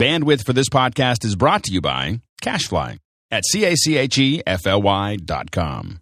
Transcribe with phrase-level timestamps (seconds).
[0.00, 2.96] Bandwidth for this podcast is brought to you by CacheFly
[3.30, 6.00] at C-A-C-H-E-F-L-Y dot com.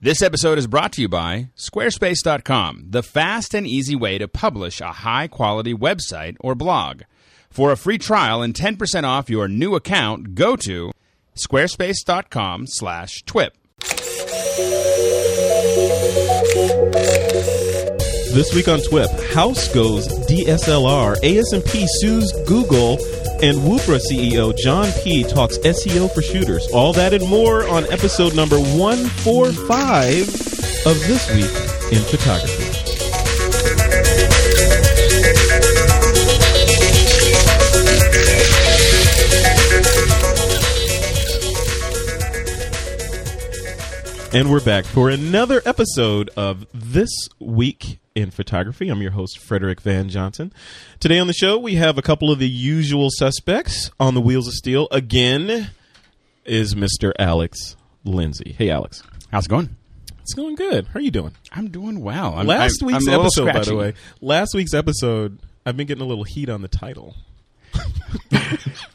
[0.00, 4.80] This episode is brought to you by Squarespace.com, the fast and easy way to publish
[4.80, 7.02] a high quality website or blog.
[7.50, 10.92] For a free trial and 10% off your new account, go to
[11.34, 13.56] squarespace.com slash twip.
[18.36, 22.98] This week on TWIP, House goes DSLR, ASMP sues Google,
[23.40, 25.24] and Woopra CEO John P.
[25.24, 26.68] talks SEO for shooters.
[26.70, 30.28] All that and more on episode number 145
[30.84, 31.50] of This Week
[31.90, 32.64] in Photography.
[44.38, 48.88] And we're back for another episode of This Week in Photography.
[48.88, 50.52] I'm your host, Frederick Van Johnson.
[50.98, 54.48] Today on the show, we have a couple of the usual suspects on the Wheels
[54.48, 54.88] of Steel.
[54.90, 55.70] Again,
[56.46, 57.12] is Mr.
[57.18, 58.54] Alex Lindsay.
[58.56, 59.02] Hey, Alex.
[59.30, 59.76] How's it going?
[60.22, 60.86] It's going good.
[60.86, 61.34] How are you doing?
[61.52, 62.34] I'm doing well.
[62.34, 66.02] I'm, Last I'm- week's I'm episode, by the way, last week's episode, I've been getting
[66.02, 67.14] a little heat on the title.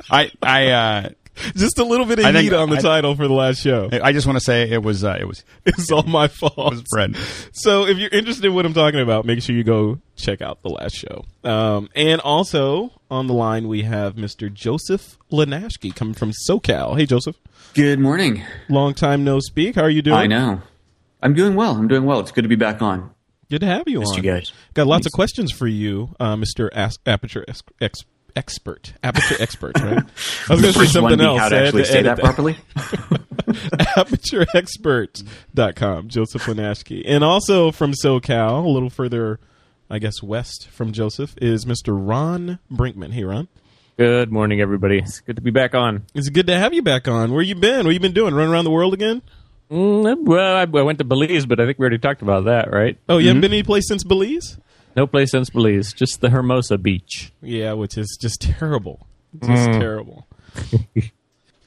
[0.09, 1.09] I I uh,
[1.56, 3.89] Just a little bit of think heat on the I- title for the last show.
[3.92, 6.53] I just want to say it was uh, it was It's all my fault.
[6.58, 7.16] it was Fred.
[7.53, 10.61] So if you're interested in what I'm talking about, make sure you go check out
[10.61, 11.25] the last show.
[11.44, 14.52] Um, and also on the line we have Mr.
[14.53, 16.98] Joseph Linaschke coming from SoCal.
[16.98, 17.36] Hey Joseph,
[17.73, 18.44] Good morning.
[18.70, 19.76] long time no speak.
[19.76, 20.17] How are you doing?
[20.17, 20.61] I know.
[21.22, 21.76] I'm doing well.
[21.76, 22.20] I'm doing well.
[22.20, 23.11] It's good to be back on.
[23.50, 24.23] Good to have you Missed on.
[24.23, 24.52] you guys.
[24.73, 26.70] Got lots of questions for you, uh, Mr.
[26.72, 28.93] As- Aperture ex- ex- Expert.
[29.03, 30.03] Aperture Expert, right?
[30.49, 31.39] I was going to say something else.
[31.39, 32.57] how I to had actually to say edit that properly.
[33.47, 37.03] apertureexpert.com, Joseph Linaschke.
[37.05, 39.39] And also from SoCal, a little further,
[39.89, 41.89] I guess, west from Joseph, is Mr.
[41.89, 43.13] Ron Brinkman.
[43.13, 43.47] Hey, Ron.
[43.97, 44.99] Good morning, everybody.
[44.99, 46.05] It's good to be back on.
[46.15, 47.33] It's good to have you back on.
[47.33, 47.85] Where you been?
[47.85, 48.33] What you been doing?
[48.33, 49.21] Running around the world again?
[49.69, 52.71] Mm, well, I, I went to Belize, but I think we already talked about that,
[52.71, 52.97] right?
[53.08, 54.58] Oh, you haven't been any place since Belize?
[54.95, 57.31] No place since Belize, just the Hermosa Beach.
[57.41, 59.07] Yeah, which is just terrible.
[59.39, 59.79] Just mm.
[59.79, 60.27] terrible.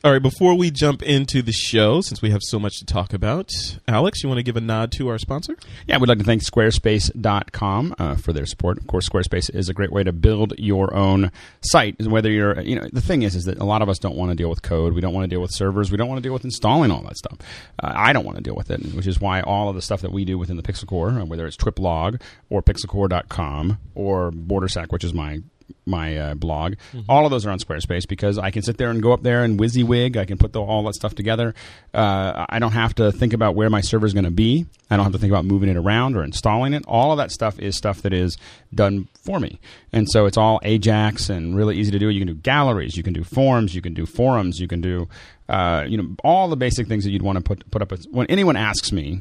[0.05, 3.15] All right, before we jump into the show, since we have so much to talk
[3.15, 3.51] about,
[3.89, 5.57] Alex, you want to give a nod to our sponsor?
[5.87, 8.77] Yeah, we'd like to thank Squarespace.com uh, for their support.
[8.77, 11.33] Of course, Squarespace is a great way to build your own
[11.63, 12.07] site.
[12.07, 14.31] Whether you're, you know, the thing is, is that a lot of us don't want
[14.31, 14.93] to deal with code.
[14.93, 15.91] We don't want to deal with servers.
[15.91, 17.39] We don't want to deal with installing all that stuff.
[17.83, 20.03] Uh, I don't want to deal with it, which is why all of the stuff
[20.03, 24.93] that we do within the Pixel Corps, uh, whether it's TwipLog or PixelCorps.com or BorderSack,
[24.93, 25.41] which is my
[25.87, 26.75] my uh, blog.
[27.09, 29.43] All of those are on Squarespace because I can sit there and go up there
[29.45, 30.17] and WYSIWYG.
[30.17, 31.55] I can put the, all that stuff together.
[31.93, 34.67] Uh, I don't have to think about where my server is going to be.
[34.91, 36.85] I don't have to think about moving it around or installing it.
[36.87, 38.37] All of that stuff is stuff that is
[38.75, 39.61] done for me.
[39.93, 42.09] And so it's all Ajax and really easy to do.
[42.09, 45.09] You can do galleries, you can do forms, you can do forums, you can do
[45.49, 47.93] uh, you know all the basic things that you'd want to put put up.
[48.11, 49.21] When anyone asks me,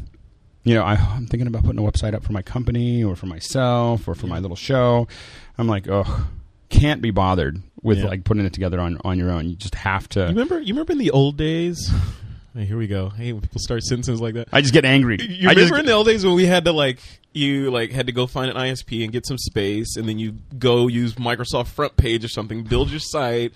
[0.63, 3.25] you know, I, I'm thinking about putting a website up for my company or for
[3.25, 5.07] myself or for my little show.
[5.57, 6.27] I'm like, oh,
[6.69, 8.05] can't be bothered with Yeah.
[8.05, 9.47] like putting it together on, on your own.
[9.49, 10.21] You just have to.
[10.21, 10.59] You remember?
[10.59, 11.91] You remember in the old days?
[12.55, 13.09] Here we go.
[13.09, 14.47] Hey, when people start sentences like that.
[14.53, 15.17] I just get angry.
[15.19, 16.99] You I remember in the old days when we had to like
[17.33, 20.33] you like had to go find an ISP and get some space, and then you
[20.59, 23.53] go use Microsoft Front Page or something, build your site,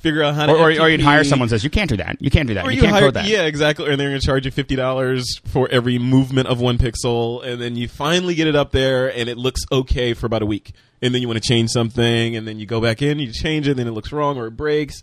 [0.00, 1.96] figure out how to or, or, or you'd hire someone who says you can't do
[1.98, 2.16] that.
[2.20, 2.64] You can't do that.
[2.64, 3.26] Or you, you, can't hire, code that.
[3.26, 3.90] yeah, exactly.
[3.90, 7.60] And they're going to charge you fifty dollars for every movement of one pixel, and
[7.60, 10.72] then you finally get it up there, and it looks okay for about a week,
[11.02, 13.66] and then you want to change something, and then you go back in, you change
[13.66, 15.02] it, and then it looks wrong or it breaks,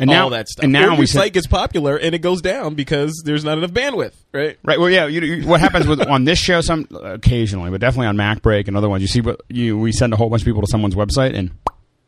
[0.00, 0.64] and now all that stuff.
[0.64, 3.72] And now your we site gets popular and it goes down because there's not enough
[3.72, 4.58] bandwidth, right?
[4.64, 4.80] Right.
[4.80, 5.06] Well, yeah.
[5.06, 6.62] You, you, what happens with on this show?
[6.62, 9.02] Some occasionally, but definitely on Mac Break and other ones.
[9.02, 11.50] You see, what you we send a whole bunch of people to someone's website and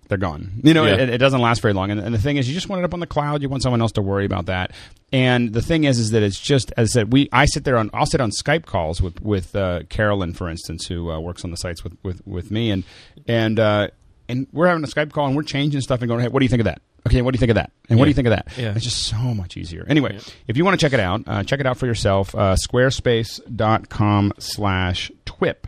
[0.09, 0.53] they're gone.
[0.63, 0.95] You know, Yeah.
[0.95, 1.91] it, it doesn't last very long.
[1.91, 3.41] And, and the thing is, you just want it up on the cloud.
[3.43, 4.73] You want someone else to worry about that.
[5.13, 7.13] And the thing is, is that it's just as I said.
[7.13, 10.49] We I sit there on I'll sit on Skype calls with with uh, Carolyn, for
[10.49, 12.85] instance, who uh, works on the sites with with with me, and
[13.29, 13.89] and uh,
[14.29, 16.45] and we're having a Skype call and we're changing stuff and going, hey, what do
[16.45, 16.81] you think of that?
[17.07, 17.72] Okay, what do you think of that?
[17.91, 18.47] And what do you think of that?
[18.57, 18.75] Yeah.
[18.77, 19.84] It's just so much easier.
[19.89, 22.33] Anyway, if you want to check it out, uh, check it out for yourself.
[22.33, 25.66] Uh, squarespace.com slash twip.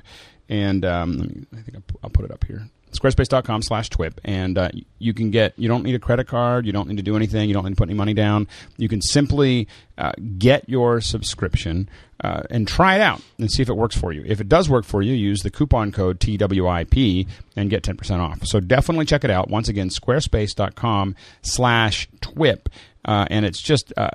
[0.48, 2.68] And um, let me, I think I'll put it up here.
[2.94, 4.20] Squarespace.com slash twip.
[4.24, 6.66] And uh, you can get, you don't need a credit card.
[6.66, 7.48] You don't need to do anything.
[7.48, 8.48] You don't need to put any money down.
[8.76, 9.68] You can simply
[9.98, 11.88] uh, get your subscription
[12.22, 14.22] uh, and try it out and see if it works for you.
[14.26, 18.46] If it does work for you, use the coupon code TWIP and get 10% off.
[18.46, 19.50] So definitely check it out.
[19.50, 22.68] Once again, squarespace.com slash twip.
[23.04, 24.08] Uh, and it's just uh,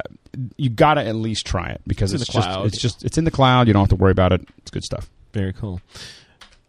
[0.57, 2.65] you got to at least try it because It's it's, just cloud.
[2.65, 3.67] it's just it's in the cloud.
[3.67, 4.41] You don't have to worry about it.
[4.57, 5.09] It's good stuff.
[5.31, 5.79] Very cool.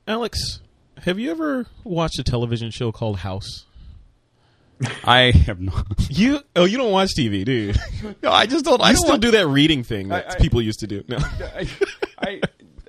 [0.07, 0.61] Alex,
[1.05, 3.67] have you ever watched a television show called House?
[5.05, 5.87] I have not.
[6.09, 7.75] You oh you don't watch TV, do you?
[8.23, 8.81] No, I just don't.
[8.81, 10.87] I I don't still want- do that reading thing that I- I- people used to
[10.87, 11.05] do.
[11.09, 11.19] No.
[11.41, 11.69] I,
[12.19, 12.41] I,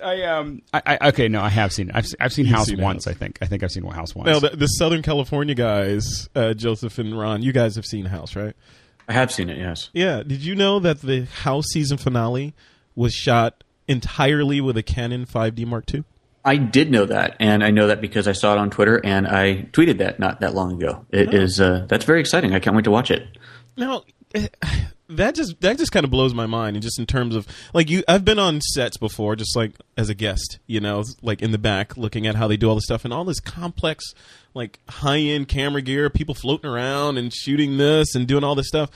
[0.04, 1.96] I um, I, I, okay, no, I have seen it.
[1.96, 3.06] I've, I've seen You've House seen once.
[3.06, 3.14] House.
[3.14, 3.38] I think.
[3.42, 4.28] I think I've seen House once.
[4.28, 8.36] Now the, the Southern California guys, uh, Joseph and Ron, you guys have seen House,
[8.36, 8.56] right?
[9.10, 9.58] I have seen it.
[9.58, 9.90] Yes.
[9.94, 10.24] Yeah.
[10.24, 12.54] Did you know that the House season finale
[12.96, 16.06] was shot entirely with a Canon 5D Mark II?
[16.44, 19.28] I did know that, and I know that because I saw it on Twitter, and
[19.28, 21.06] I tweeted that not that long ago.
[21.12, 22.54] It is uh, that's very exciting.
[22.54, 23.28] I can't wait to watch it.
[23.78, 24.04] Now,
[25.10, 27.90] that just that just kind of blows my mind, and just in terms of like
[27.90, 31.52] you, I've been on sets before, just like as a guest, you know, like in
[31.52, 34.14] the back, looking at how they do all this stuff and all this complex,
[34.54, 38.68] like high end camera gear, people floating around and shooting this and doing all this
[38.68, 38.90] stuff.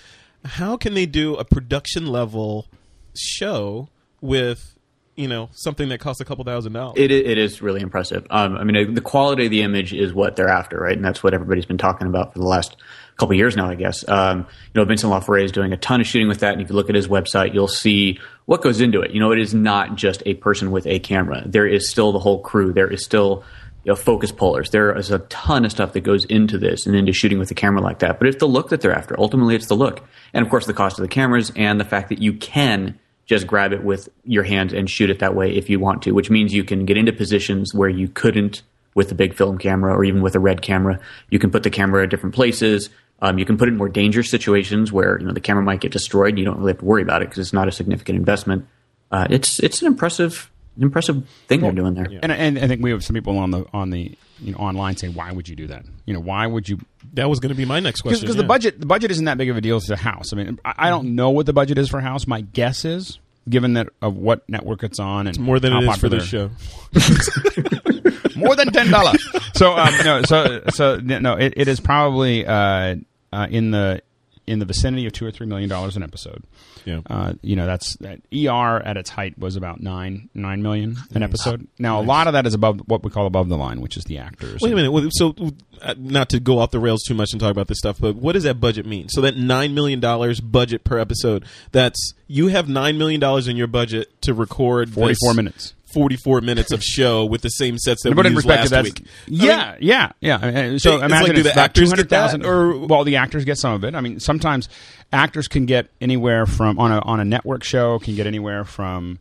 [0.43, 2.67] How can they do a production level
[3.15, 3.89] show
[4.21, 4.74] with
[5.15, 6.95] you know something that costs a couple thousand dollars?
[6.97, 8.25] It, it is really impressive.
[8.29, 10.95] Um, I mean, the quality of the image is what they're after, right?
[10.95, 12.75] And that's what everybody's been talking about for the last
[13.17, 14.07] couple years now, I guess.
[14.07, 16.69] Um, you know, Vincent Laforet is doing a ton of shooting with that, and if
[16.69, 19.11] you look at his website, you'll see what goes into it.
[19.11, 21.43] You know, it is not just a person with a camera.
[21.45, 22.73] There is still the whole crew.
[22.73, 23.43] There is still
[23.85, 24.71] you know, focus pullers.
[24.71, 27.55] There is a ton of stuff that goes into this and into shooting with a
[27.55, 28.17] camera like that.
[28.17, 29.17] But it's the look that they're after.
[29.17, 30.03] Ultimately, it's the look,
[30.33, 33.47] and of course, the cost of the cameras and the fact that you can just
[33.47, 36.29] grab it with your hands and shoot it that way if you want to, which
[36.29, 38.61] means you can get into positions where you couldn't
[38.93, 40.99] with a big film camera or even with a red camera.
[41.29, 42.89] You can put the camera at different places.
[43.21, 45.81] Um, you can put it in more dangerous situations where you know the camera might
[45.81, 46.29] get destroyed.
[46.29, 48.67] and You don't really have to worry about it because it's not a significant investment.
[49.11, 52.07] Uh, it's it's an impressive impressive thing they're doing there.
[52.21, 54.97] and, and I think we have some people on the on the you know online
[54.97, 55.85] saying, why would you do that?
[56.05, 56.79] You know, why would you?
[57.13, 58.21] That was going to be my next question.
[58.21, 58.47] Because question.
[58.47, 60.33] the budget the budget isn't that big of a deal to House.
[60.33, 62.27] I mean, I, I don't know what the budget is for House.
[62.27, 65.97] My guess is, given that of what network it's on, and more than it is
[65.97, 66.49] for this show.
[68.35, 69.25] more than ten dollars.
[69.53, 72.95] so um, no, so so no, it, it is probably uh,
[73.31, 74.01] uh, in the
[74.47, 76.43] in the vicinity of two or three million dollars an episode.
[76.85, 77.01] Yeah.
[77.07, 81.23] Uh, you know, that's that ER at its height was about nine nine million an
[81.23, 81.67] episode.
[81.79, 84.03] Now a lot of that is above what we call above the line, which is
[84.05, 84.61] the actors.
[84.61, 85.11] Wait a minute.
[85.13, 85.35] So,
[85.81, 88.15] uh, not to go off the rails too much and talk about this stuff, but
[88.15, 89.09] what does that budget mean?
[89.09, 91.45] So that nine million dollars budget per episode.
[91.71, 95.74] That's you have nine million dollars in your budget to record Forty four minutes.
[95.95, 98.71] 44 minutes of show with the same sets that To put we in used perspective,
[98.71, 99.07] last that's week.
[99.27, 100.37] yeah, yeah, yeah.
[100.39, 102.43] I mean, So It's like, imagine do it's the about actors two get that, hundred
[102.43, 103.95] thousand, or- well, the actors get some of it.
[103.95, 104.69] I mean, sometimes
[105.11, 109.17] actors can get anywhere from on a on a network show can get anywhere from.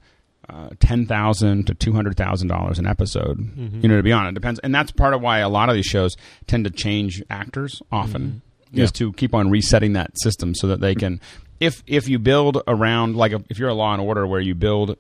[0.47, 3.39] Uh, ten thousand to two hundred thousand dollars an episode.
[3.39, 3.81] Mm-hmm.
[3.81, 5.75] You know, to be honest, it depends, and that's part of why a lot of
[5.75, 6.17] these shows
[6.47, 8.77] tend to change actors often, Mm-hmm.
[8.79, 8.85] Yeah.
[8.85, 11.19] is to keep on resetting that system so that they can.
[11.61, 14.55] If if you build around like a, if you're a Law and Order where you
[14.55, 14.99] build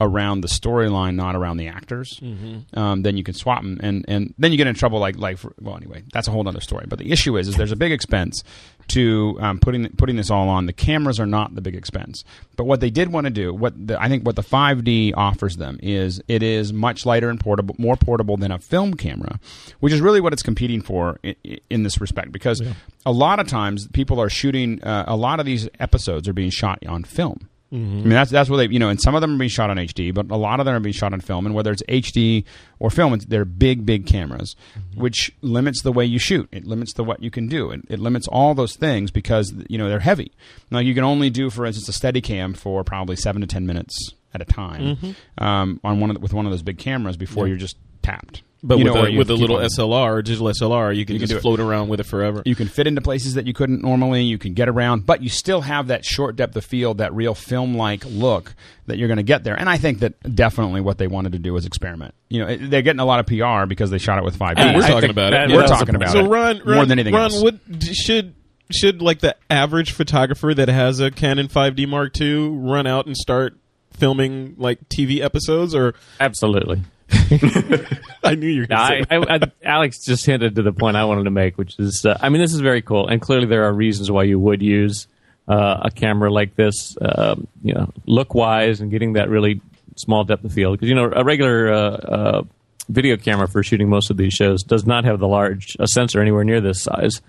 [0.00, 2.78] around the storyline, not around the actors, Mm-hmm.
[2.78, 4.98] um, then you can swap them, and, and then you get in trouble.
[4.98, 6.86] Like like for, well, anyway, that's a whole other story.
[6.88, 8.42] But the issue is, is there's a big expense
[8.88, 10.66] to um, putting putting this all on.
[10.66, 12.24] The cameras are not the big expense,
[12.56, 15.56] but what they did want to do, what the, I think what the 5D offers
[15.56, 19.38] them is it is much lighter and portable, more portable than a film camera,
[19.80, 21.36] which is really what it's competing for in,
[21.68, 22.32] in this respect.
[22.32, 22.62] Because
[23.06, 26.50] a lot of times people are shooting, uh, a lot of these episodes are being
[26.50, 27.48] shot on film.
[27.72, 29.70] I mean, that's that's what they, you know, and some of them are being shot
[29.70, 31.46] on HD, but a lot of them are being shot on film.
[31.46, 32.44] And whether it's HD
[32.80, 34.56] or film, it's, they're big, big cameras,
[34.96, 36.48] which limits the way you shoot.
[36.50, 37.70] It limits the what you can do.
[37.70, 40.32] It, it limits all those things because you know they're heavy.
[40.72, 43.66] Now you can only do, for instance, a steady cam for probably seven to ten
[43.66, 44.98] minutes at a time
[45.38, 48.42] um, on one of the, with one of those big cameras before you're just tapped.
[48.62, 51.14] But You with, know, a, with a little on- SLR, or digital SLR, you can
[51.14, 51.40] You can just it.
[51.42, 52.42] float around with it forever.
[52.44, 54.22] you can fit into places that you couldn't normally.
[54.24, 57.34] You can get around, but you still have that short depth of field, that real
[57.34, 58.54] film like look
[58.86, 59.58] that you're going to get there.
[59.58, 62.14] And I think that definitely what they wanted to do was experiment.
[62.28, 64.58] You know, it- they're getting a lot of PR because they shot it with 5D.
[64.58, 65.48] And we're I talking about that- it.
[65.48, 65.96] that We're talking point.
[65.96, 67.42] about so it Ron, Ron, more than anything Ron, else.
[67.42, 67.54] what
[67.92, 68.34] should
[68.70, 73.16] should like the average photographer that has a Canon 5D Mark II run out and
[73.16, 73.56] start
[73.92, 75.74] filming like TV episodes?
[75.74, 76.82] Or Absolutely.
[78.22, 79.06] I knew you were going to I, say.
[79.10, 82.16] I, I, Alex just hinted to the point I wanted to make, which is, uh,
[82.20, 85.06] I mean, this is very cool, and clearly there are reasons why you would use
[85.48, 89.60] uh, a camera like this, um, you know, look wise and getting that really
[89.96, 90.78] small depth of field.
[90.78, 92.42] Because you know, a regular uh, uh,
[92.88, 96.20] video camera for shooting most of these shows does not have the large a sensor
[96.20, 97.20] anywhere near this size.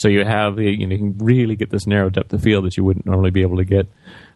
[0.00, 2.64] So you have the you know you can really get this narrow depth of field
[2.64, 3.86] that you wouldn't normally be able to get.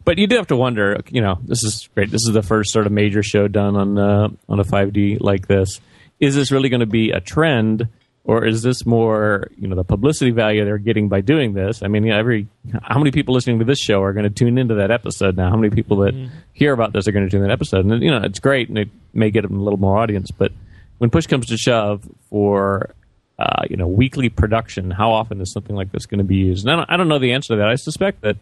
[0.04, 2.11] But you do have to wonder, you know, this is great.
[2.11, 5.49] This is the first sort of major show done on uh, on a 5D like
[5.49, 5.80] this.
[6.21, 7.88] Is this really going to be a trend,
[8.25, 11.83] or is this more, you know, the publicity value they're getting by doing this?
[11.83, 12.47] I mean, every
[12.83, 15.49] how many people listening to this show are going to tune into that episode now?
[15.49, 17.87] How many people that hear about this are going to tune in that episode?
[17.87, 20.30] And you know, it's great, and it may get them a little more audience.
[20.30, 20.52] But
[20.99, 22.94] when push comes to shove, for
[23.38, 24.90] uh, you know, weekly production.
[24.90, 26.64] How often is something like this going to be used?
[26.64, 27.68] And I don't, I don't know the answer to that.
[27.68, 28.36] I suspect that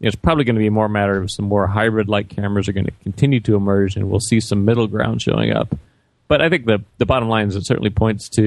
[0.00, 2.86] it's probably going to be more a matter of some more hybrid-like cameras are going
[2.86, 5.76] to continue to emerge, and we'll see some middle ground showing up.
[6.28, 8.42] But I think the the bottom line is it certainly points to,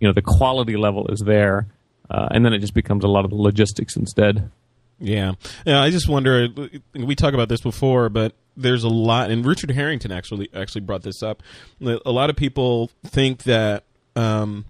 [0.00, 1.68] you know, the quality level is there,
[2.10, 4.50] uh, and then it just becomes a lot of the logistics instead.
[4.98, 5.80] Yeah, yeah.
[5.80, 6.48] I just wonder.
[6.92, 11.02] We talked about this before, but there's a lot, and Richard Harrington actually actually brought
[11.02, 11.42] this up.
[11.80, 13.84] A lot of people think that.
[14.16, 14.64] Um,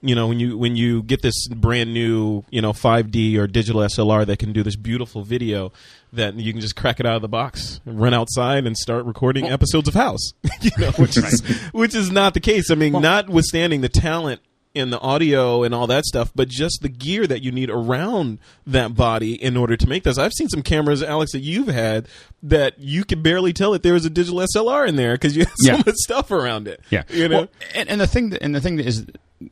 [0.00, 3.80] you know when you when you get this brand new you know 5D or digital
[3.82, 5.72] SLR that can do this beautiful video
[6.12, 9.04] that you can just crack it out of the box and run outside and start
[9.04, 10.32] recording well, episodes of House.
[10.62, 12.70] You know which is which is not the case.
[12.70, 14.40] I mean well, notwithstanding the talent
[14.74, 18.38] in the audio and all that stuff, but just the gear that you need around
[18.66, 20.18] that body in order to make this.
[20.18, 22.06] I've seen some cameras, Alex, that you've had
[22.42, 25.44] that you could barely tell that there was a digital SLR in there because you
[25.44, 25.82] have so yeah.
[25.84, 26.80] much stuff around it.
[26.90, 27.38] Yeah, you know.
[27.40, 29.06] Well, and, and the thing, that, and the thing that is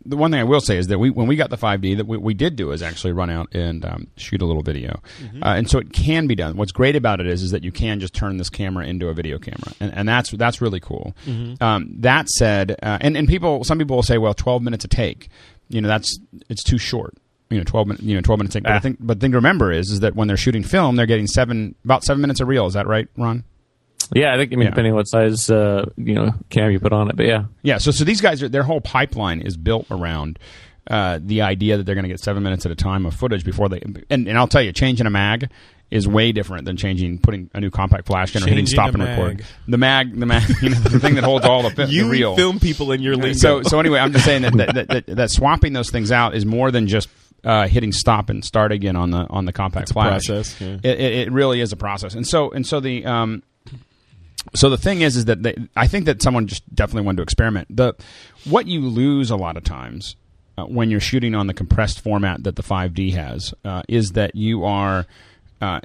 [0.04, 2.06] the one thing I will say is that we when we got the 5D that
[2.06, 5.42] we, we did do is actually run out and um, shoot a little video, mm-hmm.
[5.42, 6.56] uh, and so it can be done.
[6.56, 9.14] What's great about it is is that you can just turn this camera into a
[9.14, 11.14] video camera, and, and that's that's really cool.
[11.24, 11.62] Mm-hmm.
[11.62, 14.88] Um, that said, uh, and and people some people will say, well, 12 minutes a
[14.88, 15.28] take,
[15.68, 17.14] you know, that's it's too short.
[17.50, 18.04] You know, 12 minutes.
[18.04, 18.54] You know, 12 minutes.
[18.54, 18.64] Take.
[18.66, 18.70] Ah.
[18.70, 20.96] But I think, but the thing to remember is is that when they're shooting film,
[20.96, 22.66] they're getting seven about seven minutes of reel.
[22.66, 23.44] Is that right, Ron?
[24.14, 24.52] Yeah, I think.
[24.52, 24.70] I mean, yeah.
[24.70, 27.78] depending on what size uh, you know cam you put on it, but yeah, yeah.
[27.78, 30.38] So, so these guys, are, their whole pipeline is built around
[30.88, 33.44] uh, the idea that they're going to get seven minutes at a time of footage
[33.44, 33.80] before they.
[34.10, 35.50] And, and I'll tell you, changing a mag
[35.90, 39.02] is way different than changing, putting a new compact flash in or hitting stop and
[39.02, 39.44] record.
[39.68, 42.36] The mag, the mag, you know, the thing that holds all the, you the reel.
[42.36, 43.38] film people in your lingo.
[43.38, 46.44] So, so anyway, I'm just saying that that, that, that, swapping those things out is
[46.44, 47.08] more than just
[47.46, 50.26] uh, hitting stop and start again on the on the compact it's flash.
[50.26, 50.60] process.
[50.60, 50.78] Yeah.
[50.82, 53.44] It, it, it, really is a process, and so and so the um,
[54.54, 57.22] so the thing is, is that they, I think that someone just definitely wanted to
[57.22, 57.68] experiment.
[57.74, 57.94] The
[58.44, 60.16] what you lose a lot of times
[60.58, 64.34] uh, when you're shooting on the compressed format that the 5D has uh, is that
[64.34, 65.06] you are
[65.60, 65.80] uh,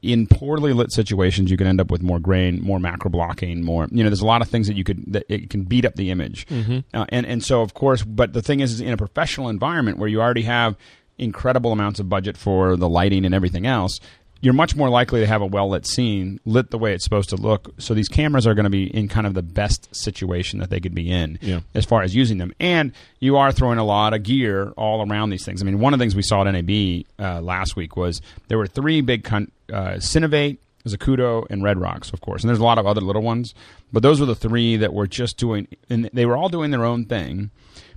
[0.00, 1.50] in poorly lit situations.
[1.50, 3.86] You can end up with more grain, more macro blocking, more.
[3.90, 5.96] You know, there's a lot of things that you could that it can beat up
[5.96, 6.78] the image, mm-hmm.
[6.94, 9.98] Uh, and and so of course, but the thing is, is in a professional environment
[9.98, 10.76] where you already have
[11.18, 14.00] incredible amounts of budget for the lighting and everything else
[14.42, 17.30] you're much more likely to have a well lit scene lit the way it's supposed
[17.30, 17.72] to look.
[17.78, 20.80] So these cameras are going to be in kind of the best situation that they
[20.80, 21.60] could be in yeah.
[21.74, 22.52] as far as using them.
[22.60, 25.62] And you are throwing a lot of gear all around these things.
[25.62, 28.58] I mean, one of the things we saw at NAB uh, last week was there
[28.58, 32.42] were three big con- uh, Cinevate, Zacuto, and Red Rocks, of course.
[32.42, 33.54] And there's a lot of other little ones,
[33.92, 36.84] but those were the three that were just doing, and they were all doing their
[36.84, 37.50] own thing,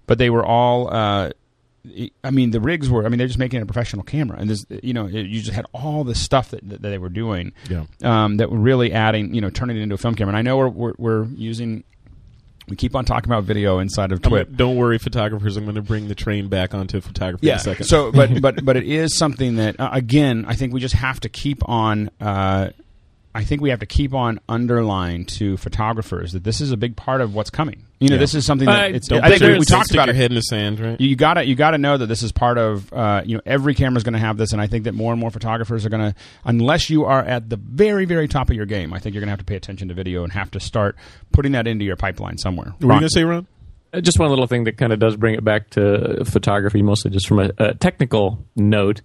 [0.06, 0.94] but they were all.
[0.94, 1.32] Uh,
[2.24, 3.06] I mean, the rigs were.
[3.06, 5.66] I mean, they're just making a professional camera, and this, you know, you just had
[5.74, 7.86] all the stuff that, that they were doing, yeah.
[8.04, 10.32] um, that were really adding, you know, turning it into a film camera.
[10.32, 11.84] And I know we're, we're, we're using.
[12.68, 14.56] We keep on talking about video inside of TWIP.
[14.56, 15.56] don't worry, photographers.
[15.56, 17.54] I'm going to bring the train back onto photography yeah.
[17.54, 17.86] in a second.
[17.86, 21.20] So, but but but it is something that uh, again, I think we just have
[21.22, 22.10] to keep on.
[22.20, 22.70] Uh,
[23.36, 26.96] I think we have to keep on underlying to photographers that this is a big
[26.96, 27.84] part of what's coming.
[28.00, 28.20] You know, yeah.
[28.22, 29.12] this is something that uh, it's.
[29.12, 31.02] I think we, we talked about your head in the sand, right?
[31.02, 32.94] You got to you got to know that this is part of.
[32.94, 35.12] Uh, you know, every camera is going to have this, and I think that more
[35.12, 36.16] and more photographers are going to,
[36.46, 39.28] unless you are at the very very top of your game, I think you're going
[39.28, 40.96] to have to pay attention to video and have to start
[41.34, 42.74] putting that into your pipeline somewhere.
[42.80, 43.48] What were you going to say, Ron?
[43.94, 47.12] Uh, just one little thing that kind of does bring it back to photography, mostly
[47.12, 49.02] just from a, a technical note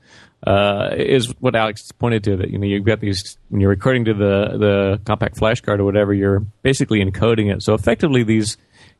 [0.47, 2.37] uh, is what Alex pointed to.
[2.37, 5.80] That you know you've got these when you're recording to the the compact flash card
[5.80, 7.62] or whatever, you're basically encoding it.
[7.62, 8.56] So effectively, these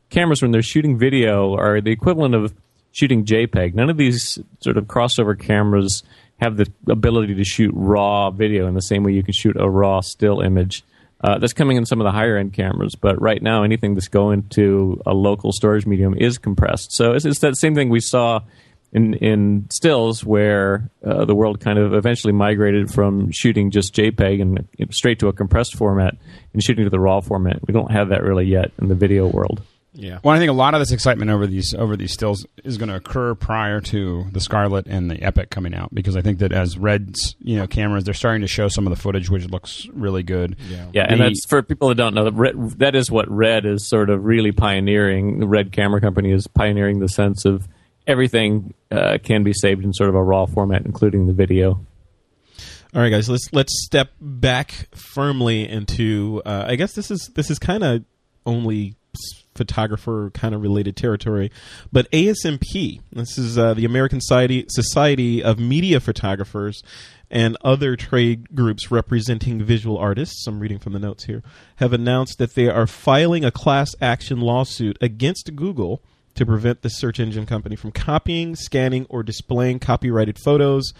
[0.09, 2.53] cameras when they're shooting video are the equivalent of
[2.91, 3.73] shooting JPEG.
[3.73, 6.03] None of these sort of crossover cameras
[6.39, 9.69] have the ability to shoot raw video in the same way you can shoot a
[9.69, 10.83] raw still image.
[11.23, 14.07] Uh, that's coming in some of the higher end cameras, but right now anything that's
[14.07, 16.91] going to a local storage medium is compressed.
[16.91, 18.41] So it's, it's that same thing we saw
[18.93, 24.41] in in stills where uh, the world kind of eventually migrated from shooting just JPEG
[24.41, 26.15] and straight to a compressed format
[26.53, 27.65] and shooting to the RAW format.
[27.67, 29.61] We don't have that really yet in the video world.
[29.93, 30.19] Yeah.
[30.23, 32.89] Well, I think a lot of this excitement over these over these stills is going
[32.89, 36.53] to occur prior to the Scarlet and the Epic coming out because I think that
[36.53, 39.87] as Red's you know cameras, they're starting to show some of the footage which looks
[39.91, 40.55] really good.
[40.69, 43.29] Yeah, yeah, the, and that's for people that don't know that Red, that is what
[43.29, 45.39] Red is sort of really pioneering.
[45.39, 47.67] The Red Camera Company is pioneering the sense of
[48.07, 51.85] everything uh, can be saved in sort of a raw format, including the video.
[52.93, 56.41] All right, guys, let's let's step back firmly into.
[56.45, 58.03] Uh, I guess this is this is kind of
[58.45, 58.95] only
[59.55, 61.51] photographer kind of related territory,
[61.91, 63.01] but ASMP.
[63.11, 66.83] This is uh, the American Society Society of Media Photographers
[67.29, 70.45] and other trade groups representing visual artists.
[70.45, 71.43] I'm reading from the notes here.
[71.77, 76.01] Have announced that they are filing a class action lawsuit against Google
[76.41, 80.93] to prevent the search engine company from copying, scanning, or displaying copyrighted photos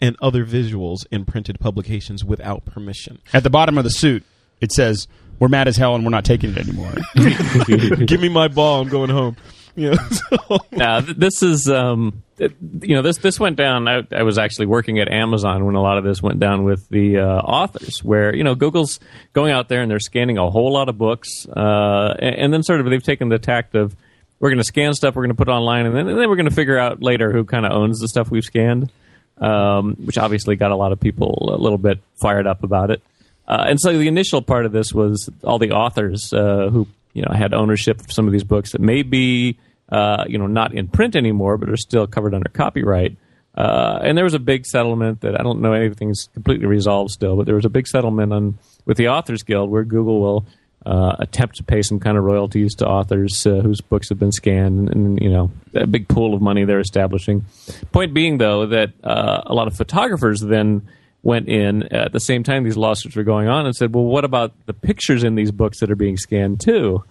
[0.00, 3.18] and other visuals in printed publications without permission.
[3.32, 4.24] At the bottom of the suit,
[4.60, 5.06] it says,
[5.38, 6.92] "We're mad as hell and we're not taking it anymore."
[8.06, 8.80] Give me my ball.
[8.82, 9.36] I'm going home.
[9.76, 9.94] Yeah.
[10.08, 13.88] so- Now, this is, um, it- you know, this this went down.
[13.88, 16.88] I, I was actually working at Amazon when a lot of this went down with
[16.88, 19.00] the uh, authors, where you know Google's
[19.32, 22.62] going out there and they're scanning a whole lot of books, uh, and, and then
[22.62, 23.96] sort of they've taken the tact of
[24.44, 26.28] we're going to scan stuff, we're going to put it online, and then, and then
[26.28, 28.92] we're going to figure out later who kind of owns the stuff we've scanned,
[29.38, 33.00] um, which obviously got a lot of people a little bit fired up about it.
[33.48, 37.22] Uh, and so the initial part of this was all the authors uh, who you
[37.22, 39.56] know had ownership of some of these books that may be
[39.88, 43.16] uh, you know not in print anymore, but are still covered under copyright.
[43.56, 47.34] Uh, and there was a big settlement that I don't know anything's completely resolved still,
[47.34, 50.46] but there was a big settlement on with the Authors Guild where Google will
[50.86, 54.32] uh, attempt to pay some kind of royalties to authors uh, whose books have been
[54.32, 57.44] scanned, and, and you know a big pool of money they're establishing.
[57.92, 60.86] Point being, though, that uh, a lot of photographers then
[61.22, 64.24] went in at the same time these lawsuits were going on and said, "Well, what
[64.24, 67.02] about the pictures in these books that are being scanned too?"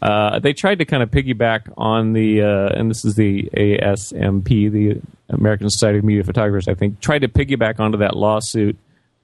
[0.00, 4.70] Uh, they tried to kind of piggyback on the, uh, and this is the ASMP,
[4.70, 8.76] the American Society of Media Photographers, I think, tried to piggyback onto that lawsuit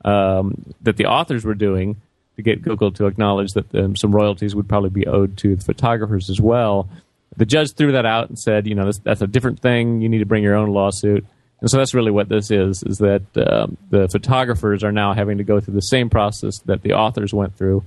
[0.05, 2.01] um, that the authors were doing
[2.37, 5.64] to get Google to acknowledge that um, some royalties would probably be owed to the
[5.64, 6.88] photographers as well.
[7.37, 10.00] The judge threw that out and said, you know, this, that's a different thing.
[10.00, 11.25] You need to bring your own lawsuit.
[11.61, 15.38] And so that's really what this is: is that um, the photographers are now having
[15.38, 17.85] to go through the same process that the authors went through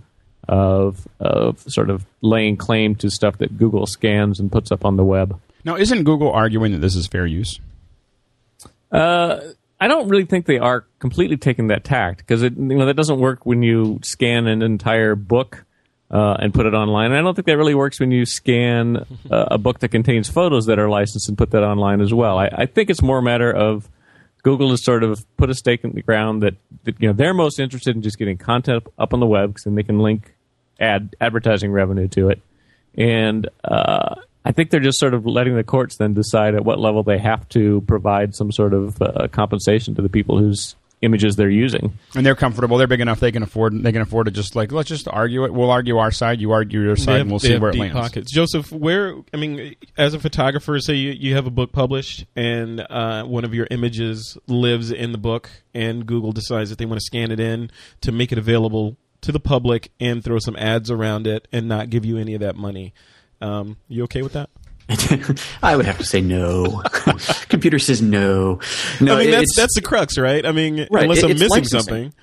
[0.48, 4.96] of of sort of laying claim to stuff that Google scans and puts up on
[4.96, 5.40] the web.
[5.64, 7.60] now, isn't Google arguing that this is fair use?
[8.92, 9.40] Uh,
[9.80, 13.20] I don't really think they are completely taking that tact because you know that doesn't
[13.20, 15.66] work when you scan an entire book
[16.10, 17.12] uh, and put it online.
[17.12, 20.30] And I don't think that really works when you scan uh, a book that contains
[20.30, 22.38] photos that are licensed and put that online as well.
[22.38, 23.90] I, I think it's more a matter of
[24.44, 26.56] Google has sort of put a stake in the ground that,
[26.86, 29.66] that you know they're most interested in just getting content up on the web because
[29.66, 30.36] then they can link
[30.80, 32.42] ad advertising revenue to it,
[32.96, 34.16] and uh,
[34.48, 37.18] I think they're just sort of letting the courts then decide at what level they
[37.18, 42.00] have to provide some sort of uh, compensation to the people whose images they're using.
[42.16, 42.78] And they're comfortable.
[42.78, 43.20] They're big enough.
[43.20, 43.84] They can afford.
[43.84, 45.54] They can afford to just like let's just argue it.
[45.54, 46.40] We'll argue our side.
[46.40, 47.96] You argue your side, have- and we'll see where it deep lands.
[47.96, 48.32] Pockets.
[48.32, 52.80] Joseph, where I mean, as a photographer, say you, you have a book published and
[52.90, 57.02] uh, one of your images lives in the book, and Google decides that they want
[57.02, 60.90] to scan it in to make it available to the public and throw some ads
[60.90, 62.94] around it and not give you any of that money.
[63.42, 64.50] Um, you okay with that?
[65.62, 66.82] I would have to say no.
[67.50, 68.60] Computer says no.
[69.02, 70.46] No, I mean, that's that's the crux, right?
[70.46, 71.80] I mean, Right, unless it- I'm missing licensing.
[71.80, 72.14] something.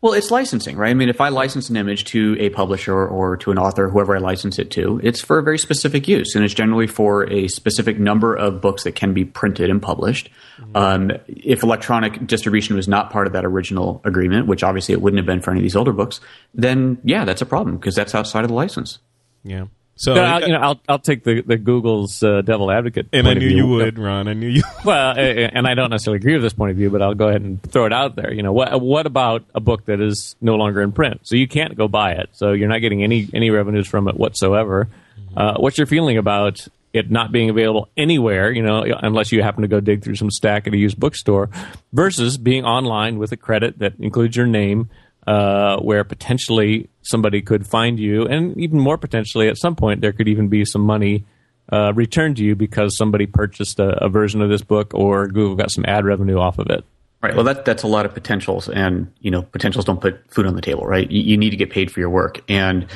[0.00, 0.90] Well, it's licensing, right?
[0.90, 4.14] I mean, if I license an image to a publisher or to an author, whoever
[4.14, 7.48] I license it to, it's for a very specific use, and it's generally for a
[7.48, 10.30] specific number of books that can be printed and published.
[10.76, 15.18] Um, if electronic distribution was not part of that original agreement, which obviously it wouldn't
[15.18, 16.20] have been for any of these older books,
[16.54, 19.00] then yeah, that's a problem because that's outside of the license.
[19.42, 19.64] Yeah.
[19.98, 23.08] So, I'll, you know, I'll I'll take the the Google's uh, devil advocate.
[23.12, 24.28] and I knew you would, Ron.
[24.28, 24.62] I knew you.
[24.84, 27.42] Well, and I don't necessarily agree with this point of view, but I'll go ahead
[27.42, 28.32] and throw it out there.
[28.32, 31.20] You know, what what about a book that is no longer in print?
[31.24, 32.30] So you can't go buy it.
[32.32, 34.88] So you're not getting any any revenues from it whatsoever.
[35.36, 38.50] Uh, what's your feeling about it not being available anywhere?
[38.52, 41.50] You know, unless you happen to go dig through some stack at a used bookstore,
[41.92, 44.88] versus being online with a credit that includes your name.
[45.28, 50.10] Uh, where potentially somebody could find you, and even more potentially, at some point, there
[50.10, 51.26] could even be some money
[51.70, 55.54] uh, returned to you because somebody purchased a, a version of this book or Google
[55.54, 56.82] got some ad revenue off of it.
[57.20, 57.34] Right.
[57.34, 60.54] Well, that that's a lot of potentials, and you know, potentials don't put food on
[60.54, 61.10] the table, right?
[61.10, 62.86] You, you need to get paid for your work, and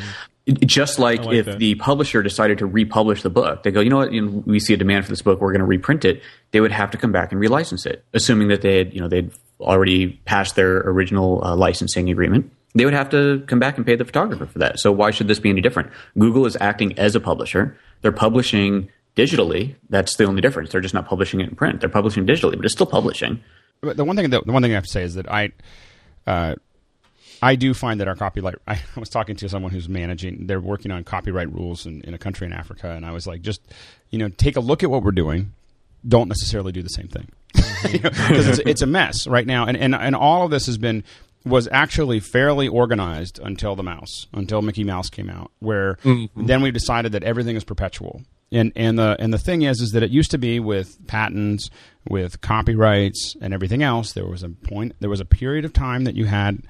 [0.64, 1.59] just like, like if that.
[1.59, 4.12] the publisher decided to republish the book, they go, you know what?
[4.12, 6.23] You know, we see a demand for this book, we're going to reprint it.
[6.53, 9.09] They would have to come back and relicense it, assuming that they had, you know,
[9.09, 12.51] they'd already passed their original uh, licensing agreement.
[12.75, 14.79] They would have to come back and pay the photographer for that.
[14.79, 15.91] So why should this be any different?
[16.19, 17.77] Google is acting as a publisher.
[18.01, 19.75] They're publishing digitally.
[19.91, 20.71] That's the only difference.
[20.71, 21.81] They're just not publishing it in print.
[21.81, 23.43] They're publishing digitally, but it's still publishing.
[23.83, 25.51] But the one thing the one thing I have to say is that I,
[26.27, 26.55] uh,
[27.43, 28.55] I do find that our copyright.
[28.67, 30.47] I was talking to someone who's managing.
[30.47, 33.43] They're working on copyright rules in, in a country in Africa, and I was like,
[33.43, 33.61] just
[34.11, 35.53] you know, take a look at what we're doing.
[36.07, 37.29] Don't necessarily do the same thing
[37.93, 41.05] because it's, it's a mess right now, and, and and all of this has been
[41.45, 45.99] was actually fairly organized until the mouse until Mickey Mouse came out, where
[46.37, 48.23] then we decided that everything is perpetual.
[48.51, 51.71] And and the and the thing is is that it used to be with patents,
[52.09, 56.05] with copyrights and everything else, there was a point there was a period of time
[56.05, 56.62] that you had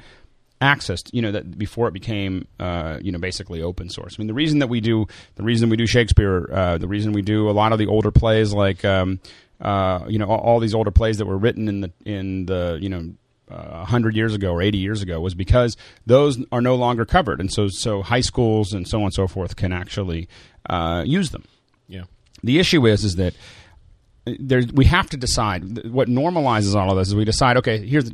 [0.61, 1.01] access.
[1.13, 4.15] You know that before it became uh, you know basically open source.
[4.17, 7.13] I mean, the reason that we do the reason we do Shakespeare, uh, the reason
[7.13, 9.19] we do a lot of the older plays like um,
[9.63, 12.79] uh, you know all, all these older plays that were written in the in the
[12.81, 13.13] you know
[13.51, 17.41] uh, 100 years ago or 80 years ago was because those are no longer covered.
[17.41, 20.29] And so so high schools and so on and so forth can actually
[20.69, 21.45] uh, use them.
[21.87, 22.05] Yeah.
[22.43, 23.35] the issue is is that
[24.25, 25.87] there we have to decide.
[25.91, 28.11] What normalizes all of this is we decide okay here's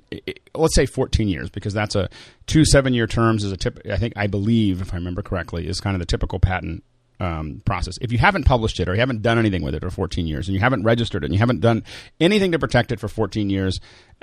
[0.55, 2.09] let's say 14 years because that's a
[2.47, 5.69] two seven year terms is a tip i think i believe if i remember correctly
[5.69, 6.83] is kind of the typical patent
[7.21, 7.99] um, process.
[8.01, 10.49] If you haven't published it or you haven't done anything with it for 14 years
[10.49, 11.83] and you haven't registered it and you haven't done
[12.21, 13.81] anything to protect it for 14 years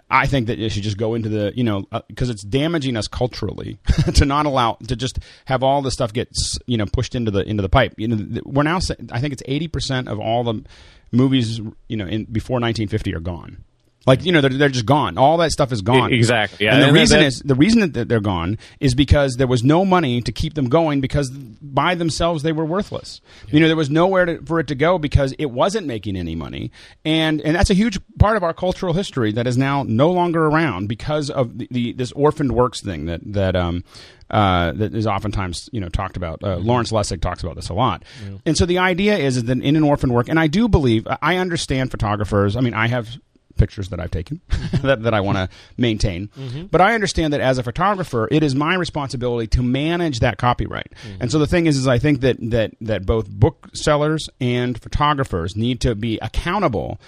[0.10, 2.95] i think that you should just go into the you know because uh, it's damaging
[2.95, 3.77] us culturally
[4.13, 6.29] to not allow to just have all this stuff get
[6.67, 7.93] you know pushed into the into the pipe.
[7.97, 8.79] You know we're now
[9.12, 10.63] i think it's 80% of all the
[11.12, 13.63] movies you know in before 1950 are gone
[14.05, 15.17] like you know they're, they're just gone.
[15.17, 16.13] All that stuff is gone.
[16.13, 16.65] exactly.
[16.65, 16.73] Yeah.
[16.75, 19.63] and the And reason that- is the reason that they're gone is because there was
[19.63, 23.21] no money to keep them going because by themselves they were worthless.
[23.49, 26.35] You know there was nowhere to, for it to go because it wasn't making any
[26.35, 26.71] money.
[27.03, 30.45] And and that's a huge part of our cultural history that is now no longer
[30.45, 33.83] around because of the, the this orphaned works thing that that um
[34.29, 36.43] uh, that is oftentimes you know talked about.
[36.43, 38.03] Uh, Lawrence Lessig talks about this a lot,
[38.45, 41.37] and so the idea is that in an orphan work, and I do believe I
[41.37, 42.55] understand photographers.
[42.55, 43.09] I mean, I have
[43.57, 44.41] pictures that I've taken
[44.81, 46.65] that, that I want to maintain, mm-hmm.
[46.65, 50.91] but I understand that as a photographer, it is my responsibility to manage that copyright.
[50.91, 51.21] Mm-hmm.
[51.21, 55.55] And so the thing is, is I think that that that both booksellers and photographers
[55.55, 56.99] need to be accountable.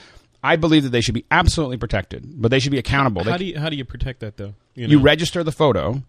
[0.44, 3.24] I believe that they should be absolutely protected, but they should be accountable.
[3.24, 4.54] They How do you how do you protect that though?
[4.76, 5.02] you know?
[5.02, 6.02] register the photo.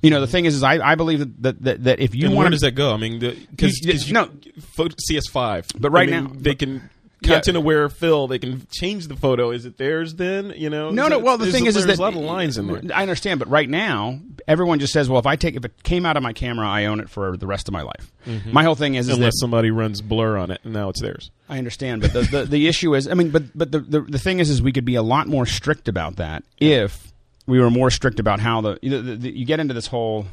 [0.00, 0.32] You know, the mm-hmm.
[0.32, 2.50] thing is, is I, I believe that, that, that, that if you and want where
[2.50, 2.94] does that go?
[2.94, 4.26] I mean, because You- you, no.
[4.26, 5.80] CS5.
[5.80, 6.80] But right I mean, now- they can Yeah.
[7.22, 8.26] Content aware fill.
[8.28, 9.50] They can change the photo.
[9.50, 10.52] Is it theirs then?
[10.56, 10.90] You know?
[10.90, 11.18] No, Is no.
[11.18, 12.80] it- Well, the there's thing is, is there's that a lot of lines in there.
[12.94, 16.06] I understand, but right now, everyone just says, "Well, if I take if it came
[16.06, 18.12] out of my camera, I own it for the rest of my life."
[18.52, 21.00] My whole thing is, is Unless that somebody runs blur on it, and now it's
[21.00, 21.30] theirs.
[21.48, 24.18] I understand, but the, the, the issue is, I mean, but but the, the the
[24.18, 27.10] thing is, is we could be a lot more strict about that if
[27.46, 30.26] we were more strict about how the the, the, you get into this whole.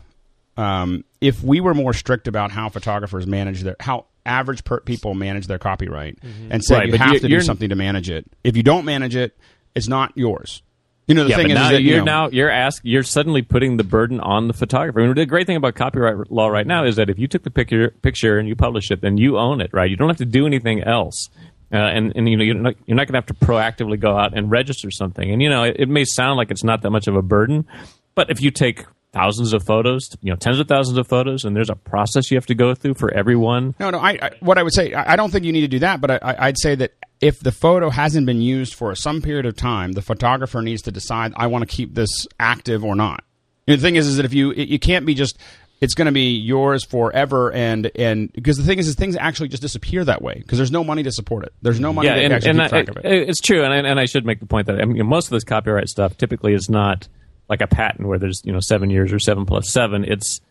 [0.58, 5.14] Um, if we were more strict about how photographers manage their how average per- people
[5.14, 6.18] manage their copyright
[6.50, 8.26] and said Right, you have you- to do something to manage it.
[8.44, 9.38] If you don't manage it,
[9.76, 10.62] it's not yours.
[11.08, 13.44] You know the yeah, thing is, that, you you're know, now you're ask you're suddenly
[13.44, 15.02] putting the burden on the photographer.
[15.02, 17.44] I mean, the great thing about copyright law right now is that if you took
[17.44, 19.88] the picture picture and you publish it, then you own it, right?
[19.88, 21.30] You don't have to do anything else.
[21.72, 24.18] Uh, and, and you know you're not, you're not going to have to proactively go
[24.18, 25.32] out and register something.
[25.32, 27.68] And you know it, it may sound like it's not that much of a burden,
[28.16, 28.86] but if you take
[29.16, 32.38] thousands of photos, you know tens of thousands of photos, and there's a process you
[32.38, 33.74] have to go through for everyone.
[33.80, 33.98] No, no.
[34.00, 36.02] I, I what I would say, I, I don't think you need to do that,
[36.02, 39.56] but I, I'd say that if the photo hasn't been used for some period of
[39.56, 43.24] time, the photographer needs to decide I want to keep this active or not.
[43.66, 45.40] You know, the thing is, is that if you it, you can't be just
[45.82, 49.50] it's going to be yours forever, and and because the thing is, is things actually
[49.50, 51.54] just disappear that way because there's no money to support it.
[51.62, 53.06] There's no money yeah, to and, actually and keep I- track of it.
[53.06, 55.26] it- it's true, and I, and I should make the point that I mean, most
[55.28, 57.08] of this copyright stuff typically is not
[57.50, 60.04] like a patent where there's you know seven years or seven plus seven.
[60.06, 60.42] It's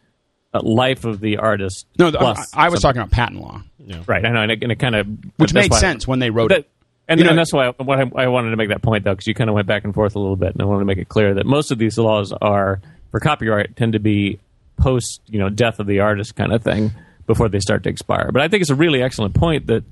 [0.53, 1.87] a life of the artist.
[1.99, 2.81] no, the, I, I was something.
[2.81, 3.63] talking about patent law,
[4.07, 4.25] right.
[4.25, 6.51] I know, and it, and it kind of which made why- sense when they wrote
[6.51, 6.71] that- it.
[7.09, 9.03] and, You know- and that's why I, what I, I wanted to make that point
[9.05, 10.81] though, because you kind of went back and forth a little bit, and I wanted
[10.81, 12.81] to make it clear that most of these laws are
[13.11, 14.39] for copyright tend to be
[14.77, 16.93] post you know death of the artist kind of thing
[17.27, 18.31] before they start to expire.
[18.33, 19.83] But I think it's a really excellent point that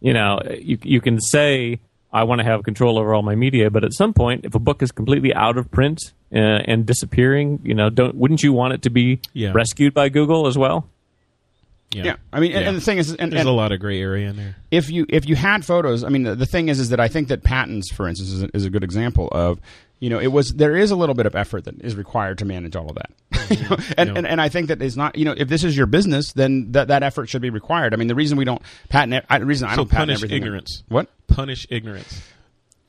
[0.00, 1.78] you know you you can say
[2.12, 4.58] I want to have control over all my media, but at some point, if a
[4.58, 6.00] book is completely out of print
[6.32, 9.52] uh, and disappearing, you know, don't wouldn't you want it to be Yeah.
[9.54, 10.88] rescued by Google as well?
[11.90, 12.68] Yeah, I mean, and, Yeah.
[12.68, 14.56] and the thing is, and, There's and a lot of gray area in there.
[14.70, 17.08] if you if you had photos, I mean, the, the thing is, is that I
[17.08, 19.58] think that patents, for instance, is a, is a good example of,
[20.00, 22.44] you know, it was there is a little bit of effort that is required to
[22.44, 23.10] manage all of that,
[23.50, 23.92] You know, mm-hmm.
[23.98, 24.14] and, No.
[24.16, 26.72] and and I think that is not, you know, if this is your business, then
[26.72, 27.92] that that effort should be required.
[27.94, 30.18] I mean, the reason we don't patent, it, I, the reason I So don't patent
[30.20, 30.82] punish ignorance.
[30.88, 31.08] What?
[31.26, 32.22] Punish ignorance.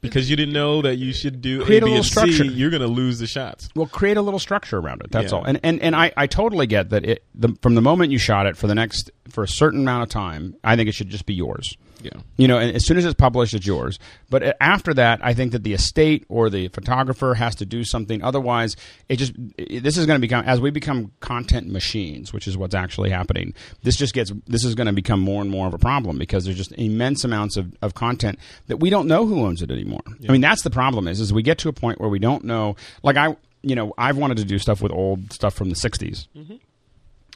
[0.02, 2.32] Because you didn't know that you should do Create A, a B, little and structure.
[2.46, 3.68] C, you're going to lose the shots.
[3.76, 5.12] Well, create a little structure around it.
[5.12, 5.40] That's Yeah.
[5.40, 5.44] all.
[5.44, 7.04] And and and I, I totally get that.
[7.06, 10.04] It the, from the moment you shot it for the next for a certain amount
[10.04, 11.76] of time, I think it should just be yours.
[12.02, 12.12] Yeah.
[12.38, 14.00] You know, and as soon as it's published, it's yours.
[14.30, 18.24] But after that, I think that the estate or the photographer has to do something.
[18.24, 18.78] Otherwise,
[19.10, 22.56] it just it- this is going to become as we become content machines, which is
[22.58, 23.54] what's actually happening.
[23.84, 26.46] This just gets this is going to become more and more of a problem because
[26.46, 30.02] there's just immense amounts of, of content that we don't know who owns it anymore.
[30.28, 31.08] I mean, that's the problem.
[31.08, 32.78] Is is we get to a point where we don't know.
[33.04, 36.28] Like I, you know, I've wanted to do stuff with old stuff from the '60s.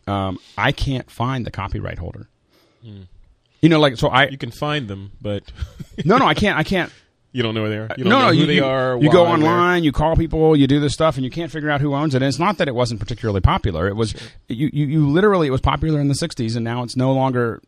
[0.08, 2.30] Um, I can't find the copyright holder.
[3.64, 5.44] You know, like so I You can find them, but
[6.06, 6.58] no, no, I can't.
[6.58, 6.92] I can't.
[7.32, 7.90] You don't know where they are.
[7.98, 8.98] You don't no, know no, who you, they you- are.
[9.02, 11.82] You go online, you call people, you do this stuff, and you can't figure out
[11.82, 12.18] who owns it.
[12.18, 13.88] And it's not that it wasn't particularly popular.
[13.88, 14.14] It was
[14.48, 17.62] you, you, you literally it was popular in the '60s, and now it's no longer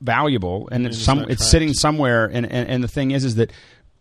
[0.00, 2.24] valuable, and it's It's some it's sitting somewhere.
[2.26, 3.50] And, and and the thing is, is that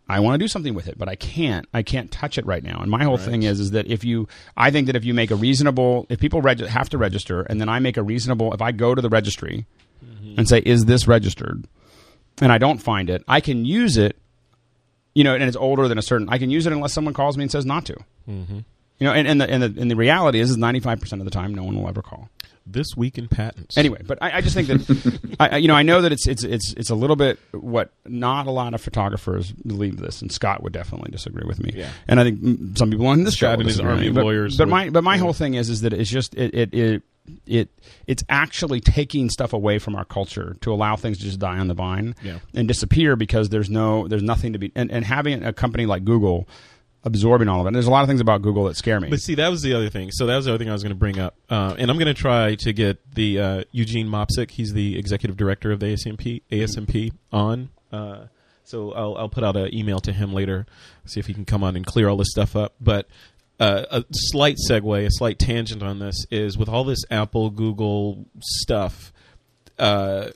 [0.08, 1.68] I want to do something with it, but I can't.
[1.74, 2.80] I can't touch it right now.
[2.80, 5.32] And my whole thing is, is that if you, I think that if you make
[5.32, 8.62] a reasonable, if people reg- have to register, and then I make a reasonable, if
[8.62, 9.66] I go to the registry
[10.04, 10.36] Mm-hmm.
[10.40, 11.66] and say, is this registered,
[12.42, 14.18] and I don't find it, I can use it
[15.16, 16.30] you know, and it's older than a certain.
[16.30, 17.96] I can use it unless someone calls me and says not to.
[18.30, 18.60] Mm-hmm.
[19.00, 21.20] You know, and, and the and the and the reality is, is ninety five percent
[21.20, 22.30] of the time, no one will ever call.
[22.66, 23.76] This week in patents.
[23.78, 26.44] Anyway, but I, I just think that, I, you know, I know that it's it's
[26.44, 30.62] it's it's a little bit what not a lot of photographers believe this, and Scott
[30.62, 31.72] would definitely disagree with me.
[31.76, 31.90] Yeah.
[32.08, 34.10] And I think some people on this Scott show and his army me.
[34.12, 35.22] but, lawyers But would- my but my yeah.
[35.22, 36.74] whole thing is is that it's just it it.
[36.74, 37.04] it
[37.46, 37.70] it
[38.08, 41.68] it's actually taking stuff away from our culture to allow things to just die on
[41.68, 42.40] the vine Yeah.
[42.54, 46.04] and disappear because there's no there's nothing to be and, and having a company like
[46.06, 46.48] Google
[47.04, 47.70] absorbing all of it.
[47.70, 49.10] And there's a lot of things about Google that scare me.
[49.10, 50.12] But see, that was the other thing.
[50.12, 51.98] So that was the other thing I was going to bring up, uh, and I'm
[51.98, 54.52] going to try to get the uh, Eugene Mopsik.
[54.52, 56.42] He's the executive director of the ASMP.
[56.52, 57.70] ASMP on.
[57.92, 58.26] Uh,
[58.66, 60.66] so I'll, I'll put out an email to him later,
[61.06, 62.74] see if he can come on and clear all this stuff up.
[62.82, 63.08] But
[63.60, 68.26] uh, a slight segue, a slight tangent on this is with all this Apple, Google
[68.40, 69.12] stuff.
[69.78, 70.30] Uh,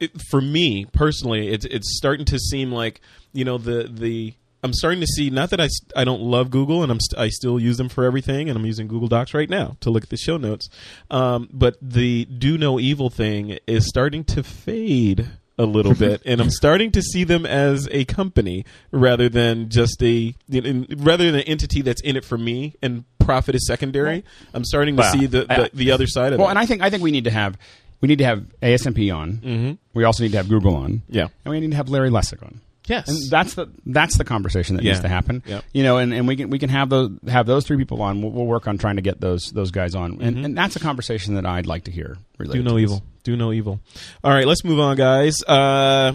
[0.00, 3.00] it, for me personally, it's it's starting to seem like
[3.32, 6.82] you know the the I'm starting to see not that I I don't love Google
[6.82, 9.48] and I'm st- I still use them for everything and I'm using Google Docs right
[9.48, 10.68] now to look at the show notes,
[11.10, 16.40] um, but the do no evil thing is starting to fade a little bit and
[16.40, 21.24] I'm starting to see them as a company rather than just a you know, rather
[21.26, 24.24] than an entity that's in it for me and profit is secondary.
[24.54, 26.50] I'm starting to Well, see the, the, I- the other side of well, it.
[26.52, 27.58] and I think I think we need to have
[28.00, 29.32] we need to have ASMP on.
[29.38, 29.72] Mm-hmm.
[29.94, 31.02] We also need to have Google on.
[31.08, 31.26] Yeah.
[31.44, 32.60] and we need to have Larry Lessig on.
[32.88, 33.08] Yes.
[33.08, 34.92] and that's the that's the conversation that Yeah.
[34.92, 35.42] needs to happen.
[35.46, 35.64] Yep.
[35.72, 38.22] You know, and, and we can we can have those have those three people on.
[38.22, 40.80] We'll, we'll work on trying to get those those guys on, and, and that's a
[40.80, 42.18] conversation that I'd like to hear.
[42.38, 43.02] Do no evil.
[43.24, 43.80] Do no evil.
[44.24, 45.42] All right, let's move on, guys.
[45.46, 46.12] Uh,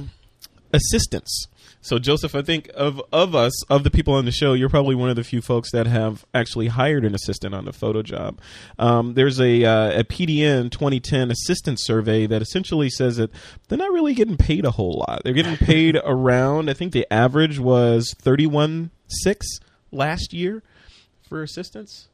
[0.73, 1.47] assistants.
[1.83, 4.95] So, Joseph, I think of of us, of the people on the show, you're probably
[4.95, 8.39] one of the few folks that have actually hired an assistant on a photo job.
[8.79, 13.31] Um, there's a, uh, a PDN 2010 assistant survey that essentially says that
[13.67, 15.23] they're not really getting paid a whole lot.
[15.25, 19.41] They're getting paid around, I think the average was 31.6
[19.91, 20.63] last year
[21.27, 22.07] for assistants.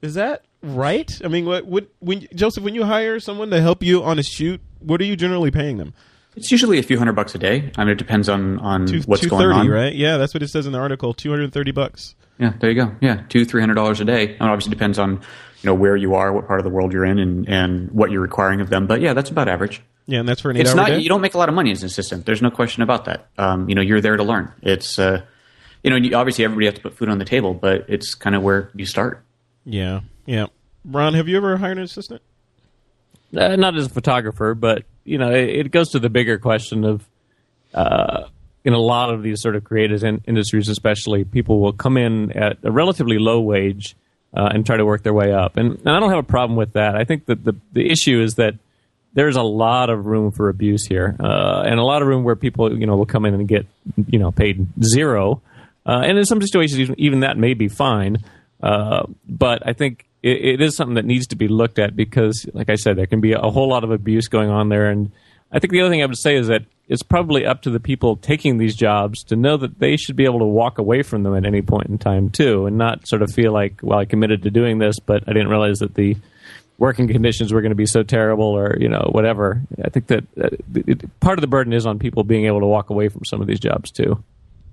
[0.00, 1.10] Is that right?
[1.22, 4.22] I mean, what would when Joseph, when you hire someone to help you on a
[4.22, 5.92] shoot, what are you generally paying them?
[6.36, 7.72] It's usually a few hundred bucks a day.
[7.76, 9.68] I mean, it depends on on Two what's going on.
[9.68, 9.94] right?
[9.94, 11.12] Yeah, that's what it says in the article.
[11.12, 12.14] Two hundred and thirty bucks.
[12.38, 12.94] Yeah, there you go.
[13.00, 14.36] Yeah, two three hundred dollars a day.
[14.38, 15.20] And obviously depends on you
[15.64, 18.22] know where you are, what part of the world you're in, and and what you're
[18.22, 18.86] requiring of them.
[18.86, 19.82] But yeah, that's about average.
[20.06, 20.98] Yeah, and that's for an It's eight-hour not day.
[21.00, 22.26] you don't make a lot of money as an assistant.
[22.26, 23.28] There's no question about that.
[23.38, 24.52] Um, you know, you're there to learn.
[24.62, 25.22] It's uh,
[25.84, 28.42] you know, obviously everybody has to put food on the table, but it's kind of
[28.42, 29.24] where you start.
[29.64, 30.46] yeah, yeah.
[30.84, 32.22] Ron, have you ever hired an assistant?
[33.36, 36.84] Uh, not as a photographer, but you know, it, it goes to the bigger question
[36.84, 37.04] of,
[37.74, 38.24] uh,
[38.64, 42.32] in a lot of these sort of creative in- industries, especially, people will come in
[42.32, 43.96] at a relatively low wage
[44.36, 46.56] uh, and try to work their way up, and, and I don't have a problem
[46.56, 46.94] with that.
[46.94, 48.54] I think that the the issue is that
[49.12, 52.36] there's a lot of room for abuse here, uh, and a lot of room where
[52.36, 53.66] people, you know, will come in and get,
[54.06, 55.42] you know, paid zero,
[55.84, 58.18] uh, and in some situations, even, that may be fine.
[58.62, 62.46] Uh, but I think it, it is something that needs to be looked at because,
[62.52, 64.90] like I said, there can be a whole lot of abuse going on there.
[64.90, 65.10] And
[65.52, 67.80] I think the other thing I would say is that it's probably up to the
[67.80, 71.22] people taking these jobs to know that they should be able to walk away from
[71.22, 74.04] them at any point in time too, and not sort of feel like, well, I
[74.04, 76.16] committed to doing this, but I didn't realize that the
[76.78, 79.62] working conditions were going to be so terrible or you know whatever.
[79.84, 82.90] I think that it, part of the burden is on people being able to walk
[82.90, 84.22] away from some of these jobs too.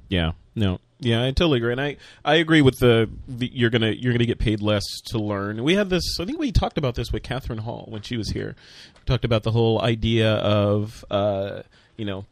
[0.09, 3.91] Yeah, no, yeah, I totally agree, and I, I agree with the, the you're gonna
[3.91, 5.63] you're gonna get paid less to learn.
[5.63, 8.31] We had this, I think we talked about this with Catherine Hall when she was
[8.31, 8.55] here.
[8.95, 11.63] We talked about the whole idea of uh,
[11.97, 12.25] you know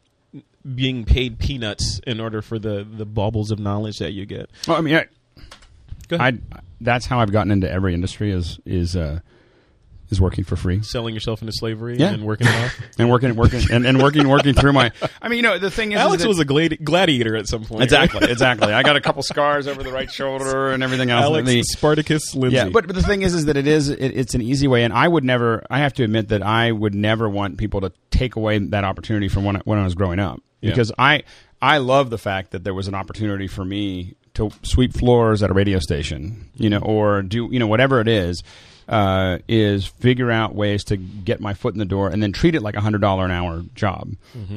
[0.74, 4.50] being paid peanuts in order for the the baubles of knowledge that you get.
[4.68, 5.06] Well, I mean, I,
[6.08, 6.42] Go ahead.
[6.52, 9.20] I that's how I've gotten into every industry is is uh,
[10.10, 12.12] is working for free Selling yourself into slavery Yeah.
[12.12, 12.80] and working it off.
[13.00, 14.92] and working working and, and working working through my.
[15.22, 17.48] I mean, you know, the thing is, is Alex that- was a gladi- gladiator at
[17.48, 17.80] some point.
[17.80, 17.84] right?
[17.84, 18.72] exactly exactly.
[18.74, 21.24] I got a couple scars over the right shoulder and everything else.
[21.26, 22.58] Alex The- Spartacus Lindsay.
[22.58, 24.84] Yeah, but, but the thing is, is that it is it, it's an easy way,
[24.84, 25.64] and I would never.
[25.70, 29.28] I have to admit that I would never want people to take away that opportunity
[29.28, 30.70] from when I, when I was growing up, Yeah.
[30.72, 31.24] because I
[31.62, 35.50] I love the fact that there was an opportunity for me to sweep floors at
[35.50, 38.44] a radio station, you know, or do you know whatever it is,
[38.88, 42.56] uh, is figure out ways to get my foot in the door and then treat
[42.56, 44.16] it like a hundred dollar an hour job,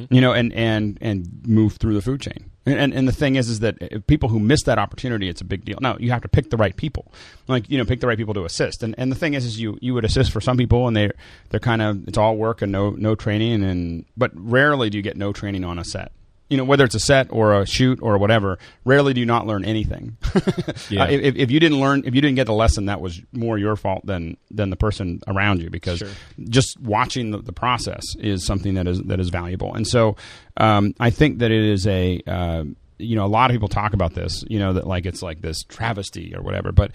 [0.09, 2.49] you know, and and and move through the food chain.
[2.65, 5.45] And, and and the thing is, is that people who miss that opportunity, it's a
[5.45, 5.79] big deal.
[5.81, 7.11] Now you have to pick the right people,
[7.47, 8.83] like you know, pick the right people to assist.
[8.83, 11.11] And and the thing is, is you you would assist for some people, and they
[11.49, 15.01] they're kind of it's all work and no no training, and but rarely do you
[15.01, 16.11] get no training on a set
[16.49, 19.45] you know whether it's a set or a shoot or whatever rarely do you not
[19.45, 20.17] learn anything
[20.89, 21.03] Yeah.
[21.03, 23.57] Uh, if, if you didn't learn if you didn't get the lesson that was more
[23.57, 26.09] your fault than than the person around you because Sure.
[26.49, 30.15] just watching the, the process is something that is that is valuable and so
[30.57, 32.63] um, i think that it is a uh,
[32.97, 35.41] you know a lot of people talk about this you know that like it's like
[35.41, 36.91] this travesty or whatever but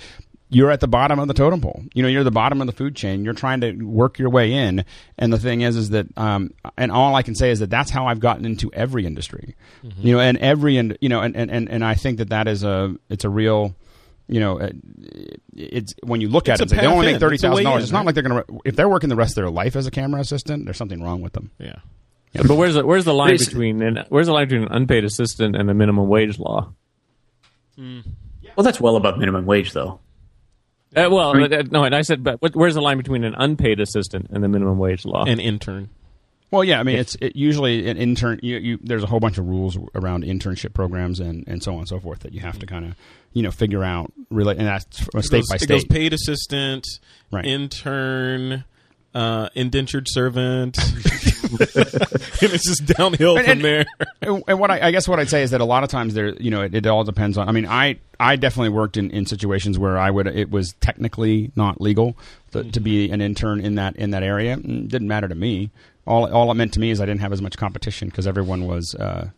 [0.55, 1.83] you're at the bottom of the totem pole.
[1.93, 3.25] You know, you're the bottom of the food chain.
[3.25, 4.85] You're trying to work your way in,
[5.19, 7.90] and the thing is, is that, um, and all I can say is that that's
[7.90, 9.55] how I've gotten into every industry.
[9.85, 10.07] Mm-hmm.
[10.07, 12.49] You know, and every, and you know, and, and, and, and I think that that
[12.49, 13.75] is a, it's a real,
[14.29, 14.71] you know, uh,
[15.55, 17.12] it's when you look It's at a it, it's like they path only in.
[17.14, 17.81] make thirty It's a way thousand dollars.
[17.81, 18.07] in, It's not right?
[18.07, 20.21] like they're going to, if they're working the rest of their life as a camera
[20.21, 21.51] assistant, there's something wrong with them.
[21.59, 21.77] Yeah.
[22.35, 25.05] But where's the where's the line it's- between and where's the line between an unpaid
[25.05, 26.73] assistant and the minimum wage law?
[27.79, 30.01] Well, that's well above minimum wage, though.
[30.96, 34.28] Uh, well, uh, no, and I said, but where's the line between an unpaid assistant
[34.30, 35.24] and the minimum wage law?
[35.24, 35.88] An intern.
[36.50, 38.38] Well, yeah, I mean, it's it, usually an intern.
[38.42, 41.78] You, you, there's a whole bunch of rules around internship programs and, and so on
[41.80, 42.94] and so forth that you have to kind of
[43.33, 44.12] you know figure out.
[44.30, 45.90] Really, and that's from state goes- by It goes state.
[45.90, 46.87] paid assistant,
[47.33, 47.44] Right.
[47.44, 48.62] intern,
[49.14, 50.76] uh, indentured servant,
[51.50, 53.85] and it's just downhill And- from and- there.
[54.22, 56.35] and what I, I guess what I'd say is that a lot of times there,
[56.35, 57.48] you know, it, it all depends on.
[57.48, 61.52] I mean, I I definitely worked in, in situations where I would it was technically
[61.57, 62.16] not legal
[62.52, 64.57] to, to be an intern in that in that area.
[64.57, 65.70] Mm, didn't matter to me.
[66.07, 68.66] All all it meant to me is I didn't have as much competition because everyone
[68.66, 69.28] was, uh,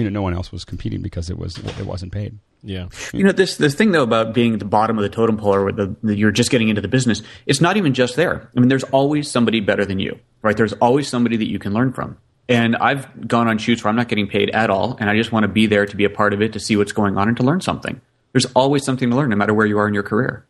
[0.00, 2.38] you know, no one else was competing because it was it wasn't paid.
[2.62, 2.88] Yeah.
[3.12, 5.54] You know, this this thing though about being at the bottom of the totem pole
[5.54, 7.22] or the, the, you're just getting into the business.
[7.46, 8.50] It's not even just there.
[8.56, 10.56] I mean, there's always somebody better than you, right?
[10.56, 12.16] There's always somebody that you can learn from.
[12.48, 15.30] And I've gone on shoots where I'm not getting paid at all, and I just
[15.30, 17.28] want to be there to be a part of it, to see what's going on,
[17.28, 18.00] and to learn something.
[18.32, 20.46] There's always something to learn, no matter where you are in your career.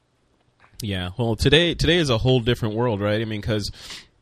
[0.83, 1.11] Yeah.
[1.19, 3.21] Well, today today is a whole different world, right?
[3.21, 3.71] I mean, because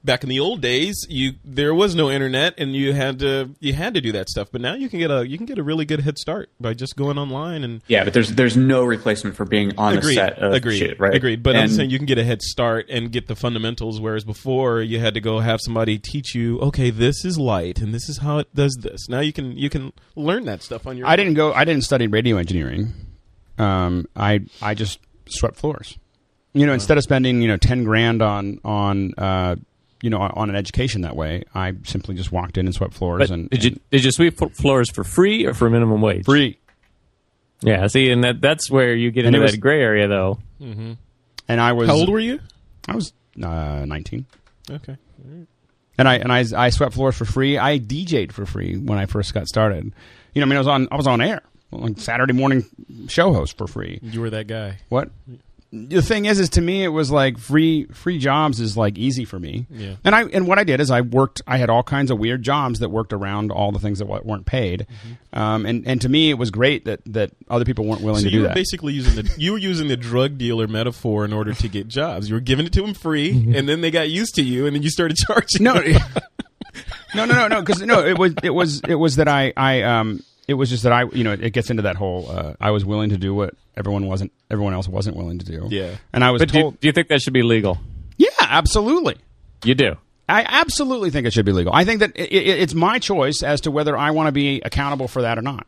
[0.04, 3.72] back in the old days, you there was no internet, and you had to you
[3.72, 4.48] had to do that stuff.
[4.50, 6.74] But now you can get a you can get a really good head start by
[6.74, 7.82] just going online and.
[7.86, 10.10] Yeah, but there's there's no replacement for being on Agreed.
[10.10, 10.78] the set of agreed.
[10.78, 11.14] shit, right?
[11.14, 11.42] Agreed.
[11.42, 14.80] But I'm saying you can get a head start and get the fundamentals, whereas before
[14.80, 16.58] you had to go have somebody teach you.
[16.60, 19.08] Okay, this is light, and this is how it does this.
[19.08, 21.06] Now you can you can learn that stuff on your.
[21.06, 21.52] I didn't go.
[21.52, 22.92] I didn't study radio engineering.
[23.58, 25.98] Um, I I just swept floors.
[26.54, 29.56] You know, instead of spending you know ten grand on on uh,
[30.02, 32.94] you know on, on an education that way, I simply just walked in and swept
[32.94, 36.24] floors But and did you did you sweep floors for free or for minimum wage?
[36.24, 36.58] free.
[37.60, 37.86] Yeah.
[37.88, 40.38] See, and that that's where you get And into it was- that gray area, though.
[40.60, 40.96] And
[41.60, 42.40] I was How old were you?
[42.86, 44.26] I was uh, nineteen.
[44.70, 44.96] Okay.
[45.96, 47.56] and I and I, I swept floors for free.
[47.58, 49.92] I DJ'd for free when I first got started.
[50.34, 51.40] You know, I mean, I was on I was on air,
[51.72, 52.64] like Saturday morning
[53.08, 53.98] show host for free.
[54.02, 54.78] You were that guy.
[54.90, 55.10] What?
[55.70, 59.26] The thing is, is to me, it was like free free jobs is like easy
[59.26, 59.66] for me.
[59.70, 59.96] Yeah.
[60.02, 61.42] And I and what I did is I worked.
[61.46, 64.46] I had all kinds of weird jobs that worked around all the things that weren't
[64.46, 64.86] paid.
[65.34, 68.28] Um, and and to me, it was great that that other people weren't willing So
[68.28, 68.54] to you do were that.
[68.54, 72.30] basically using the you were using the drug dealer metaphor in order to get jobs.
[72.30, 74.74] You were giving it to them free, and then they got used to you, and
[74.74, 75.64] then you started charging.
[75.64, 76.00] no, them.
[77.14, 77.60] no, no, no, no.
[77.60, 80.82] Because no, it was it was it was that I I um it was just
[80.82, 83.34] that I you know it gets into that whole uh, I was willing to do
[83.34, 85.68] what everyone wasn't everyone else wasn't willing to do.
[85.70, 85.94] Yeah.
[86.12, 86.80] and I was But do you, told.
[86.80, 87.78] do you think that should be legal?
[88.16, 89.16] yeah, absolutely.
[89.64, 89.96] You do.
[90.28, 91.72] I absolutely think it should be legal.
[91.72, 94.60] I think that it, it, it's my choice as to whether I want to be
[94.64, 95.66] accountable for that or not.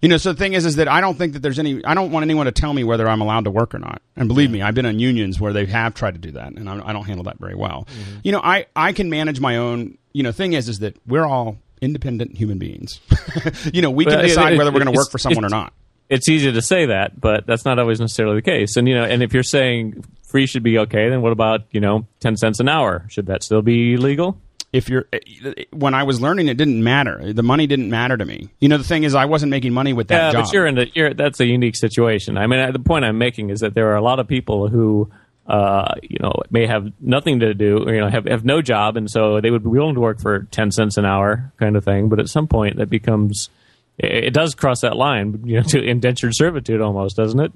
[0.00, 1.84] You know, so the thing is, is that I don't think that there's any.
[1.84, 4.02] I don't want anyone to tell me whether I'm allowed to work or not.
[4.16, 6.68] And believe me, I've been in unions where they have tried to do that, and
[6.68, 7.86] I, I don't handle that very well.
[7.88, 8.18] Mm-hmm.
[8.24, 9.96] You know, I I can manage my own.
[10.12, 13.00] You know, thing is, is that we're all independent human beings.
[13.74, 15.44] you know, we can Well, it- decide it- whether we're going to work for someone
[15.44, 15.74] or not.
[16.08, 18.76] It's easy to say that, but that's not always necessarily the case.
[18.76, 21.80] And you know, and if you're saying free should be okay, then what about you
[21.80, 23.06] know ten cents an hour?
[23.08, 24.38] Should that still be legal?
[24.74, 27.32] if you're eh, when I was learning, it didn't matter.
[27.32, 28.48] The money didn't matter to me.
[28.58, 30.44] You know, the thing is, I wasn't making money with that Yeah, job.
[30.44, 32.36] but you're in a you're that's a unique situation.
[32.38, 35.10] I mean, the point I'm making is that there are a lot of people who.
[35.52, 38.96] Uh, you know, may have nothing to do, or, you know, have, have no job,
[38.96, 41.84] and so they would be willing to work for ten cents an hour, kind of
[41.84, 42.08] thing.
[42.08, 43.50] But at some point, that becomes,
[43.98, 47.52] it, it does cross that line, you know, to indentured servitude almost, doesn't it?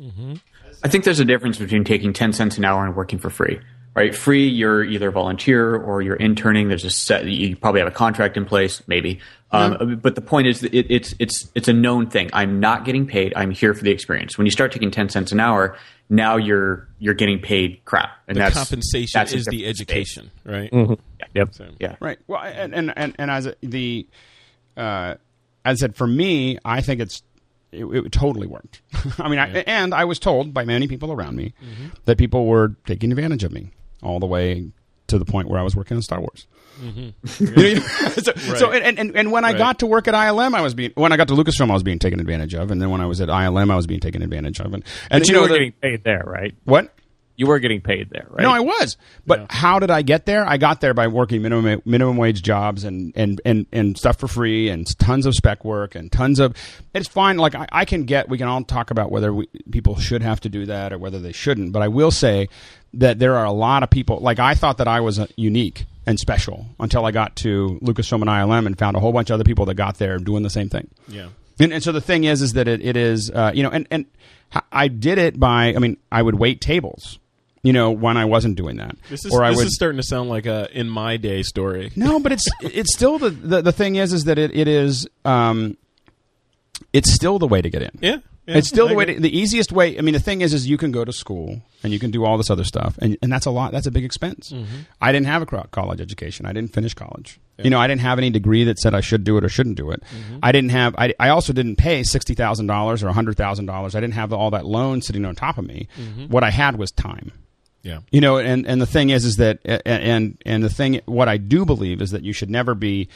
[0.84, 3.60] I think there's a difference between taking 10 cents an hour and working for free.
[3.94, 4.14] right?
[4.14, 6.68] Free, you're either a volunteer or you're interning.
[6.68, 7.24] There's a set.
[7.24, 9.20] You probably have a contract in place, maybe.
[9.52, 12.28] Um, But the point is, that it, it's it's it's a known thing.
[12.34, 13.32] I'm not getting paid.
[13.36, 14.36] I'm here for the experience.
[14.36, 15.78] When you start taking ten cents an hour,
[16.08, 19.80] now you're you're getting paid crap, and The that's compensation that's is the different space.
[19.88, 20.72] education, right?
[21.34, 21.54] Yep.
[21.80, 22.18] Yeah, Right.
[22.26, 24.06] Well, and and and, and as a, the
[24.76, 25.14] uh,
[25.64, 27.22] as I said, for me, I think it's
[27.72, 28.82] it, it totally worked.
[29.18, 31.54] I mean, I, and I was told by many people around me
[32.04, 33.70] that people were taking advantage of me
[34.02, 34.70] all the way
[35.08, 36.46] to the point where I was working on Star Wars.
[37.40, 39.58] You know, so, so and, and, and when I Right.
[39.58, 41.82] got to work at ILM, I was being when I got to Lucasfilm, I was
[41.82, 44.22] being taken advantage of, and then when I was at ILM, I was being taken
[44.22, 46.54] advantage of, and and But you you know were the- getting paid there, right?
[46.64, 46.92] what
[47.36, 48.42] You were getting paid there, right?
[48.42, 48.96] no, I was.
[49.26, 50.46] But how did I get there?
[50.48, 54.28] I got there by working minimum minimum wage jobs and and and, and stuff for
[54.28, 56.54] free and tons of spec work and tons of.
[56.94, 57.36] It's fine.
[57.38, 58.28] Like I, I can get.
[58.28, 61.18] We can all talk about whether we, people should have to do that or whether
[61.18, 61.72] they shouldn't.
[61.72, 62.48] But I will say
[62.94, 64.18] that there are a lot of people.
[64.20, 68.22] Like I thought that I was uh, unique and special until I got to Lucasfilm
[68.22, 70.50] and ILM and found a whole bunch of other people that got there doing the
[70.50, 70.88] same thing.
[71.08, 71.28] Yeah.
[71.58, 73.88] And, and so the thing is, is that it, it is, uh, you know, and,
[73.90, 74.06] and
[74.70, 77.18] I did it by, I mean, I would wait tables,
[77.62, 78.96] you know, when I wasn't doing that.
[79.08, 81.42] This is or I this would, is starting to sound like a in my day
[81.42, 81.90] story.
[81.96, 85.08] no, but it's, it's still the, the, the thing is, is that it, it is,
[85.24, 85.76] um,
[86.92, 87.90] it's still the way to get in.
[88.00, 88.18] Yeah.
[88.46, 89.98] Yeah, it's still I the way, to, the easiest way.
[89.98, 92.24] I mean, the thing is, is you can go to school and you can do
[92.24, 93.72] all this other stuff, and, and that's a lot.
[93.72, 94.50] That's a big expense.
[94.50, 94.76] Mm-hmm.
[95.00, 96.46] I didn't have a college education.
[96.46, 97.40] I didn't finish college.
[97.58, 99.76] You know, I didn't have any degree that said I should do it or shouldn't
[99.76, 100.02] do it.
[100.02, 100.38] Mm-hmm.
[100.42, 100.94] I didn't have.
[100.98, 103.94] I, I also didn't pay sixty thousand dollars or hundred thousand dollars.
[103.94, 105.88] I didn't have all that loan sitting on top of me.
[105.98, 106.26] Mm-hmm.
[106.26, 107.32] What I had was time.
[107.82, 108.00] Yeah.
[108.10, 111.36] You know, and and the thing is, is that and and the thing, what I
[111.36, 113.08] do believe is that you should never be.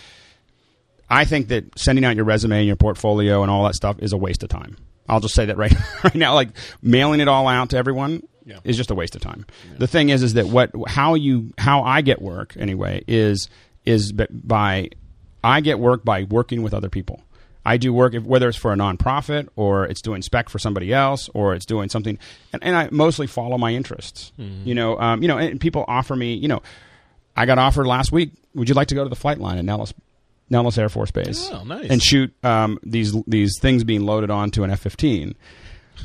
[1.11, 4.13] I think that sending out your resume and your portfolio and all that stuff is
[4.13, 4.77] a waste of time.
[5.11, 6.35] I'll just say that right right now.
[6.35, 6.49] Like
[6.83, 8.61] mailing it all out to everyone Yeah.
[8.65, 9.45] is just a waste of time.
[9.79, 13.49] The thing is, is that what how you how I get work anyway is
[13.85, 14.89] is by
[15.45, 17.21] I get work by working with other people.
[17.65, 20.95] I do work if, whether it's for a nonprofit or it's doing spec for somebody
[20.95, 22.19] else or it's doing something,
[22.55, 24.33] and, and I mostly follow my interests.
[24.65, 26.35] You know, um, you know, and people offer me.
[26.35, 26.63] You know,
[27.37, 28.33] I got offered last week.
[28.55, 29.93] Would you like to go to the flight line at Nellis,
[30.51, 31.49] Nellis Air Force Base?
[31.53, 31.89] Oh, nice.
[31.89, 35.35] And shoot um, these these things being loaded onto an F fifteen.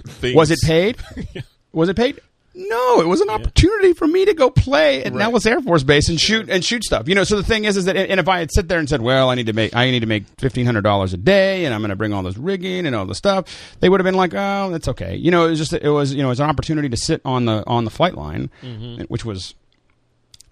[0.08, 0.98] Things- Was it paid?
[1.74, 2.20] Was it paid?
[2.58, 6.08] No, it was an opportunity for me to go play at Nellis Air Force Base
[6.08, 7.10] and shoot and shoot stuff.
[7.10, 8.88] You know, so the thing is, is that and if I had sit there and
[8.88, 11.66] said, "Well, I need to make I need to make fifteen hundred dollars a day,
[11.66, 14.06] and I'm going to bring all this rigging and all this stuff," they would have
[14.06, 16.32] been like, "Oh, that's okay." You know, it was just it was you know it
[16.32, 18.50] was an opportunity to sit on the on the flight line,
[19.10, 19.54] which was.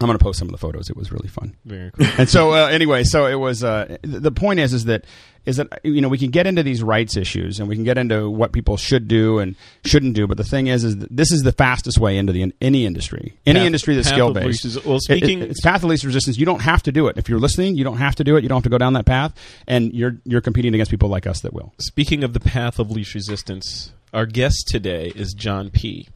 [0.00, 0.90] I'm going to post some of the photos.
[0.90, 1.54] It was really fun.
[1.64, 2.06] Very cool.
[2.18, 3.62] And so uh, anyway, so it was.
[3.62, 5.04] Uh, the point is, is that
[5.46, 7.98] is that you know we can get into these rights issues and we can get
[7.98, 10.26] into what people should do and shouldn't do.
[10.26, 13.60] But the thing is, is this is the fastest way into the any industry, any
[13.60, 14.84] Path- industry that's skill based.
[14.84, 16.38] well, speaking- it's path of least resistance.
[16.38, 17.16] You don't have to do it.
[17.16, 18.42] If you're listening, you don't have to do it.
[18.42, 19.32] You don't have to go down that path,
[19.66, 21.72] and you're you're competing against people like us that will.
[21.78, 26.08] Speaking of the path of least resistance, our guest today is John P.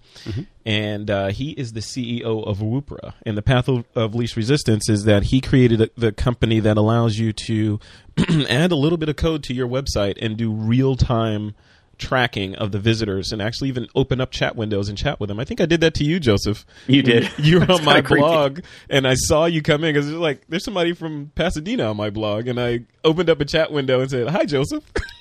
[0.66, 3.14] And uh, he is the CEO of Woopra.
[3.24, 6.76] And the path of, of least resistance is that he created a, the company that
[6.76, 7.80] allows you to
[8.48, 11.54] add a little bit of code to your website and do real time
[11.96, 15.40] tracking of the visitors and actually even open up chat windows and chat with them.
[15.40, 16.66] I think I did that to you, Joseph.
[16.86, 17.30] You did.
[17.38, 18.20] You were on my kinda creepy.
[18.20, 22.10] blog and I saw you come in because like, there's somebody from Pasadena on my
[22.10, 22.46] blog.
[22.48, 24.84] And I opened up a chat window and said, Hi, Joseph.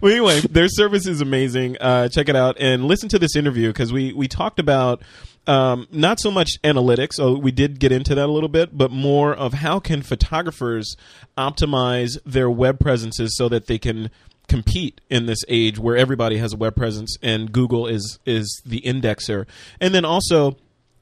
[0.00, 1.76] well, anyway, their service is amazing.
[1.80, 5.02] Uh, check it out and listen to this interview because we we talked about
[5.46, 7.20] um, not so much analytics.
[7.20, 10.96] Oh, we did get into that a little bit, but more of how can photographers
[11.38, 14.10] optimize their web presences so that they can
[14.48, 18.80] compete in this age where everybody has a web presence and Google is is the
[18.82, 19.46] indexer,
[19.80, 20.56] and then also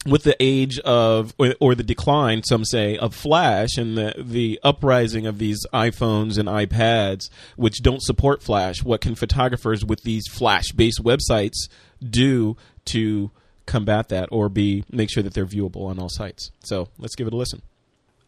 [0.07, 4.61] with the age of or, or the decline some say of flash and the the
[4.63, 8.83] uprising of these iPhones and iPads which don't support flash.
[8.83, 11.69] What can photographers with these flash based websites
[12.03, 13.31] do to
[13.67, 16.51] combat that or be make sure that they're viewable on all sites?
[16.65, 17.63] So let's give it a listen.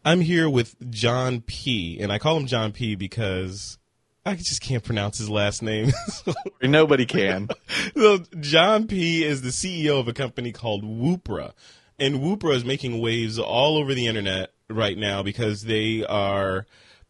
[0.03, 3.77] I'm here with John P and I call him John P because
[4.27, 5.93] I just can't pronounce his last name
[6.61, 7.47] Nobody can.
[7.95, 11.53] so John P is the CEO of a company called Woopra,
[11.97, 16.65] and Woopra is making waves all over the internet right now because they are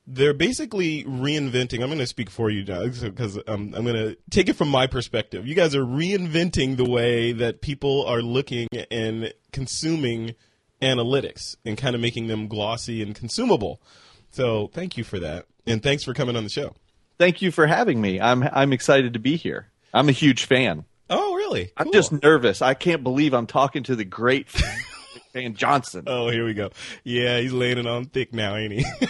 [0.05, 1.82] they're basically reinventing.
[1.82, 4.70] I'm going to speak for you, Doug, because um, I'm going to take it from
[4.70, 5.47] my perspective.
[5.47, 10.36] You guys are reinventing the way that people are looking and consuming
[10.84, 13.82] analytics and kind of making them glossy and consumable.
[14.30, 16.76] So thank you for that, and thanks for coming on the show.
[17.20, 18.20] Thank you for having me.
[18.22, 19.68] I'm I'm excited to be here.
[19.93, 20.86] I'm a huge fan.
[21.09, 21.72] Oh, really?
[21.78, 21.93] I'm Cool.
[21.93, 22.61] just nervous.
[22.61, 24.47] I can't believe I'm talking to the great
[25.34, 26.03] Kane Johnson.
[26.05, 26.70] Oh, here we go.
[27.03, 28.86] Yeah, he's laying it on thick now, ain't he?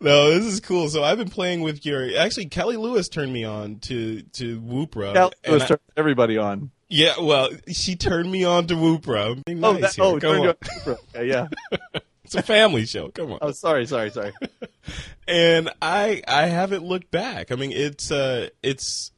[0.00, 0.88] no, this is cool.
[0.88, 2.16] So I've been playing with your.
[2.18, 5.14] Actually, Kelly Lewis turned me on to to Woopra.
[5.14, 6.70] Cal and was I- turning everybody on.
[6.88, 9.42] yeah, well, she turned me on to Woopra.
[9.44, 10.56] Be Oh, nice that, oh, turned you on.
[10.88, 10.96] on.
[11.14, 11.46] Okay, yeah.
[12.34, 13.08] It's a family show.
[13.08, 13.38] Come on.
[13.42, 14.32] Oh, sorry, sorry, sorry.
[15.28, 17.52] and I I haven't looked back.
[17.52, 19.12] I mean, it's uh, it's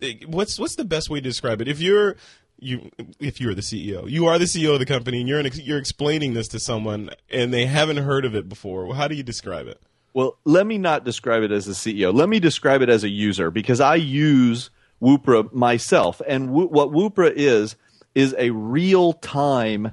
[0.00, 1.68] it- what's what's the best way to describe it?
[1.68, 2.16] If you're
[2.58, 2.90] you
[3.20, 5.78] if you're the CEO, you are the CEO of the company, and you're an, you're
[5.78, 8.94] explaining this to someone, and they haven't heard of it before.
[8.94, 9.80] How do you describe it?
[10.12, 12.12] Well, let me not describe it as a CEO.
[12.14, 14.70] Let me describe it as a user because I use
[15.02, 16.22] Woopra myself.
[16.26, 17.76] And wo- what Woopra is,
[18.14, 19.92] is a real time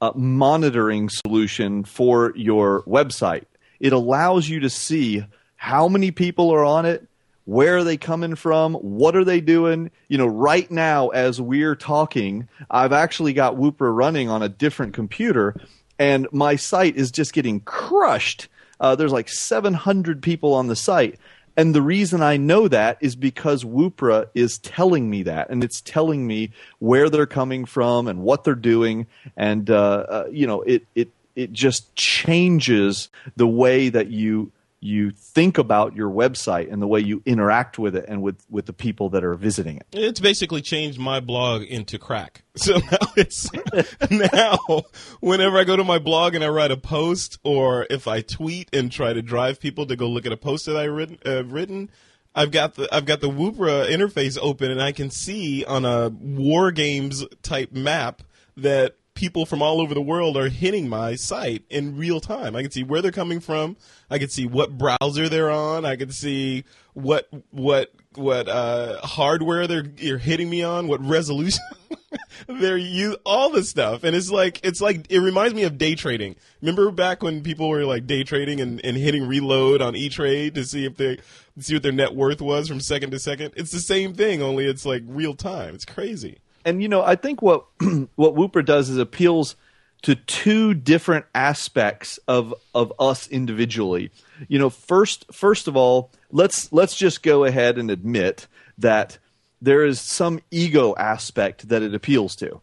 [0.00, 3.44] uh, monitoring solution for your website.
[3.80, 5.24] It allows you to see
[5.56, 7.06] how many people are on it,
[7.44, 9.90] where are they coming from, what are they doing.
[10.08, 14.94] You know, right now, as we're talking, I've actually got Woopra running on a different
[14.94, 15.54] computer,
[15.98, 18.48] and my site is just getting crushed.
[18.80, 21.18] Uh, there's like 700 people on the site.
[21.56, 25.80] And the reason I know that is because Woopra is telling me that, and it's
[25.80, 26.50] telling me
[26.80, 31.10] where they're coming from and what they're doing, and uh, uh, you know, it it
[31.36, 34.52] it just changes the way that you
[34.84, 38.66] you think about your website and the way you interact with it and with with
[38.66, 39.86] the people that are visiting it.
[39.92, 42.42] It's basically changed my blog into crack.
[42.56, 43.50] So now it's
[44.10, 44.84] now
[45.18, 48.68] whenever I go to my blog and I write a post, or if I tweet
[48.72, 51.44] and try to drive people to go look at a post that I written, uh,
[51.44, 51.90] written,
[52.32, 56.10] I've got the I've got the Woopra interface open, and I can see on a
[56.10, 58.22] war games type map
[58.56, 62.56] that people from all over the world are hitting my site in real time.
[62.56, 63.76] I can see where they're coming from.
[64.10, 65.84] I can see what browser they're on.
[65.84, 71.62] I can see what what what uh, hardware they're you're hitting me on, what resolution
[72.48, 75.94] they're you all this stuff, and it's like it's like it reminds me of day
[75.94, 76.36] trading.
[76.60, 80.54] Remember back when people were like day trading and, and hitting reload on E Trade
[80.54, 81.18] to see if they
[81.58, 83.54] see what their net worth was from second to second.
[83.56, 85.74] It's the same thing, only it's like real time.
[85.74, 86.38] It's crazy.
[86.64, 87.66] And you know, I think what
[88.16, 89.56] what Woopra does is appeals
[90.02, 94.10] to two different aspects of of us individually.
[94.48, 98.46] You know, first first of all, let's let's just go ahead and admit
[98.78, 99.18] that
[99.62, 102.60] there is some ego aspect that it appeals to.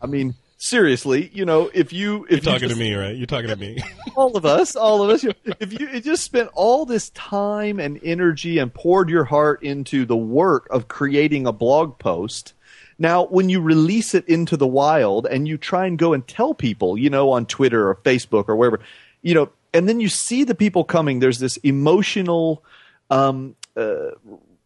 [0.00, 3.16] I mean, seriously, you know, if you if You're you talking just- to me, right?
[3.16, 3.78] You're talking to me.
[4.16, 5.24] all of us, all of us.
[5.24, 9.24] you know, If you, you just spent all this time and energy and poured your
[9.24, 12.53] heart into the work of creating a blog post,
[12.98, 16.54] now when you release it into the wild and you try and go and tell
[16.54, 18.80] people, you know, on Twitter or Facebook or wherever,
[19.22, 22.62] you know, and then you see the people coming, there's this emotional
[23.10, 24.10] um, uh,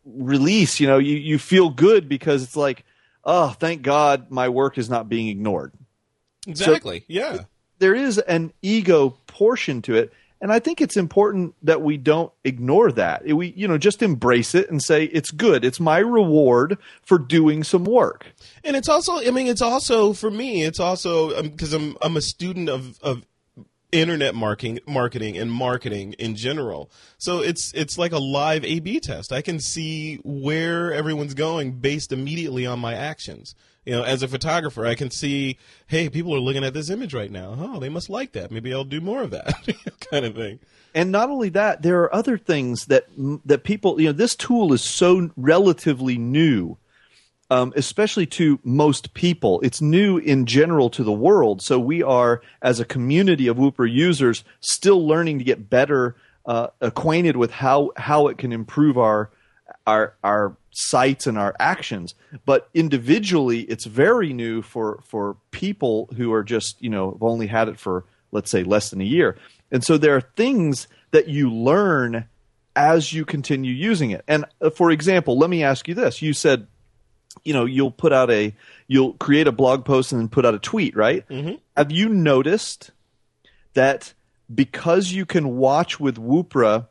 [0.04, 0.80] release.
[0.80, 2.84] You know, you you feel good because it's like,
[3.24, 5.72] oh, thank God my work is not being ignored
[6.48, 7.04] exactly.
[7.08, 7.44] yeah.
[7.78, 12.32] there is an ego portion to it and i think it's important that we don't
[12.44, 16.78] ignore that we you know just embrace it and say it's good it's my reward
[17.02, 18.26] for doing some work
[18.64, 20.62] And it's also, I mean, it's also for me.
[20.62, 23.24] It's also um, because I'm I'm a student of of
[23.92, 26.90] internet marketing, marketing and marketing in general.
[27.16, 29.32] So it's it's like a live A/B test.
[29.32, 33.54] I can see where everyone's going based immediately on my actions.
[33.88, 37.14] You know, as a photographer, I can see, hey, people are looking at this image
[37.14, 37.56] right now.
[37.58, 38.50] Oh, they must like that.
[38.50, 39.54] Maybe I'll do more of that,
[40.10, 40.58] kind of thing.
[40.94, 43.06] and not only that there are other things that
[43.46, 46.76] that people you know this tool is so relatively new
[47.50, 49.58] um, especially to most people.
[49.62, 51.62] It's new in general to the world.
[51.62, 56.14] So we are, as a community of Woopra users, still learning to get better
[56.44, 59.30] uh, acquainted with how how it can improve our
[59.86, 62.14] our our sites and our actions.
[62.46, 67.46] But individually, it's very new for for people who are just you know have only
[67.46, 69.36] had it for let's say less than a year.
[69.70, 72.26] And so there are things that you learn
[72.76, 74.22] as you continue using it.
[74.28, 76.66] And uh, for example, let me ask you this: You said
[77.44, 78.54] you know you'll put out a
[78.86, 81.54] you'll create a blog post and then put out a tweet right mm-hmm.
[81.76, 82.90] have you noticed
[83.74, 84.12] that
[84.52, 86.88] because you can watch with Woopra,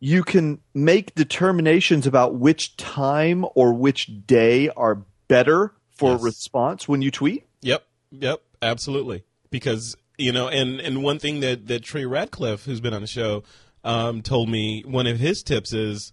[0.00, 6.22] you can make determinations about which time or which day are better for Yes.
[6.22, 9.24] response when you tweet Yep, yep, absolutely.
[9.50, 13.06] Because you know, and and one thing that that Trey Ratcliff, who's been on the
[13.06, 13.42] show,
[13.84, 16.12] um, told me one of his tips is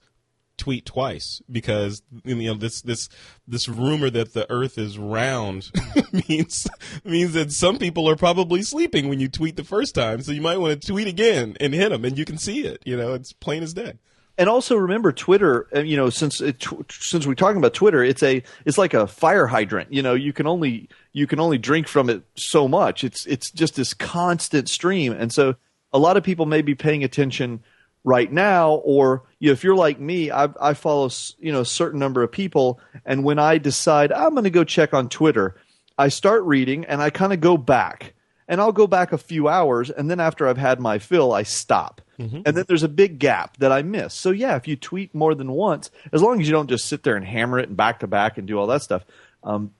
[0.58, 3.10] tweet twice because you know this this
[3.47, 5.72] this rumor that the Earth is round
[6.30, 6.68] means
[7.03, 10.41] means that some people are probably sleeping when you tweet the first time, so you
[10.41, 12.82] might want to tweet again and hit them, and you can see it.
[12.86, 13.93] You know, it's plain as day.
[14.38, 15.68] and also remember Twitter.
[15.76, 19.08] uh, You know, since it, since we're talking about Twitter, it's a it's like a
[19.08, 19.91] fire hydrant.
[19.93, 23.03] You know, you can only you can only drink from it so much.
[23.03, 25.56] It's it's just this constant stream, and so
[25.93, 27.62] a lot of people may be paying attention
[28.06, 31.66] right now, or you know, if you're like me, I, I follow you know a
[31.66, 35.56] certain number of people, and when I decide I'm going to go check on Twitter,
[35.97, 38.14] I start reading and I kind of go back,
[38.47, 41.43] and I'll go back a few hours, and then after I've had my fill, I
[41.43, 42.01] stop.
[42.45, 44.14] And then there's a big gap that I miss.
[44.14, 47.03] So yeah, if you tweet more than once, as long as you don't just sit
[47.03, 49.03] there and hammer it and back to back and do all that stuff,
[49.43, 49.72] um,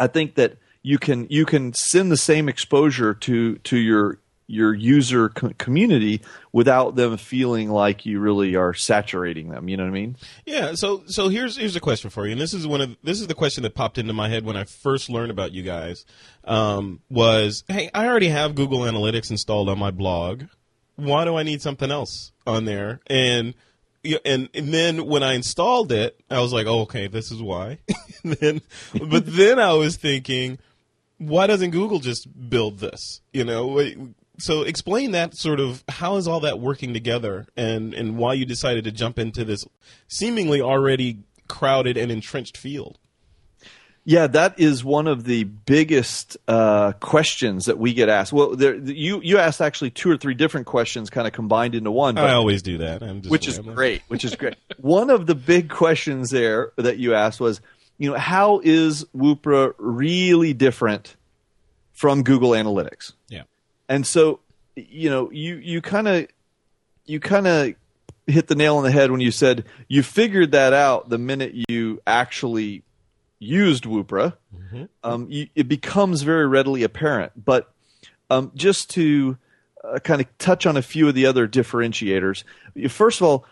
[0.00, 4.18] I think that you can you can send the same exposure to to your
[4.48, 6.22] your user co- community
[6.52, 9.68] without them feeling like you really are saturating them.
[9.68, 10.16] You know what I mean?
[10.46, 13.20] Yeah, so so here's here's a question for you, and this is one of this
[13.20, 16.04] is the question that popped into my head when I first learned about you guys.
[16.44, 20.44] Um, was hey, I already have Google Analytics installed on my blog.
[20.96, 23.00] Why do I need something else on there?
[23.06, 23.54] And
[24.24, 27.78] and and then when I installed it, I was like, oh, okay, this is why.
[28.24, 28.62] Then,
[29.00, 30.58] but then I was thinking,
[31.18, 33.20] why doesn't Google just build this?
[33.32, 33.68] You know,
[34.38, 38.44] so explain that sort of how is all that working together, and and why you
[38.44, 39.66] decided to jump into this
[40.06, 41.18] seemingly already
[41.48, 42.98] crowded and entrenched field.
[44.04, 48.32] Yeah, that is one of the biggest uh, questions that we get asked.
[48.32, 51.90] Well, there, you you asked actually two or three different questions, kind of combined into
[51.90, 52.16] one.
[52.16, 54.00] I always do that, I'm just which is great.
[54.08, 54.54] Which is great.
[54.78, 57.60] one of the big questions there that you asked was,
[57.98, 61.14] you know, how is Woopra really different
[61.92, 63.12] from Google Analytics?
[63.28, 63.42] Yeah.
[63.88, 64.40] And so,
[64.76, 66.26] you know, you you kind of
[67.06, 67.74] you kind of
[68.26, 71.54] hit the nail on the head when you said you figured that out the minute
[71.68, 72.82] you actually
[73.38, 74.34] used Woopra.
[75.02, 77.32] Um, you, it becomes very readily apparent.
[77.42, 77.72] But
[78.30, 79.38] um, just to
[79.82, 82.44] uh, kind of touch on a few of the other differentiators,
[82.90, 83.46] first of all,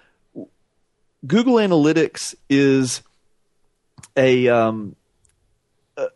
[1.26, 3.02] Google Analytics is
[4.16, 4.96] a um,
[5.96, 6.08] a,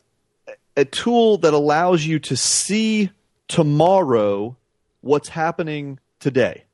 [0.76, 3.10] a tool that allows you to see
[3.50, 4.56] tomorrow
[5.00, 6.64] what's happening today.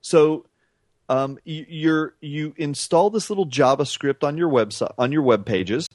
[0.00, 0.46] So
[1.10, 5.88] um, you, you install this little JavaScript on your website on your web pages,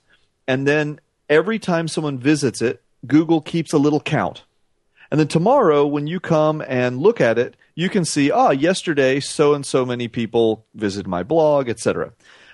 [0.47, 4.43] and then every time someone visits it, Google keeps a little count.
[5.09, 9.19] And then tomorrow, when you come and look at it, you can see, ah, yesterday
[9.19, 12.11] so and so many people visited my blog, etc.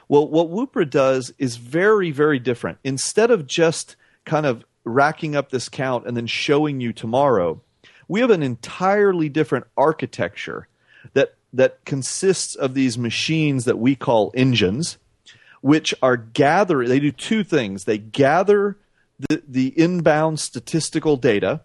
[0.08, 2.78] Well, what Woopra does is very, very different.
[2.84, 7.62] Instead of just kind of racking up this count and then showing you tomorrow,
[8.08, 10.68] we have an entirely different architecture
[11.14, 14.98] that that consists of these machines that we call engines,
[15.62, 16.86] which are gather.
[16.88, 17.86] They do two things.
[17.86, 18.78] They gather
[19.30, 21.62] the, the inbound statistical data,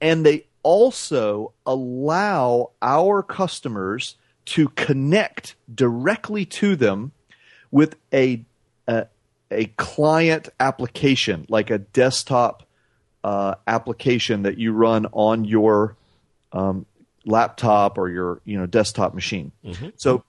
[0.00, 4.16] and they also allow our customers
[4.46, 7.12] to connect directly to them
[7.70, 8.44] with a
[9.54, 12.66] a, client application, like a desktop
[13.22, 15.96] uh, application that you run on your
[16.52, 16.86] um,
[17.24, 19.52] laptop or your you know desktop machine.
[19.96, 20.24] So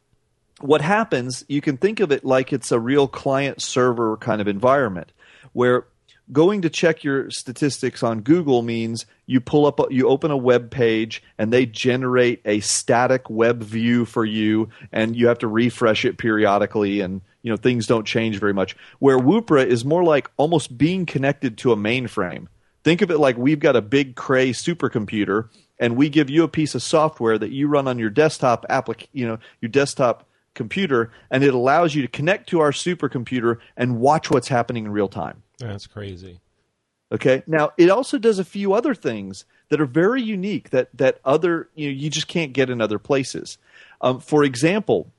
[0.62, 4.48] what happens, you can think of it like it's a real client server kind of
[4.48, 5.12] environment
[5.54, 5.86] where
[6.32, 10.72] going to check your statistics on Google means you pull up you open a web
[10.72, 16.06] page and they generate a static web view for you and you have to refresh
[16.06, 20.30] it periodically and you know things don't change very much where Woopra is more like
[20.36, 22.48] almost being connected to a mainframe
[22.84, 26.48] think of it like we've got a big cray supercomputer and we give you a
[26.48, 31.12] piece of software that you run on your desktop applic- you know your desktop computer
[31.30, 35.10] and it allows you to connect to our supercomputer and watch what's happening in real
[35.10, 36.40] time That's crazy.
[37.12, 37.44] Okay.
[37.46, 41.70] Now it also does a few other things that are very unique that that other
[41.76, 43.58] you know you just can't get in other places.
[44.02, 45.12] Um, for example,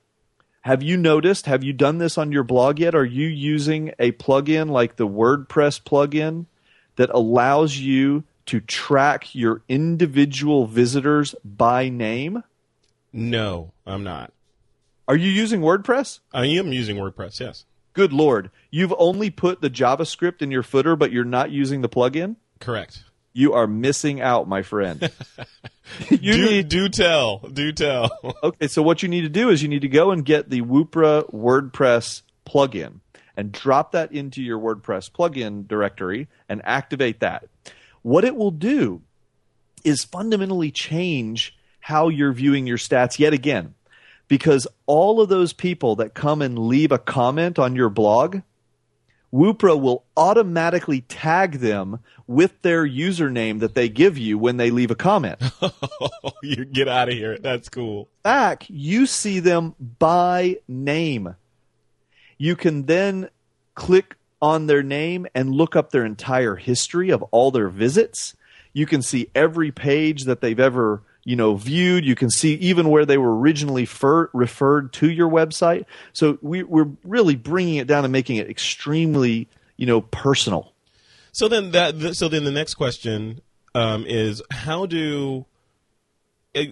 [0.67, 1.45] have you noticed?
[1.45, 2.93] Have you done this on your blog yet?
[2.93, 6.45] Are you using a plugin like the WordPress plugin
[6.97, 12.43] that allows you to track your individual visitors by name?
[13.13, 14.33] No, I'm not.
[15.07, 16.19] Are you using WordPress?
[16.33, 17.39] I am using WordPress.
[17.39, 17.63] Yes,
[17.93, 21.89] Good lord, you've only put the JavaScript in your footer, but you're not using the
[21.89, 22.35] plugin.
[22.59, 23.05] correct.
[23.37, 24.99] You are missing out, my friend.
[26.09, 28.09] you do, need do tell, do tell.
[28.43, 28.67] okay.
[28.67, 31.31] So what you need to do is you need to go and get the Woopra
[31.31, 33.01] WordPress plugin
[33.35, 37.47] and drop that into your WordPress plugin directory and activate that.
[38.01, 39.03] What it will do
[39.83, 43.75] is fundamentally change how you're viewing your stats yet again,
[44.27, 48.41] because all of those people that come and leave a comment on your blog
[49.33, 54.91] Woopra will automatically tag them with their username that they give you when they leave
[54.91, 55.41] a comment.
[56.43, 57.37] you get out of here.
[57.37, 58.07] That's cool.
[58.23, 61.35] Back, you see them by name.
[62.37, 63.29] You can then
[63.75, 68.35] click on their name and look up their entire history of all their visits.
[68.71, 72.05] You can see every page that they've ever you know viewed.
[72.05, 75.83] You can see even where they were originally fer- referred to your website.
[76.13, 80.71] So we, we're really bringing it down and making it extremely you know personal.
[81.33, 83.41] So then that so then the next question
[83.75, 85.45] um, is how do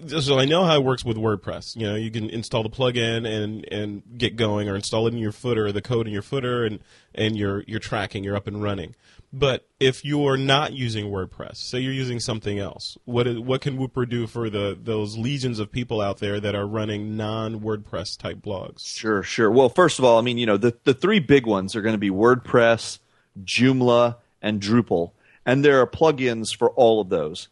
[0.07, 1.75] so I know how it works with WordPress.
[1.75, 5.19] You know, you can install the plugin and and get going, or install it in
[5.19, 6.79] your footer, the code in your footer, and
[7.13, 8.95] and you're you're tracking, you're up and running.
[9.37, 13.77] But if you're not using WordPress, say you're using something else, what is, what can
[13.77, 18.17] Woopra do for the those legions of people out there that are running non WordPress
[18.17, 18.87] type blogs?
[18.87, 19.51] Sure, sure.
[19.51, 21.93] Well, first of all, I mean, you know, the the three big ones are going
[21.93, 22.99] to be WordPress,
[23.43, 25.11] Joomla, and Drupal,
[25.45, 27.49] and there are plugins for all of those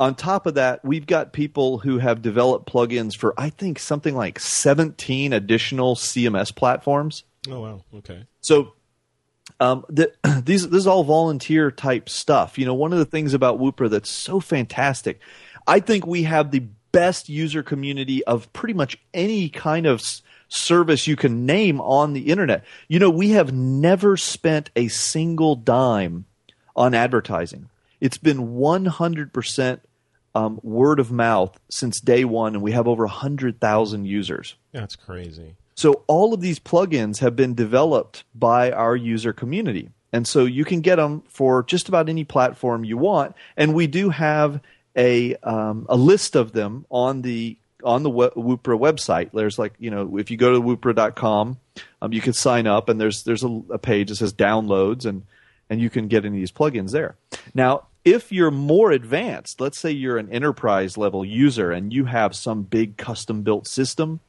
[0.00, 4.16] on top of that, we've got people who have developed plugins for I think something
[4.16, 7.24] like 17 additional CMS platforms.
[7.48, 8.24] Oh wow, okay.
[8.40, 8.72] So
[9.58, 10.12] um, the,
[10.44, 12.58] these this is all volunteer type stuff.
[12.58, 15.20] You know, one of the things about Woopra that's so fantastic,
[15.66, 20.02] I think we have the best user community of pretty much any kind of
[20.48, 22.64] service you can name on the internet.
[22.88, 26.26] You know, we have never spent a single dime
[26.74, 27.68] on advertising.
[28.00, 29.80] It's been 100%
[30.34, 34.56] um, word of mouth since day one, and we have over 100,000 users.
[34.72, 35.56] That's crazy.
[35.80, 39.88] So all of these plugins have been developed by our user community.
[40.12, 43.34] And so you can get them for just about any platform you want.
[43.56, 44.60] And we do have
[44.94, 49.30] a, um, a list of them on the on the Woopra website.
[49.32, 51.58] There's like, you know, if you go to woopra.com,
[52.02, 55.22] um, you can sign up and there's there's a, a page that says downloads and
[55.70, 57.16] and you can get any of these plugins there.
[57.54, 62.36] Now, if you're more advanced, let's say you're an enterprise level user and you have
[62.36, 64.20] some big custom built system,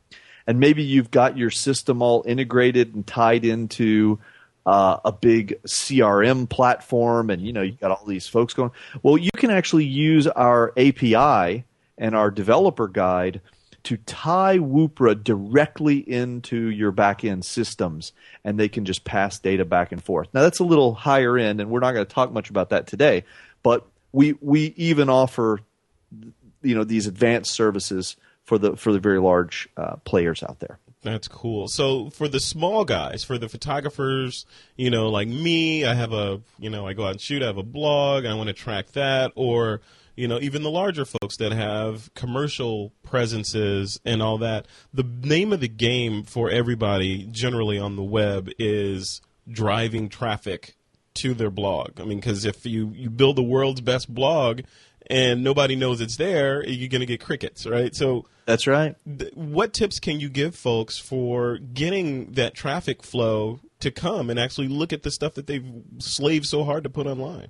[0.51, 4.19] and maybe you've got your system all integrated and tied into
[4.65, 8.71] uh, a big CRM platform, and you know you've got all these folks going.
[9.01, 11.63] Well, you can actually use our API
[11.97, 13.39] and our developer guide
[13.83, 18.11] to tie Woopra directly into your backend systems,
[18.43, 20.27] and they can just pass data back and forth.
[20.33, 22.87] Now that's a little higher end, and we're not going to talk much about that
[22.87, 23.23] today.
[23.63, 25.61] But we we even offer
[26.61, 28.17] you know these advanced services
[28.51, 30.77] for the for the very large uh, players out there.
[31.03, 31.69] That's cool.
[31.69, 34.45] So for the small guys, for the photographers,
[34.75, 37.41] you know, like me, I have a, you know, I go out and shoot.
[37.41, 38.25] I have a blog.
[38.25, 39.79] I want to track that, or
[40.17, 44.67] you know, even the larger folks that have commercial presences and all that.
[44.93, 50.75] The name of the game for everybody, generally on the web, is driving traffic
[51.13, 52.01] to their blog.
[52.01, 54.63] I mean, because if you, you build the world's best blog
[55.07, 57.95] and nobody knows it's there, you're going to get crickets, right?
[57.95, 58.95] So that's right.
[59.05, 64.39] Th- what tips can you give folks for getting that traffic flow to come and
[64.39, 65.65] actually look at the stuff that they've
[65.99, 67.47] slaved so hard to put online?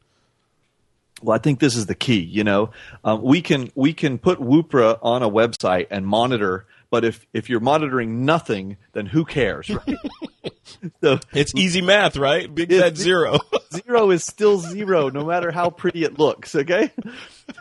[1.22, 2.20] Well, I think this is the key.
[2.20, 2.72] You know,
[3.04, 7.50] um, we can we can put Woopra on a website and monitor, but if if
[7.50, 9.98] you're monitoring nothing, then who cares, right?
[11.02, 12.54] so it's easy math, right?
[12.54, 13.40] Big fat zero.
[13.74, 16.54] zero is still zero, no matter how pretty it looks.
[16.54, 16.92] Okay,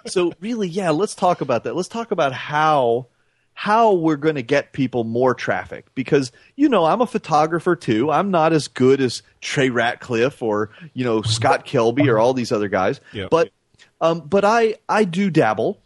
[0.07, 1.75] so really, yeah, let's talk about that.
[1.75, 3.07] Let's talk about how
[3.55, 8.11] how we're going to get people more traffic because you know I'm a photographer too.
[8.11, 12.51] I'm not as good as Trey Ratcliff or you know Scott Kelby or all these
[12.51, 13.31] other guys, yep.
[13.31, 13.51] but
[14.01, 15.81] um, but I I do dabble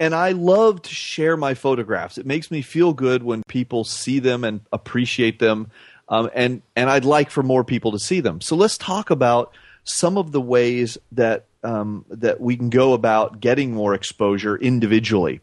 [0.00, 2.18] and I love to share my photographs.
[2.18, 5.70] It makes me feel good when people see them and appreciate them
[6.10, 8.40] um, and and I'd like for more people to see them.
[8.40, 13.40] So let's talk about some of the ways that um, that we can go about
[13.40, 15.40] getting more exposure individually.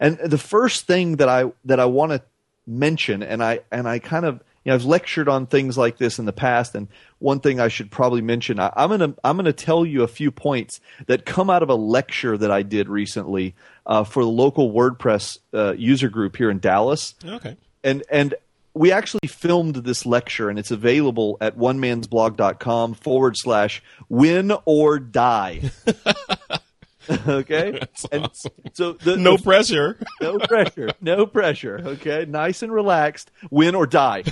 [0.00, 2.22] And the first thing that I that I want to
[2.66, 6.18] mention, and I and I kind of you know I've lectured on things like this
[6.18, 6.88] in the past, and
[7.18, 10.30] one thing I should probably mention, I, am gonna I'm gonna tell you a few
[10.30, 13.54] points that come out of a lecture that I did recently
[13.86, 17.14] uh, for the local WordPress uh, user group here in Dallas.
[17.24, 17.56] Okay.
[17.82, 18.34] And and
[18.74, 25.70] we actually filmed this lecture and it's available at onemansblog.com forward slash win or die.
[27.28, 27.70] okay.
[27.80, 28.52] That's and awesome.
[28.72, 29.98] so the, no the, pressure.
[30.20, 30.90] no pressure.
[31.00, 31.80] No pressure.
[31.82, 32.26] Okay.
[32.28, 33.30] Nice and relaxed.
[33.50, 34.24] Win or die.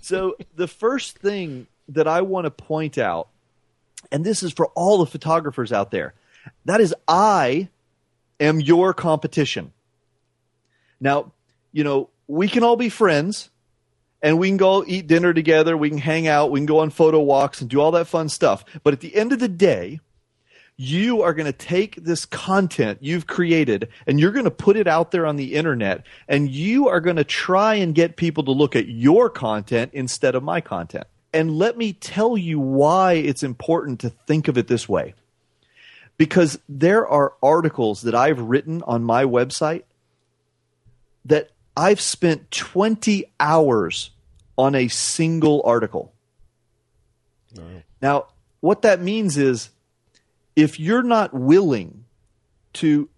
[0.00, 3.28] so the first thing that I want to point out,
[4.12, 6.14] and this is for all the photographers out there,
[6.64, 7.68] that is I
[8.38, 9.72] am your competition.
[11.00, 11.32] Now,
[11.72, 13.50] you know, we can all be friends
[14.22, 15.76] and we can go eat dinner together.
[15.76, 16.50] We can hang out.
[16.50, 18.64] We can go on photo walks and do all that fun stuff.
[18.82, 20.00] But at the end of the day,
[20.76, 24.88] you are going to take this content you've created and you're going to put it
[24.88, 28.50] out there on the internet and you are going to try and get people to
[28.50, 31.06] look at your content instead of my content.
[31.32, 35.14] And let me tell you why it's important to think of it this way.
[36.16, 39.82] Because there are articles that I've written on my website
[41.24, 44.10] that I've spent 20 hours
[44.56, 46.12] on a single article.
[48.00, 48.26] Now,
[48.60, 49.70] what that means is
[50.56, 52.04] if you're not willing
[52.74, 53.08] to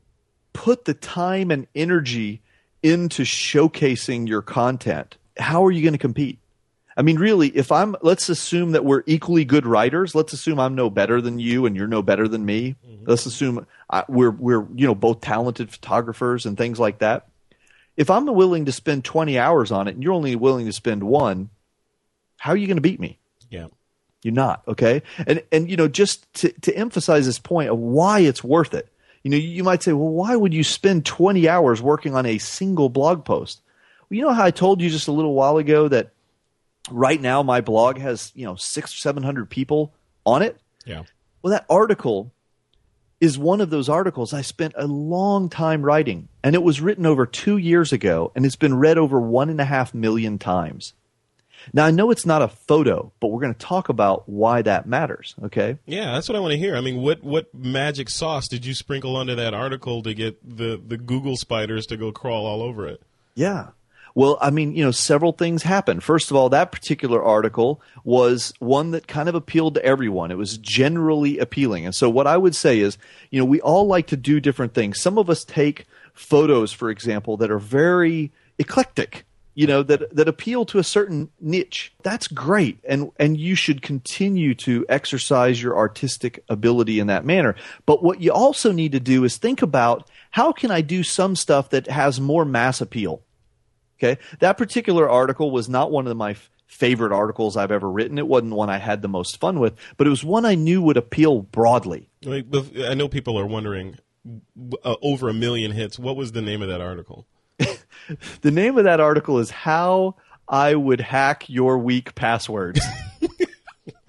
[0.52, 2.40] put the time and energy
[2.82, 6.38] into showcasing your content, how are you going to compete?
[6.96, 10.14] I mean, really, if I'm, let's assume that we're equally good writers.
[10.14, 12.76] Let's assume I'm no better than you and you're no better than me.
[12.86, 13.04] Mm-hmm.
[13.06, 17.28] Let's assume I, we're, we're, you know, both talented photographers and things like that.
[17.98, 21.02] If I'm willing to spend 20 hours on it and you're only willing to spend
[21.02, 21.50] one,
[22.38, 23.18] how are you going to beat me?
[23.50, 23.66] Yeah.
[24.26, 25.04] You're not, okay?
[25.24, 28.88] And and you know, just to, to emphasize this point of why it's worth it.
[29.22, 32.38] You know, you might say, well, why would you spend 20 hours working on a
[32.38, 33.60] single blog post?
[34.00, 36.10] Well, you know how I told you just a little while ago that
[36.90, 40.60] right now my blog has, you know, six or seven hundred people on it?
[40.84, 41.04] Yeah.
[41.40, 42.32] Well, that article
[43.20, 47.06] is one of those articles I spent a long time writing, and it was written
[47.06, 50.94] over two years ago, and it's been read over one and a half million times.
[51.72, 54.86] Now, I know it's not a photo, but we're going to talk about why that
[54.86, 55.34] matters.
[55.44, 55.78] Okay.
[55.86, 56.76] Yeah, that's what I want to hear.
[56.76, 60.80] I mean, what what magic sauce did you sprinkle onto that article to get the
[60.84, 63.02] the Google spiders to go crawl all over it?
[63.34, 63.68] Yeah.
[64.16, 66.02] Well, I mean, you know, several things happened.
[66.02, 70.30] First of all, that particular article was one that kind of appealed to everyone.
[70.30, 71.84] It was generally appealing.
[71.84, 72.96] And so what I would say is,
[73.30, 75.02] you know, we all like to do different things.
[75.02, 79.26] Some of us take photos, for example, that are very eclectic
[79.56, 81.92] you know that that appeal to a certain niche.
[82.02, 82.78] That's great.
[82.84, 87.56] And and you should continue to exercise your artistic ability in that manner.
[87.86, 91.34] But what you also need to do is think about how can i do some
[91.34, 93.22] stuff that has more mass appeal?
[93.98, 94.20] Okay?
[94.40, 98.18] That particular article was not one of my f- favorite articles i've ever written.
[98.18, 100.82] It wasn't one i had the most fun with but it was one i knew
[100.82, 102.10] would appeal broadly.
[102.26, 103.96] I know people are wondering
[104.84, 107.26] uh, over a million hits what was the name of that article
[108.42, 110.16] the name of that article is How
[110.48, 112.80] I Would Hack Your Weak Passwords.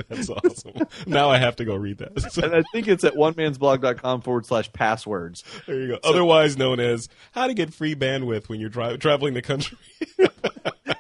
[0.10, 0.74] That's awesome.
[1.06, 2.38] now I have to go read that.
[2.44, 5.44] and I think it's at onemansblog.com forward slash passwords.
[5.66, 6.00] There you go.
[6.04, 9.78] So, Otherwise known as how to get free bandwidth when you're dri- traveling the country.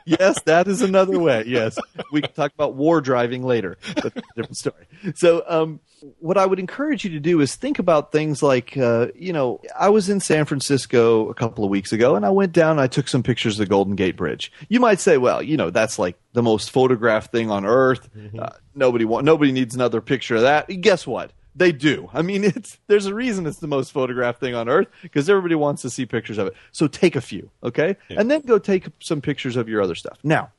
[0.07, 1.43] yes, that is another way.
[1.45, 1.77] Yes.
[2.11, 3.77] We can talk about war driving later.
[3.95, 4.87] That's a different story.
[5.15, 5.79] So, um,
[6.19, 9.61] what I would encourage you to do is think about things like, uh, you know,
[9.77, 12.81] I was in San Francisco a couple of weeks ago and I went down and
[12.81, 14.51] I took some pictures of the Golden Gate Bridge.
[14.69, 18.09] You might say, well, you know, that's like the most photographed thing on earth.
[18.15, 18.39] Mm-hmm.
[18.39, 20.67] Uh, nobody want, nobody needs another picture of that.
[20.67, 21.31] Guess what?
[21.57, 22.09] They do.
[22.13, 25.55] I mean, it's there's a reason it's the most photographed thing on earth because everybody
[25.55, 26.53] wants to see pictures of it.
[26.71, 28.19] So take a few, okay, yeah.
[28.19, 30.19] and then go take some pictures of your other stuff.
[30.23, 30.51] Now,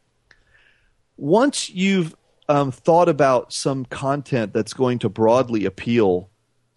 [1.16, 2.14] once you've
[2.49, 6.30] um, thought about some content that's going to broadly appeal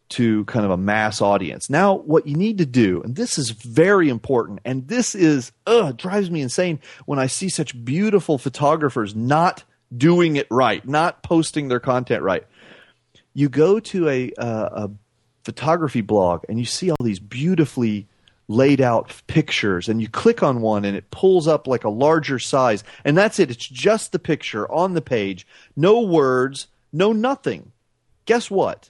[0.10, 1.70] to kind of a mass audience.
[1.70, 5.96] Now, what you need to do, and this is very important, and this is, ugh,
[5.96, 9.64] drives me insane when I see such beautiful photographers not
[9.96, 12.44] doing it right, not posting their content right.
[13.34, 14.90] You go to a, uh, a
[15.44, 18.08] photography blog and you see all these beautifully
[18.48, 22.40] laid out pictures and you click on one and it pulls up like a larger
[22.40, 22.84] size.
[23.06, 23.50] And that's it.
[23.50, 25.48] It's just the picture on the page.
[25.76, 27.72] No words no nothing.
[28.26, 28.90] Guess what?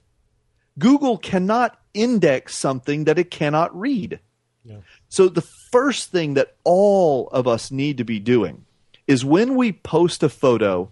[0.79, 4.19] Google cannot index something that it cannot read.
[4.63, 4.77] Yeah.
[5.09, 8.63] so the first thing that all of us need to be doing
[9.07, 10.91] is when we post a photo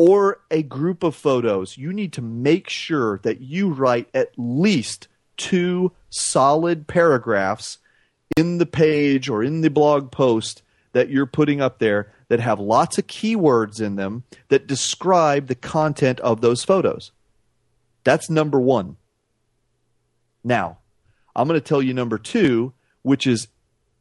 [0.00, 5.08] or a group of photos you need to make sure that you write at least
[5.36, 7.76] two solid paragraphs
[8.34, 12.58] in the page or in the blog post that you're putting up there that have
[12.58, 17.12] lots of keywords in them that describe the content of those photos.
[18.02, 18.96] That's number one.
[20.42, 20.78] Now,
[21.36, 22.72] I'm going to tell you number two,
[23.02, 23.48] which is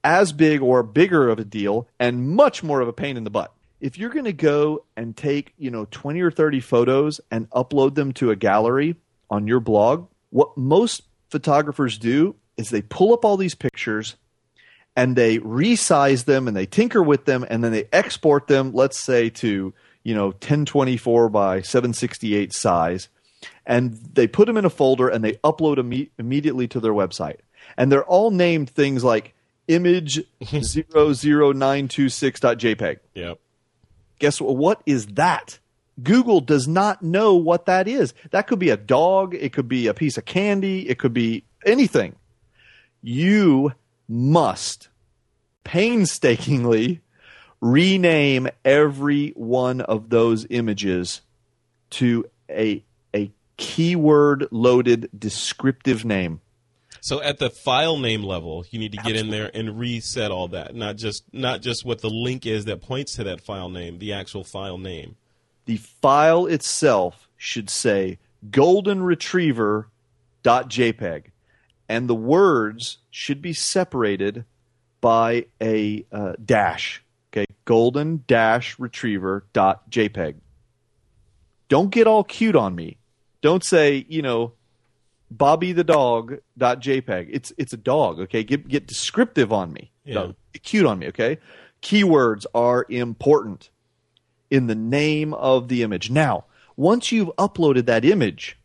[0.06, 3.30] as big or bigger of a deal and much more of a pain in the
[3.30, 3.54] butt.
[3.80, 7.96] If you're going to go and take, you know, 20 or 30 photos and upload
[7.96, 8.96] them to a gallery
[9.30, 14.16] on your blog, what most photographers do is they pull up all these pictures
[14.96, 19.00] and they resize them and they tinker with them and then they export them let's
[19.00, 19.74] say to
[20.04, 23.08] you know 1024 by 768 size.
[23.66, 27.38] And they put them in a folder and they upload immediately to their website.
[27.78, 29.36] And they're all named things like
[29.68, 33.40] image 00926.jpg yep
[34.20, 34.57] Guess what?
[34.57, 35.59] What is that?
[36.03, 38.13] Google does not know what that is.
[38.32, 41.43] That could be a dog, it could be a piece of candy, it could be
[41.65, 42.15] anything.
[43.01, 43.74] You
[44.07, 44.89] must
[45.63, 47.01] painstakingly
[47.61, 51.22] rename every one of those images
[51.91, 56.41] to a a keyword loaded descriptive name.
[57.02, 60.50] So at the file name level, you need to get in there and reset all
[60.50, 64.00] that, not just not just what the link is that points to that file name,
[64.00, 65.16] the actual file name.
[65.66, 68.18] The file itself should say
[68.50, 69.89] golden retriever
[70.43, 71.26] .jpeg
[71.89, 74.45] and the words should be separated
[75.02, 77.04] by a uh, dash.
[77.32, 80.36] Okay, golden dash retriever dot jpeg.
[81.68, 82.97] Don't get all cute on me.
[83.41, 84.54] Don't say you know
[85.32, 87.30] Bobby the dog dot jpeg.
[87.32, 88.20] It's it's a dog.
[88.20, 89.92] Okay, get get descriptive on me.
[90.04, 90.32] Yeah.
[90.64, 91.08] Cute on me.
[91.08, 91.38] Okay,
[91.82, 93.70] keywords are important
[94.50, 96.10] in the name of the image.
[96.10, 98.58] Now, once you've uploaded that image,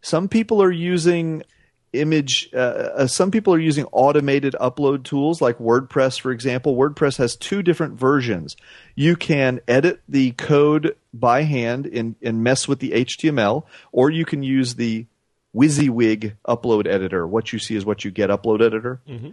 [0.00, 1.42] some people are using
[1.94, 7.18] image uh, uh, some people are using automated upload tools like wordpress for example wordpress
[7.18, 8.56] has two different versions
[8.96, 14.24] you can edit the code by hand and, and mess with the html or you
[14.24, 15.06] can use the
[15.54, 17.26] wysiwyg upload editor.
[17.26, 19.00] What you see is what you get upload editor.
[19.08, 19.30] Mm-hmm.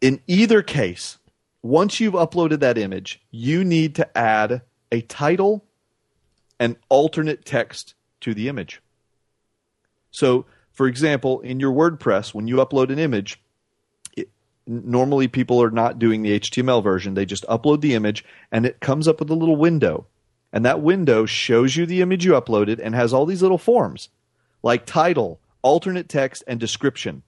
[0.00, 1.18] In either case
[1.62, 4.62] once you've uploaded that image you need to add
[4.92, 5.64] a title
[6.58, 8.80] and alternate text to the image.
[10.10, 13.40] So, for example, in your WordPress, when you upload an image,
[14.16, 14.28] it,
[14.66, 17.14] normally people are not doing the HTML version.
[17.14, 20.06] They just upload the image and it comes up with a little window.
[20.52, 24.08] And that window shows you the image you uploaded and has all these little forms
[24.66, 27.22] like title, alternate text, and description.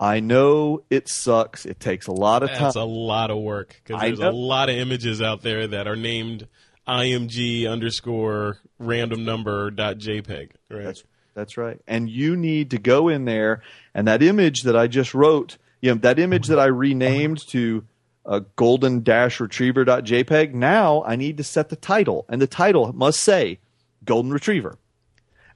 [0.00, 1.64] I know it sucks.
[1.64, 2.62] It takes a lot of time.
[2.62, 5.94] That's a lot of work because there's a lot of images out there that are
[5.94, 6.48] named
[6.88, 10.50] img underscore random number dot jpeg.
[10.68, 10.82] Right.
[10.82, 11.80] That's that's right.
[11.86, 13.62] And you need to go in there
[13.94, 17.84] and that image that I just wrote, you know, that image that I renamed to
[18.24, 20.54] uh, golden dash retriever dot jpeg.
[20.54, 23.60] Now I need to set the title, and the title must say
[24.04, 24.76] golden retriever.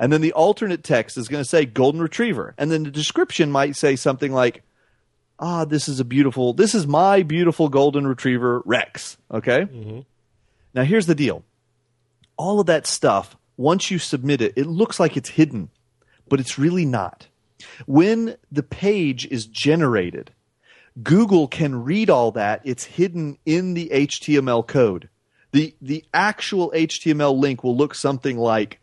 [0.01, 2.55] And then the alternate text is going to say golden retriever.
[2.57, 4.63] And then the description might say something like,
[5.39, 9.19] ah, this is a beautiful, this is my beautiful golden retriever Rex.
[9.31, 10.05] Okay?
[10.73, 11.45] Now here's the deal
[12.39, 15.69] all of that stuff, once you submit it, it looks like it's hidden,
[16.31, 17.27] but it's really not.
[17.85, 20.33] When the page is generated,
[21.03, 22.63] Google can read all that.
[22.65, 25.11] It's hidden in the HTML code.
[25.53, 28.80] The, the actual HTML link will look something like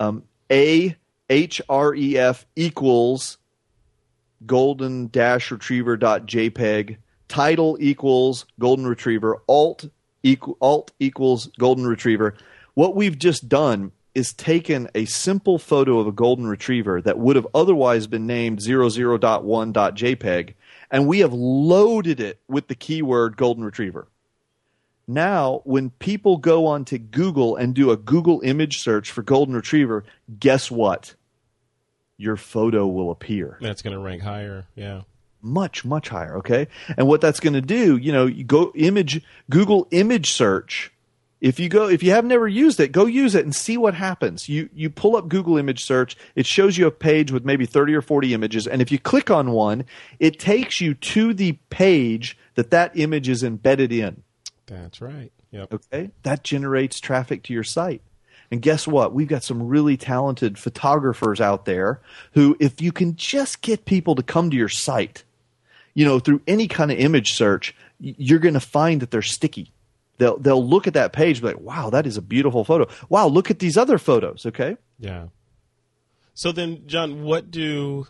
[0.00, 0.96] um, A
[1.28, 3.38] href equals
[4.46, 6.96] golden dash retriever dot jpeg
[7.28, 9.42] title equals golden retriever.
[9.46, 9.86] Alt
[10.22, 12.34] equal, alt equals golden retriever.
[12.74, 17.36] What we've just done is taken a simple photo of a golden retriever that would
[17.36, 20.54] have otherwise been named 00.1.jpg
[20.90, 24.08] and we have loaded it with the keyword golden retriever
[25.08, 30.04] now when people go onto google and do a google image search for golden retriever
[30.38, 31.14] guess what?
[32.18, 33.58] Your photo will appear.
[33.60, 34.66] That's going to rank higher.
[34.74, 35.02] Yeah.
[35.40, 36.68] much much higher okay?
[36.96, 40.92] And what that's going to do you know you go image google image search.
[41.40, 43.94] If you go if you have never used it go use it and see what
[43.94, 44.48] happens.
[44.48, 46.16] You you pull up google image search.
[46.34, 48.66] It shows you a page with maybe 30 or 40 images.
[48.66, 49.84] And if you click on one
[50.18, 54.22] it takes you to the page that that image is embedded in
[54.68, 55.32] That's right.
[55.50, 55.72] Yep.
[55.72, 58.02] okay that generates traffic to your site
[58.50, 62.00] and guess what we've got some really talented photographers out there
[62.32, 65.24] who if you can just get people to come to your site
[65.94, 69.72] you know through any kind of image search you're going to find that they're sticky
[70.18, 72.86] they'll they'll look at that page and be like wow that is a beautiful photo
[73.08, 75.28] wow look at these other photos okay Yeah.
[76.34, 78.06] So then, John, what do?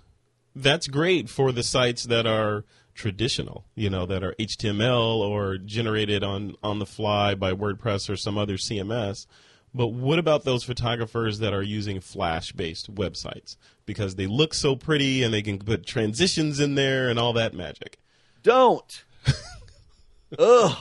[0.55, 2.65] That's great for the sites that are
[2.99, 8.17] traditional, you know, that are HTML or generated on on the fly by WordPress or
[8.17, 9.27] some other CMS.
[9.73, 15.23] But what about those photographers that are using Flash-based websites because they look so pretty
[15.23, 17.99] and they can put transitions in there and all that magic?
[18.43, 19.05] don't
[20.39, 20.77] ugh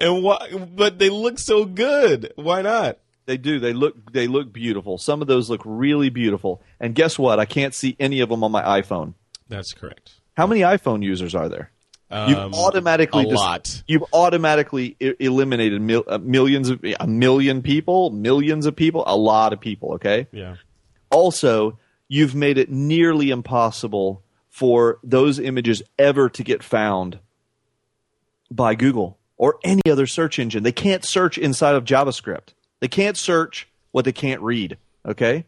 [0.00, 0.48] And why?
[0.74, 2.32] But they look so good.
[2.36, 2.98] Why not?
[3.26, 3.58] They do.
[3.60, 4.12] They look.
[4.12, 4.98] They look beautiful.
[4.98, 6.62] Some of those look really beautiful.
[6.80, 7.38] And guess what?
[7.38, 9.14] I can't see any of them on my iPhone.
[9.48, 10.17] That's correct.
[10.38, 11.72] How many iPhone users are there?
[12.10, 13.82] You've Um, automatically a dis- lot.
[13.88, 19.16] You've automatically I- eliminated mil- uh, millions of a million people, millions of people, a
[19.16, 19.94] lot of people.
[19.94, 20.28] Okay.
[20.32, 20.54] Yeah.
[21.10, 27.18] Also, you've made it nearly impossible for those images ever to get found
[28.50, 29.16] by Google.
[29.40, 30.64] or any other search engine.
[30.64, 32.54] They can't search inside of JavaScript.
[32.80, 34.78] They can't search what they can't read.
[35.06, 35.44] Okay?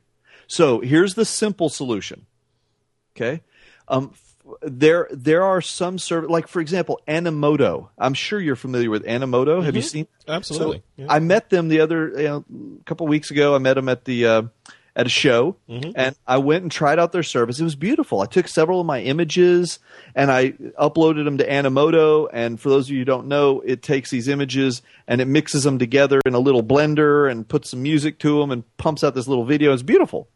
[0.46, 2.26] So here's the simple solution.
[3.16, 3.40] Okay?
[3.88, 4.12] Um,
[4.62, 7.88] there, there are some serv like for example, Animoto.
[7.98, 9.62] I'm sure you're familiar with Animoto.
[9.64, 10.06] Have you seen?
[10.28, 10.78] Absolutely.
[10.78, 11.06] So Yeah.
[11.08, 12.44] I met them the other you know,
[12.86, 13.54] couple weeks ago.
[13.54, 14.42] I met them at the uh,
[14.96, 17.60] at a show, and I went and tried out their service.
[17.60, 18.20] It was beautiful.
[18.20, 19.78] I took several of my images
[20.16, 22.28] and I uploaded them to Animoto.
[22.32, 25.62] And for those of you who don't know, it takes these images and it mixes
[25.62, 29.14] them together in a little blender and puts some music to them and pumps out
[29.14, 29.72] this little video.
[29.72, 30.28] It's beautiful.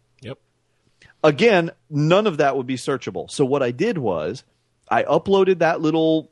[1.25, 3.29] Again, none of that would be searchable.
[3.31, 4.45] So what I did was
[4.89, 6.31] I uploaded that little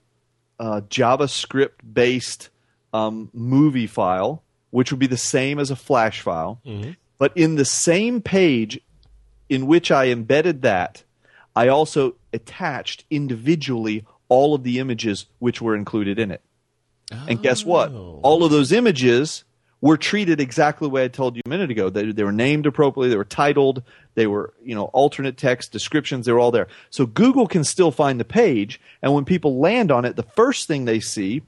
[0.61, 2.51] uh, JavaScript based
[2.93, 6.61] um, movie file, which would be the same as a Flash file.
[7.19, 8.81] But in the same page
[9.49, 11.03] in which I embedded that,
[11.57, 16.41] I also attached individually all of the images which were included in it.
[17.29, 17.93] And guess what?
[18.23, 19.45] All of those images
[19.83, 21.91] were treated exactly the way I told you a minute ago.
[21.91, 23.11] They, they were named appropriately.
[23.11, 23.83] They were titled.
[24.15, 26.25] They were, you know, alternate text descriptions.
[26.25, 26.69] They were all there.
[26.89, 28.81] So Google can still find the page.
[29.03, 31.43] And when people land on it, the first thing they see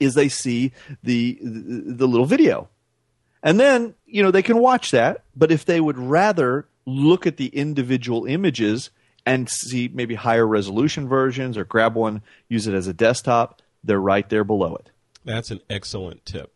[0.00, 0.72] is they see
[1.04, 2.68] the, the, the little video.
[3.40, 5.22] And then, you know, they can watch that.
[5.36, 8.90] But if they would rather look at the individual images
[9.24, 14.00] and see maybe higher resolution versions or grab one, use it as a desktop, they're
[14.00, 14.90] right there below it.
[15.24, 16.50] That's an excellent tip.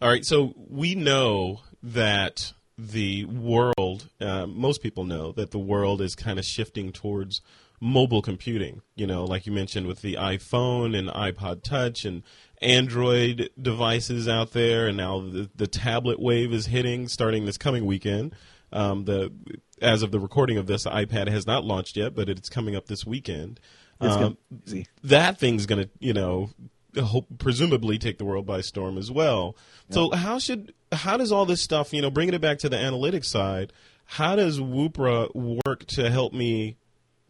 [0.00, 6.02] All right, so we know that the world, uh, most people know that the world
[6.02, 7.40] is kind of shifting towards
[7.80, 8.82] mobile computing.
[8.94, 12.22] You know, like you mentioned with the iPhone and iPod Touch and
[12.60, 17.86] Android devices out there, and now the, the tablet wave is hitting starting this coming
[17.86, 18.34] weekend.
[18.72, 19.32] Um, the
[19.80, 22.76] as of the recording of this, the iPad has not launched yet, but it's coming
[22.76, 23.60] up this weekend.
[24.00, 24.86] Um, gonna be easy.
[25.04, 26.50] that thing's going to, you know,
[26.98, 29.56] hope, presumably take the world by storm as well.
[29.90, 32.76] So how should how does all this stuff, you know, bringing it back to the
[32.76, 33.72] analytics side,
[34.04, 36.76] how does Woopra work to help me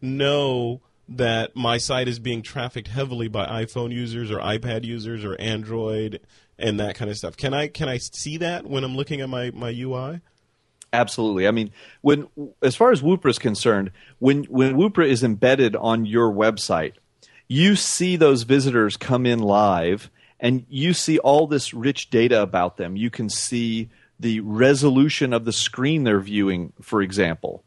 [0.01, 5.39] know that my site is being trafficked heavily by iPhone users or iPad users or
[5.39, 6.19] Android
[6.59, 7.37] and that kind of stuff?
[7.37, 10.21] Can I can I see that when I'm looking at my my UI?
[10.93, 11.47] Absolutely.
[11.47, 12.27] I mean, when
[12.61, 16.93] as far as Woopra is concerned, when when Woopra is embedded on your website,
[17.47, 22.77] you see those visitors come in live, and you see all this rich data about
[22.77, 22.95] them.
[22.95, 23.89] You can see
[24.19, 27.63] the resolution of the screen they're viewing, for example,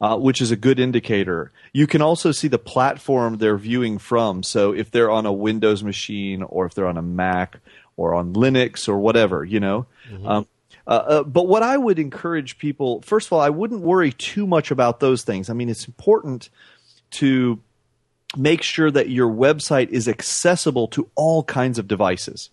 [0.00, 1.52] uh, which is a good indicator.
[1.72, 4.42] You can also see the platform they're viewing from.
[4.42, 7.58] So if they're on a Windows machine, or if they're on a Mac,
[7.96, 9.86] or on Linux, or whatever, you know.
[10.26, 10.46] Um,
[10.86, 14.46] uh, uh, but what I would encourage people, first of all, I wouldn't worry too
[14.46, 15.50] much about those things.
[15.50, 16.48] I mean, it's important
[17.12, 17.60] to
[18.36, 22.50] make sure that your website is accessible to all kinds of devices.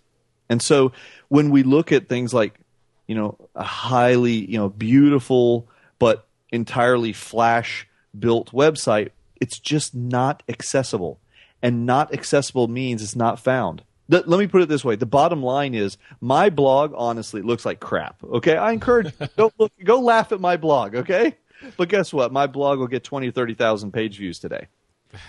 [0.50, 0.92] And so
[1.28, 2.60] when we look at things like,
[3.06, 5.68] you know, a highly, you know, beautiful
[6.00, 11.20] but entirely flash built website, it's just not accessible.
[11.62, 13.84] And not accessible means it's not found.
[14.10, 17.66] Th- let me put it this way: the bottom line is my blog honestly looks
[17.66, 18.24] like crap.
[18.24, 20.96] Okay, I encourage go look, go laugh at my blog.
[20.96, 21.36] Okay,
[21.76, 22.32] but guess what?
[22.32, 24.68] My blog will get twenty thirty thousand page views today.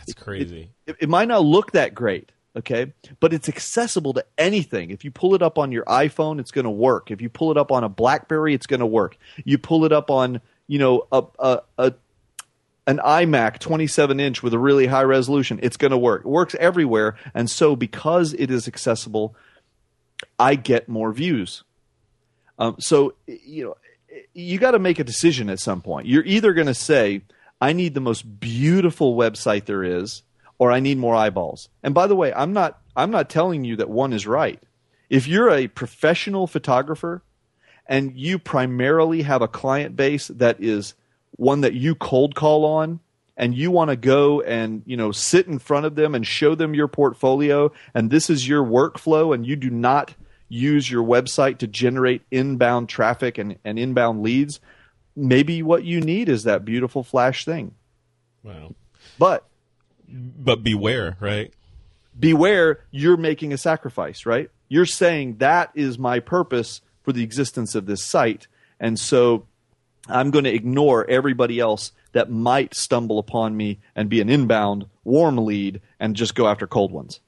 [0.06, 0.70] That's crazy.
[0.86, 4.90] It, it might not look that great, okay, but it's accessible to anything.
[4.90, 7.10] If you pull it up on your iPhone, it's going to work.
[7.10, 9.16] If you pull it up on a BlackBerry, it's going to work.
[9.44, 11.94] You pull it up on you know a a, a
[12.88, 16.22] an iMac 27 inch with a really high resolution, it's going to work.
[16.22, 17.16] It works everywhere.
[17.34, 19.36] And so, because it is accessible,
[20.38, 21.64] I get more views.
[22.58, 23.76] Um, so, you know,
[24.32, 26.06] you got to make a decision at some point.
[26.06, 27.20] You're either going to say,
[27.60, 30.22] I need the most beautiful website there is,
[30.58, 31.68] or I need more eyeballs.
[31.82, 34.62] And by the way, I'm not, I'm not telling you that one is right.
[35.10, 37.22] If you're a professional photographer
[37.86, 40.94] and you primarily have a client base that is
[41.32, 43.00] one that you cold call on
[43.36, 46.54] and you want to go and you know sit in front of them and show
[46.54, 50.14] them your portfolio and this is your workflow and you do not
[50.48, 54.60] use your website to generate inbound traffic and, and inbound leads
[55.18, 57.74] maybe what you need is that beautiful flash thing
[58.42, 58.74] Wow.
[59.18, 59.44] but
[60.08, 61.52] But beware, right?
[62.18, 67.74] beware you're making a sacrifice right you're saying that is my purpose for the existence
[67.76, 68.48] of this site
[68.80, 69.46] and so
[70.08, 74.86] i'm going to ignore everybody else that might stumble upon me and be an inbound
[75.04, 77.20] warm lead and just go after cold ones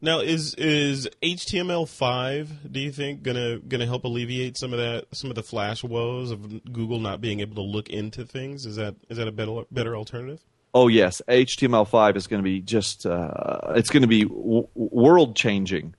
[0.00, 2.72] Now, is is HTML5?
[2.72, 6.30] Do you think gonna gonna help alleviate some of that some of the Flash woes
[6.30, 8.64] of Google not being able to look into things?
[8.64, 10.40] Is that is that a better better alternative?
[10.74, 15.34] oh yes html5 is going to be just uh, it's going to be w- world
[15.34, 15.94] changing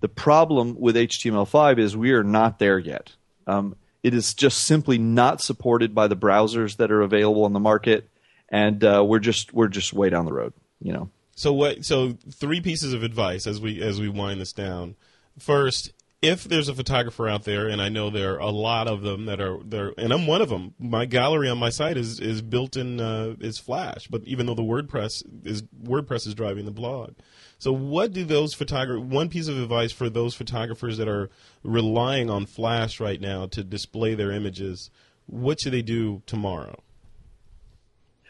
[0.00, 3.14] The problem with HTML5 is we are not there yet.
[3.46, 7.60] Um, it is just simply not supported by the browsers that are available on the
[7.60, 8.10] market,
[8.50, 10.52] and uh, we're just we're just way down the road.
[10.82, 11.10] You know.
[11.34, 11.84] So what?
[11.84, 14.96] So three pieces of advice as we as we wind this down.
[15.38, 15.92] First,
[16.24, 19.26] if there's a photographer out there, and I know there are a lot of them
[19.26, 20.74] that are there, and I'm one of them.
[20.78, 24.54] My gallery on my site is is built in uh, is Flash, but even though
[24.54, 27.14] the WordPress is WordPress is driving the blog.
[27.58, 29.02] So, what do those photographers?
[29.02, 31.30] One piece of advice for those photographers that are
[31.62, 34.90] relying on Flash right now to display their images.
[35.26, 36.83] What should they do tomorrow?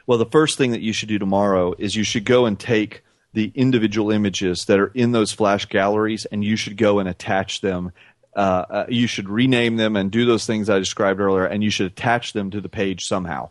[0.07, 3.03] Well, the first thing that you should do tomorrow is you should go and take
[3.33, 7.61] the individual images that are in those flash galleries and you should go and attach
[7.61, 7.93] them.
[8.35, 11.71] Uh, uh, you should rename them and do those things I described earlier, and you
[11.71, 13.51] should attach them to the page somehow.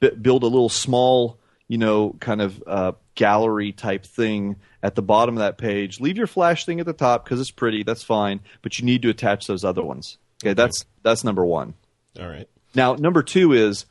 [0.00, 5.02] B- build a little small, you know, kind of uh, gallery type thing at the
[5.02, 6.00] bottom of that page.
[6.00, 7.84] Leave your flash thing at the top because it's pretty.
[7.84, 10.18] That's fine, but you need to attach those other ones.
[10.42, 11.74] Okay, that's that's number one.
[12.18, 12.48] All right.
[12.74, 13.86] Now, number two is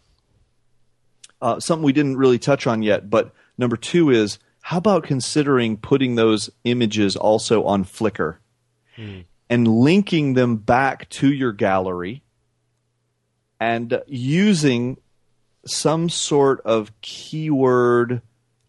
[1.42, 5.78] uh, something we didn't really touch on yet, but number two is how about considering
[5.78, 8.38] putting those images also on Flickr
[9.50, 12.24] and linking them back to your gallery
[13.60, 14.98] and using
[15.66, 18.22] some sort of keyword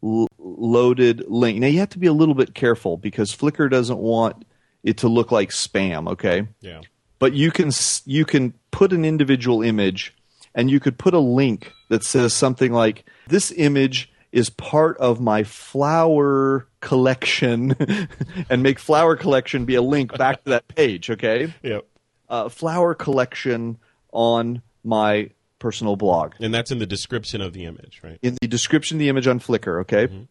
[0.02, 1.59] l- loaded link.
[1.60, 4.44] Now, you have to be a little bit careful because Flickr doesn't want
[4.82, 6.47] it to look like spam, okay?
[6.60, 6.80] Yeah.
[7.18, 7.70] but you can
[8.05, 10.14] you can put an individual image
[10.57, 15.20] and you could put a link that says something like this image is part of
[15.20, 17.77] my flower collection
[18.51, 21.85] and make flower collection be a link back to that page okay Yep.
[22.28, 23.78] uh, flower collection
[24.12, 28.19] on my personal blog And that's in the description of the image, right?
[28.23, 30.27] in the description of the image on Flickr, okay?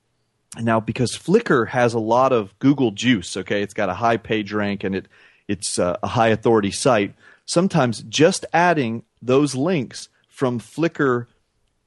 [0.61, 4.53] Now, because Flickr has a lot of Google juice, okay, it's got a high page
[4.53, 5.07] rank and it
[5.47, 7.14] it's uh, a high authority site.
[7.45, 11.27] Sometimes just adding those links from Flickr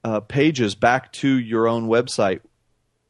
[0.02, 2.40] uh, pages back to your own website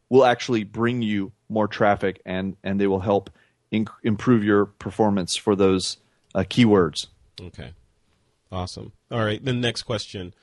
[0.09, 3.31] will actually bring you more traffic and and they will help
[3.73, 5.98] inc- improve your performance for those
[6.35, 7.06] uh, keywords.
[7.40, 7.73] Okay.
[8.51, 8.90] Awesome.
[9.12, 9.43] All right.
[9.43, 10.35] The next question.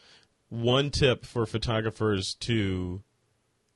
[0.47, 3.03] One tip for photographers to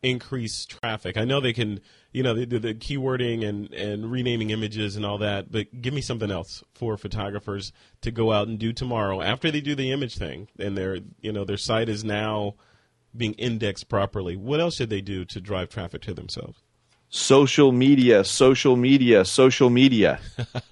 [0.02, 1.18] increase traffic.
[1.18, 1.80] I know they can,
[2.12, 5.94] you know, they do the keywording and, and renaming images and all that, but give
[5.94, 7.72] me something else for photographers
[8.02, 11.32] to go out and do tomorrow after they do the image thing and their, you
[11.32, 12.56] know, their site is now
[13.16, 14.36] being indexed properly.
[14.36, 16.64] What else should they do to drive traffic to themselves?
[17.10, 20.20] Social media, social media, social media.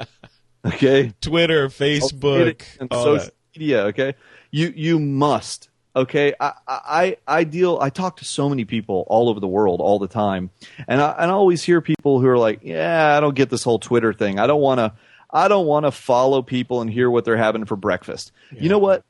[0.65, 1.13] okay?
[1.19, 3.33] Twitter, Facebook, and social that.
[3.55, 3.83] media.
[3.85, 4.13] Okay,
[4.51, 5.69] you you must.
[5.97, 7.79] Okay, I, I I deal.
[7.81, 10.51] I talk to so many people all over the world all the time,
[10.87, 13.63] and I, and I always hear people who are like, "Yeah, I don't get this
[13.63, 14.37] whole Twitter thing.
[14.37, 14.93] I don't want to.
[15.31, 18.77] I don't want to follow people and hear what they're having for breakfast." You know
[18.77, 19.03] what?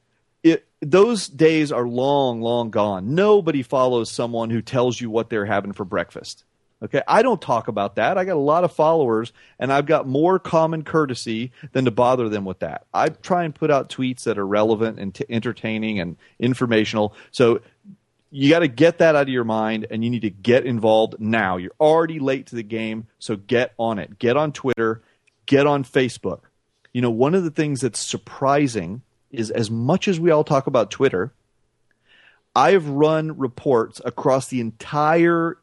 [0.43, 3.15] It, those days are long, long gone.
[3.15, 6.45] Nobody follows someone who tells you what they're having for breakfast.
[6.84, 8.20] Okay, I don't talk about that.
[8.20, 12.30] I got a lot of followers, and I've got more common courtesy than to bother
[12.30, 12.86] them with that.
[12.94, 17.16] I try and put out tweets that are relevant and t- entertaining and informational.
[17.32, 17.62] So
[18.30, 21.16] you got to get that out of your mind, and you need to get involved
[21.20, 21.58] now.
[21.58, 24.20] You're already late to the game, so get on it.
[24.20, 25.02] Get on Twitter,
[25.48, 26.41] get on Facebook.
[26.94, 29.02] You know, one of the things that's surprising
[29.32, 31.34] is as much as we all talk about Twitter,
[32.56, 35.58] I've run reports across the entire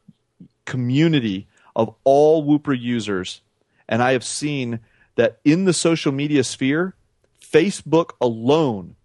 [0.64, 1.46] community
[1.76, 3.40] of all Woopra users,
[3.88, 4.80] and I have seen
[5.16, 6.94] that in the social media sphere,
[7.40, 8.96] Facebook alone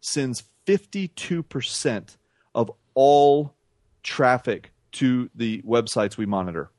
[0.00, 2.16] sends 52%
[2.54, 3.54] of all
[4.02, 6.70] traffic to the websites we monitor.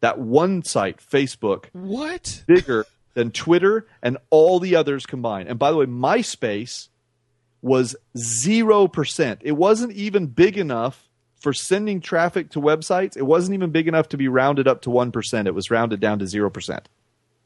[0.00, 2.42] That one site, Facebook, What?
[2.46, 5.48] bigger than Twitter and all the others combined.
[5.48, 6.88] And by the way, MySpace
[7.60, 9.38] was 0%.
[9.42, 11.09] It wasn't even big enough
[11.40, 13.16] for sending traffic to websites.
[13.16, 15.46] It wasn't even big enough to be rounded up to 1%.
[15.46, 16.80] It was rounded down to 0%.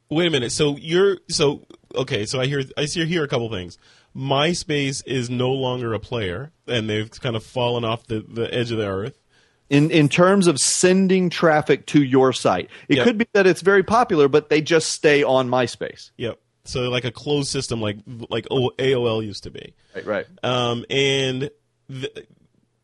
[0.09, 0.51] Wait a minute.
[0.51, 1.65] So you're so
[1.95, 2.27] okay.
[2.27, 3.79] So I hear I see hear a couple things.
[4.15, 8.71] MySpace is no longer a player, and they've kind of fallen off the, the edge
[8.71, 9.19] of the earth.
[9.67, 13.03] In, in terms of sending traffic to your site, it Yep.
[13.03, 16.11] could be that it's very popular, but they just stay on MySpace.
[16.17, 16.39] Yep.
[16.65, 17.97] So like a closed system, like
[18.29, 19.73] like AOL used to be.
[19.95, 20.25] Right, right.
[20.43, 21.49] Um, and
[21.89, 22.25] the,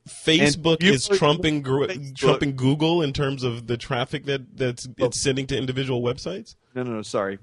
[0.07, 5.05] Facebook is trumping Facebook- trumping Google in terms of the traffic that that's oh.
[5.05, 6.55] it's sending to individual websites.
[6.73, 7.39] No, no, no, sorry.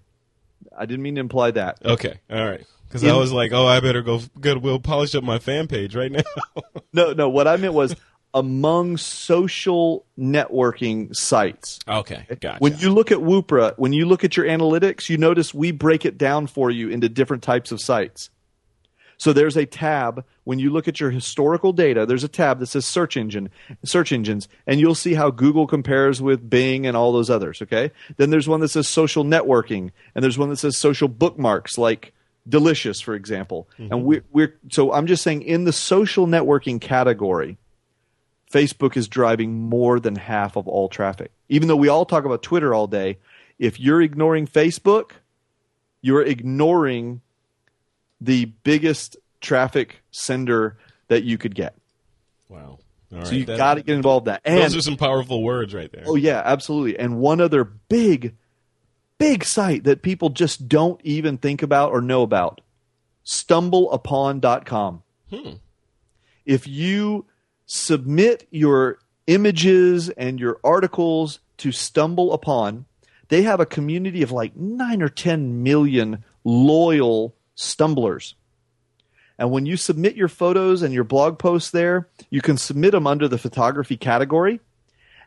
[0.76, 1.78] I didn't mean to imply that.
[1.85, 2.64] Okay, all right.
[2.89, 4.20] Because I was like, oh, I better go.
[4.40, 6.22] Good, we'll polish up my fan page right now.
[6.90, 7.28] No, no.
[7.28, 7.94] What I meant was
[8.32, 11.78] among social networking sites.
[11.86, 12.59] Okay, gotcha.
[12.60, 16.06] When you look at Woopra, when you look at your analytics, you notice we break
[16.06, 18.30] it down for you into different types of sites.
[19.18, 22.06] So there's a tab when you look at your historical data.
[22.06, 23.50] There's a tab that says search engine,
[23.84, 27.60] search engines, and you'll see how Google compares with Bing and all those others.
[27.60, 27.92] Okay.
[28.16, 32.14] Then there's one that says social networking, and there's one that says social bookmarks, like
[32.48, 33.68] Delicious, for example.
[33.76, 34.06] And mm-hmm.
[34.06, 37.58] we're, we're so I'm just saying in the social networking category,
[38.50, 41.30] Facebook is driving more than half of all traffic.
[41.50, 43.18] Even though we all talk about Twitter all day,
[43.58, 45.10] if you're ignoring Facebook,
[46.00, 47.20] you're ignoring
[48.18, 50.77] the biggest traffic sender
[51.09, 51.74] that you could get.
[52.48, 52.78] wow.
[53.15, 54.43] All So you got to get involved in that.
[54.44, 56.05] And Those are some powerful words right there.
[56.06, 56.98] oh yeah, absolutely.
[56.98, 58.35] And one other big,
[59.16, 62.60] big site that people just don't even think about or know about:
[63.24, 65.02] StumbleUpon.com.
[65.31, 65.51] Hmm.
[66.44, 67.27] If you
[67.66, 72.85] submit your images and your articles to StumbleUpon,
[73.28, 78.35] they have a community of like nine or ten million loyal stumblers.
[79.39, 83.06] And when you submit your photos and your blog posts there, you can submit them
[83.06, 84.60] under the photography category.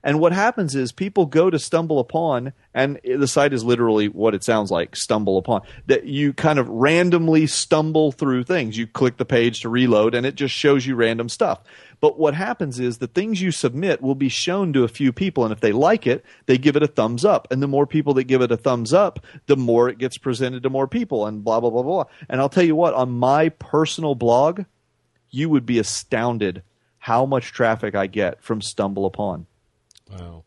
[0.04, 4.34] And what happens is people go to stumble upon, and the site is literally what
[4.34, 5.62] it sounds like stumble upon.
[5.86, 8.78] That you kind of randomly stumble through things.
[8.78, 11.62] You click the page to reload, and it just shows you random stuff.
[12.00, 15.44] But what happens is the things you submit will be shown to a few people,
[15.44, 17.48] and if they like it, they give it a thumbs up.
[17.52, 20.64] And the more people that give it a thumbs up, the more it gets presented
[20.64, 22.06] to more people, and blah, blah, blah, blah.
[22.28, 24.66] And I'll tell you what, on my personal blog,
[25.30, 26.64] you would be astounded
[26.98, 29.46] how much traffic I get from Stumble Upon.
[30.12, 30.44] Wow.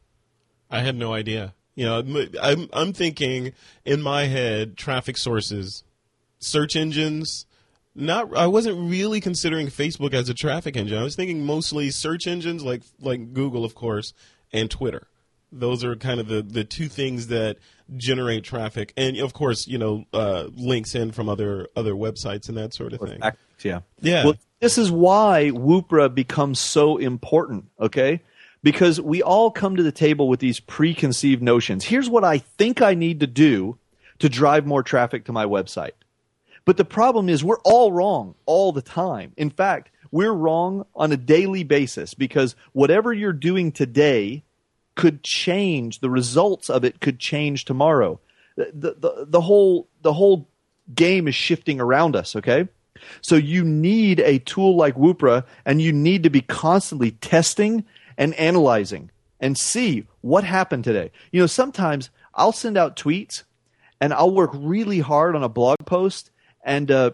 [0.70, 1.54] I had no idea.
[1.74, 3.52] You know, m- I'm I'm thinking
[3.84, 5.82] in my head traffic sources,
[6.38, 7.46] search engines.
[7.96, 10.98] Not I wasn't really considering Facebook as a traffic engine.
[10.98, 14.12] I was thinking mostly search engines like like Google of course
[14.52, 15.06] and Twitter.
[15.52, 17.58] Those are kind of the the two things that
[17.96, 22.56] generate traffic and of course, you know, uh, links in from other other websites and
[22.56, 23.20] that sort of thing.
[23.62, 23.80] Yeah.
[24.00, 24.24] Yeah.
[24.24, 28.22] Well, this is why Woopra becomes so important, okay?
[28.64, 31.84] Because we all come to the table with these preconceived notions.
[31.84, 33.78] Here's what I think I need to do
[34.18, 35.92] to drive more traffic to my website.
[36.64, 39.32] But the problem is we're all wrong all the time.
[39.36, 44.44] In fact, we're wrong on a daily basis because whatever you're doing today
[44.94, 48.18] could change the results of it could change tomorrow.
[48.56, 50.48] The, the, the, whole the whole
[50.94, 52.68] game is shifting around us, okay?
[53.20, 57.84] So you need a tool like Woopra and you need to be constantly testing
[58.16, 59.10] and analyzing
[59.40, 61.10] and see what happened today.
[61.32, 63.44] You know, sometimes I'll send out tweets
[64.00, 66.30] and I'll work really hard on a blog post
[66.64, 67.10] and uh,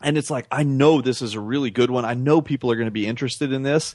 [0.00, 2.04] and it's like I know this is a really good one.
[2.04, 3.94] I know people are going to be interested in this,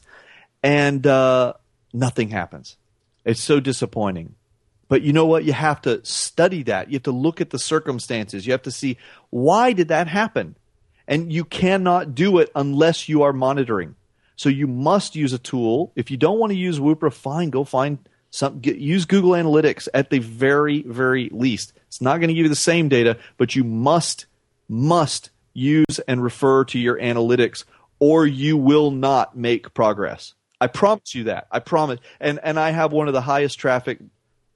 [0.62, 1.54] and uh,
[1.94, 2.78] nothing happens.
[3.26, 4.36] It's so disappointing.
[4.88, 5.46] But you know what?
[5.46, 6.90] You have to study that.
[6.90, 8.46] You have to look at the circumstances.
[8.46, 8.98] You have to see
[9.32, 10.56] why did that happen,
[11.08, 13.96] and you cannot do it unless you are monitoring.
[14.36, 15.92] So you must use a tool.
[15.96, 18.00] If you don't want to use Woopra, fine, go find
[18.30, 18.60] some.
[18.60, 21.74] Get, use Google Analytics at the very, very least.
[21.88, 24.26] It's not going to give you the same data, but you must
[24.68, 27.64] must use and refer to your analytics
[28.00, 30.34] or you will not make progress.
[30.60, 31.48] I promise you that.
[31.52, 32.00] I promise.
[32.20, 34.00] And and I have one of the highest traffic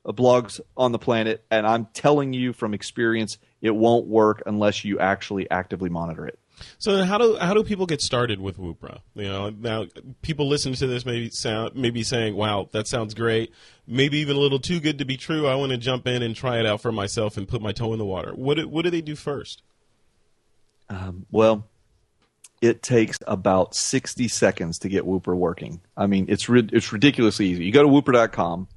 [0.06, 4.84] uh, blogs on the planet and I'm telling you from experience it won't work unless
[4.84, 6.40] you actually actively monitor it.
[6.78, 9.00] So how do how do people get started with Woopra?
[9.16, 9.86] You know, now
[10.22, 13.52] people listening to this maybe sound maybe saying, "Wow, that sounds great."
[13.88, 15.48] Maybe even a little too good to be true.
[15.48, 17.94] I want to jump in and try it out for myself and put my toe
[17.94, 18.34] in the water.
[18.36, 19.64] What what do they do first?
[20.90, 21.68] Um, well,
[22.62, 25.82] it takes about 60 seconds to get Woopra working.
[25.96, 27.66] I mean, it's rid- it's ridiculously easy.
[27.66, 28.68] You go to woopra.com.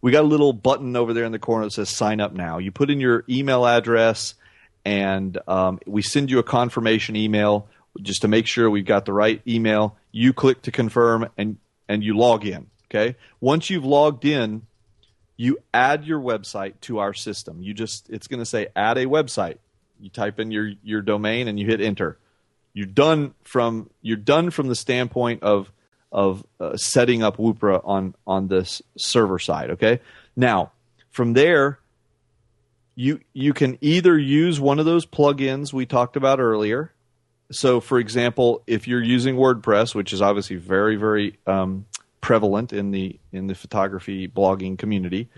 [0.00, 2.58] We got a little button over there in the corner that says sign up now.
[2.58, 4.34] You put in your email address
[4.84, 7.68] and um, we send you a confirmation email
[8.00, 9.96] just to make sure we've got the right email.
[10.10, 13.16] You click to confirm and and you log in, okay?
[13.40, 14.62] Once you've logged in,
[15.36, 17.62] you add your website to our system.
[17.62, 19.58] You just it's going to say add a website.
[20.00, 22.18] You type in your your domain and you hit enter.
[22.72, 25.70] You're done from you're done from the standpoint of
[26.10, 29.70] of uh, setting up Woopra on on this server side.
[29.72, 30.00] Okay,
[30.36, 30.72] now
[31.10, 31.78] from there
[32.94, 36.92] you you can either use one of those plugins we talked about earlier.
[37.50, 41.86] So, for example, if you're using WordPress, which is obviously very very um,
[42.20, 45.28] prevalent in the in the photography blogging community,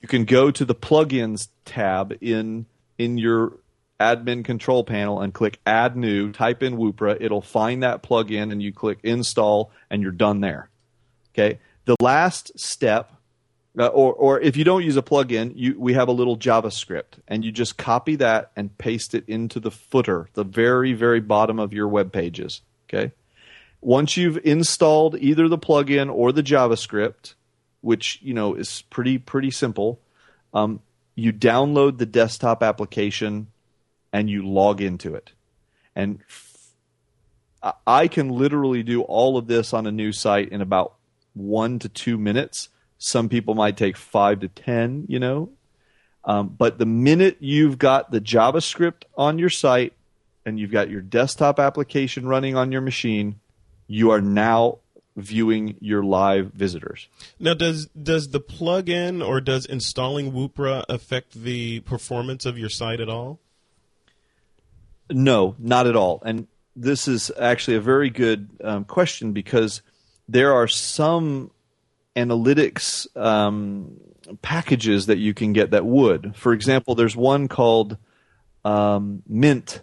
[0.00, 2.66] you can go to the plugins tab in
[2.98, 3.54] in your
[4.00, 8.60] admin control panel and click add new type in woopra it'll find that plugin and
[8.60, 10.68] you click install and you're done there.
[11.34, 13.12] Okay, the last step,
[13.78, 17.20] uh, or or if you don't use a plugin, you we have a little JavaScript,
[17.26, 21.58] and you just copy that and paste it into the footer, the very very bottom
[21.58, 22.60] of your web pages.
[22.88, 23.12] Okay,
[23.80, 27.34] once you've installed either the plugin or the JavaScript,
[27.80, 30.00] which you know is pretty pretty simple,
[30.52, 30.80] um,
[31.14, 33.46] you download the desktop application
[34.12, 35.32] and you log into it,
[35.96, 36.52] and f-
[37.86, 40.94] I can literally do all of this on a new site in about
[41.32, 42.68] one to two minutes.
[43.04, 45.50] Some people might take five to ten, you know.
[46.24, 49.94] Um, but the minute you've got the JavaScript on your site
[50.46, 53.40] and you've got your desktop application running on your machine,
[53.88, 54.78] you are now
[55.16, 57.08] viewing your live visitors.
[57.40, 63.00] Now, does does the plugin or does installing Woopra affect the performance of your site
[63.00, 63.40] at all?
[65.10, 66.22] No, not at all.
[66.24, 66.46] And
[66.76, 69.82] this is actually a very good um, question because
[70.28, 71.50] there are some
[72.16, 73.98] analytics um,
[74.42, 76.36] packages that you can get that would.
[76.36, 77.96] For example, there's one called
[78.64, 79.82] um, Mint,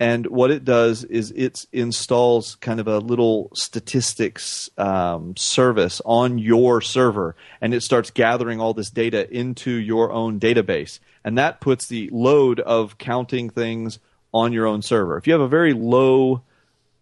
[0.00, 6.38] and what it does is it installs kind of a little statistics um, service on
[6.38, 11.60] your server, and it starts gathering all this data into your own database, and that
[11.60, 14.00] puts the load of counting things
[14.32, 15.16] on your own server.
[15.16, 16.42] If you have a very low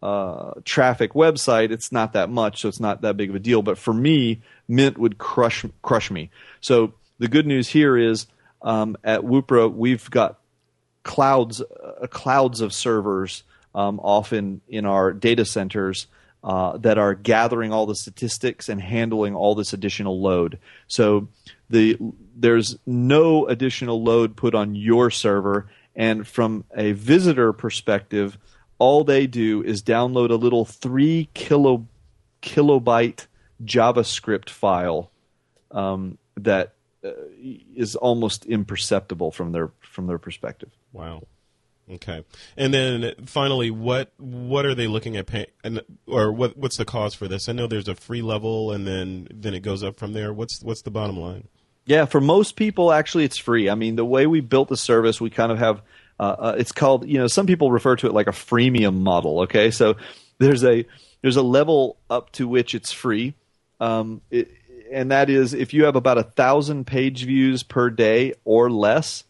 [0.03, 3.63] uh, traffic website, it's not that much, so it's not that big of a deal.
[3.63, 6.31] But for me, Mint would crush crush me.
[6.61, 8.27] So the good news here is
[8.63, 10.39] um, at Woopra we've got
[11.05, 16.07] clouds uh, clouds of servers um, often in our data centers.
[16.45, 20.59] Uh, that are gathering all the statistics and handling all this additional load.
[20.89, 21.29] So
[21.71, 21.97] the
[22.35, 28.37] there's no additional load put on your server, and from a visitor perspective,
[28.83, 31.87] all they do is download a little three kilo
[32.43, 33.29] kilobyte
[33.65, 35.13] JavaScript file
[35.71, 37.13] um, that uh,
[37.77, 40.71] is almost imperceptible from their from their perspective.
[40.93, 41.23] Wow.
[41.89, 42.25] Okay.
[42.57, 46.85] And then finally, what what are they looking at pay, and, or what what's the
[46.85, 47.49] cause for this?
[47.49, 50.33] I know there's a free level, and then then it goes up from there.
[50.33, 51.47] What's what's the bottom line?
[51.85, 53.71] Yeah, for most people, actually, it's free.
[53.71, 55.83] I mean, the way we built the service, we kind of have
[56.19, 59.41] uh, uh, it's called you know some people refer to it like a freemium model.
[59.43, 59.97] Okay, so
[60.39, 60.85] there's a
[61.23, 63.35] there's a level up to which it's free,
[63.81, 64.51] um, it,
[64.91, 69.25] and that is if you have about a thousand page views per day or less,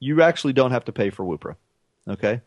[0.00, 1.56] you actually don't have to pay for Woopra.
[2.08, 2.40] Okay,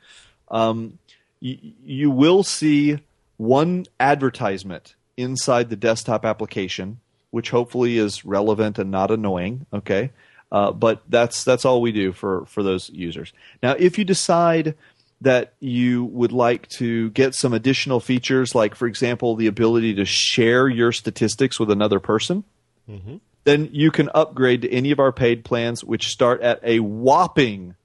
[0.49, 0.97] um,
[1.41, 2.99] y- you will see
[3.37, 6.99] one advertisement inside the desktop application,
[7.31, 9.65] which hopefully is relevant and not annoying.
[9.73, 10.11] Okay.
[10.51, 13.33] Uh, but that's that's all we do for for those users.
[13.61, 14.75] Now, if you decide
[15.21, 20.05] that you would like to get some additional features, like for example, the ability to
[20.05, 22.43] share your statistics with another person,
[22.89, 23.17] mm-hmm.
[23.43, 27.75] then you can upgrade to any of our paid plans, which start at a whopping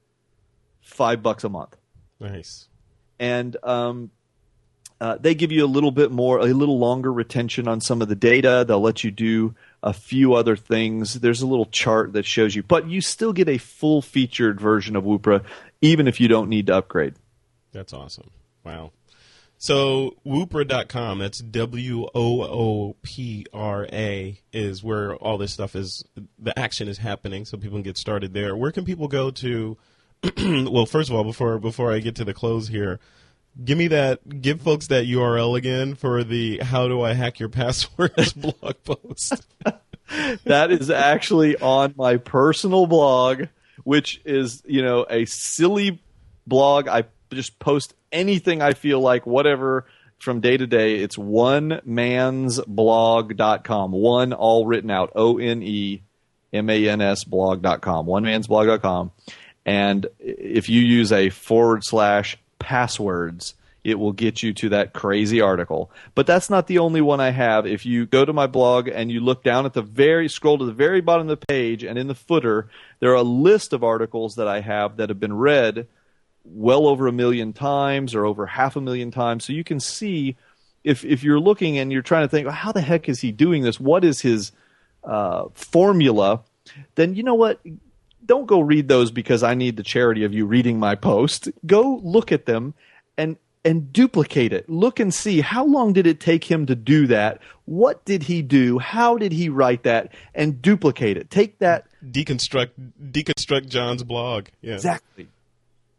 [0.81, 1.75] five bucks a month.
[2.19, 2.67] Nice.
[3.19, 4.11] And um,
[5.01, 8.07] uh, they give you a little bit more, a little longer retention on some of
[8.07, 8.63] the data.
[8.67, 9.53] They'll let you do
[9.83, 11.15] a few other things.
[11.15, 14.95] There's a little chart that shows you, but you still get a full featured version
[14.95, 15.43] of Woopra,
[15.81, 17.15] even if you don't need to upgrade.
[17.73, 18.31] That's awesome.
[18.63, 18.91] Wow.
[19.57, 26.03] So Woopra.com, that's W O O P R A, is where all this stuff is,
[26.39, 28.55] the action is happening, so people can get started there.
[28.55, 29.77] Where can people go to?
[30.37, 32.99] well, first of all, before before I get to the close here,
[33.63, 37.49] give me that give folks that url again for the how do i hack your
[37.49, 39.45] passwords blog post.
[40.43, 43.45] That is actually on my personal blog
[43.83, 45.99] which is you know a silly
[46.45, 46.87] blog.
[46.87, 49.85] I just post anything i feel like whatever
[50.19, 50.97] from day to day.
[50.97, 55.11] It's one man's blog.com one all written out.
[55.15, 56.01] O-n-e
[56.53, 59.11] m-a-n-s blog.com one man's blog.com
[59.65, 65.41] and if you use a forward slash passwords, it will get you to that crazy
[65.41, 65.91] article.
[66.15, 67.67] But that's not the only one I have.
[67.67, 70.65] If you go to my blog and you look down at the very scroll to
[70.65, 72.69] the very bottom of the page and in the footer,
[72.99, 75.87] there are a list of articles that I have that have been read
[76.43, 79.45] well over a million times or over half a million times.
[79.45, 80.35] So you can see
[80.83, 83.61] if if you're looking and you're trying to think, how the heck is he doing
[83.61, 83.79] this?
[83.79, 84.51] What is his
[85.03, 86.41] uh, formula?
[86.95, 87.59] Then you know what?
[88.25, 91.49] Don't go read those because I need the charity of you reading my post.
[91.65, 92.73] Go look at them
[93.17, 94.69] and and duplicate it.
[94.69, 97.41] Look and see how long did it take him to do that?
[97.65, 98.77] What did he do?
[98.77, 100.13] How did he write that?
[100.35, 101.31] And duplicate it.
[101.31, 102.69] Take that deconstruct
[103.11, 104.47] deconstruct John's blog.
[104.61, 104.75] Yeah.
[104.75, 105.27] Exactly.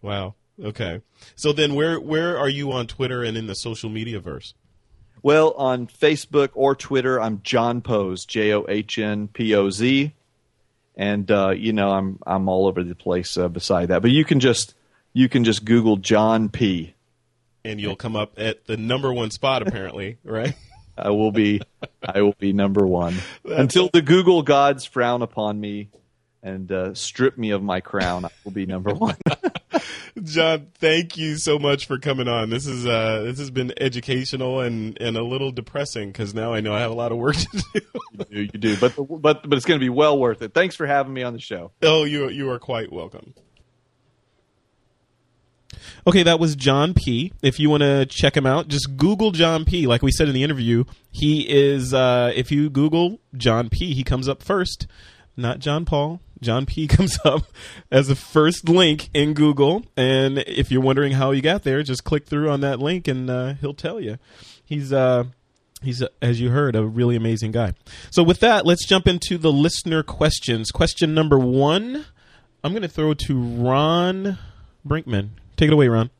[0.00, 0.34] Wow.
[0.62, 1.02] Okay.
[1.34, 4.54] So then where where are you on Twitter and in the social media verse?
[5.22, 10.12] Well, on Facebook or Twitter, I'm John Poz, J O H N P O Z,
[10.96, 14.02] and uh, you know I'm I'm all over the place uh, beside that.
[14.02, 14.74] But you can just
[15.12, 16.94] you can just Google John P.
[17.64, 20.54] And you'll come up at the number one spot, apparently, right?
[20.96, 21.60] I will be
[22.02, 25.90] I will be number one until the Google gods frown upon me
[26.42, 28.24] and uh, strip me of my crown.
[28.24, 29.16] I will be number one.
[30.22, 32.50] John, thank you so much for coming on.
[32.50, 36.60] This is uh, this has been educational and, and a little depressing because now I
[36.60, 37.80] know I have a lot of work to do.
[38.18, 40.54] you do, you do, but but but it's going to be well worth it.
[40.54, 41.72] Thanks for having me on the show.
[41.82, 43.34] Oh, you you are quite welcome.
[46.06, 47.32] Okay, that was John P.
[47.42, 49.86] If you want to check him out, just Google John P.
[49.86, 51.92] Like we said in the interview, he is.
[51.92, 54.86] Uh, if you Google John P, he comes up first,
[55.36, 56.20] not John Paul.
[56.40, 57.44] John P comes up
[57.90, 62.04] as the first link in Google, and if you're wondering how he got there, just
[62.04, 64.18] click through on that link, and uh, he'll tell you.
[64.64, 65.24] He's uh,
[65.82, 67.74] he's as you heard, a really amazing guy.
[68.10, 70.70] So with that, let's jump into the listener questions.
[70.70, 72.04] Question number one,
[72.64, 74.38] I'm going to throw to Ron
[74.86, 75.30] Brinkman.
[75.56, 76.10] Take it away, Ron.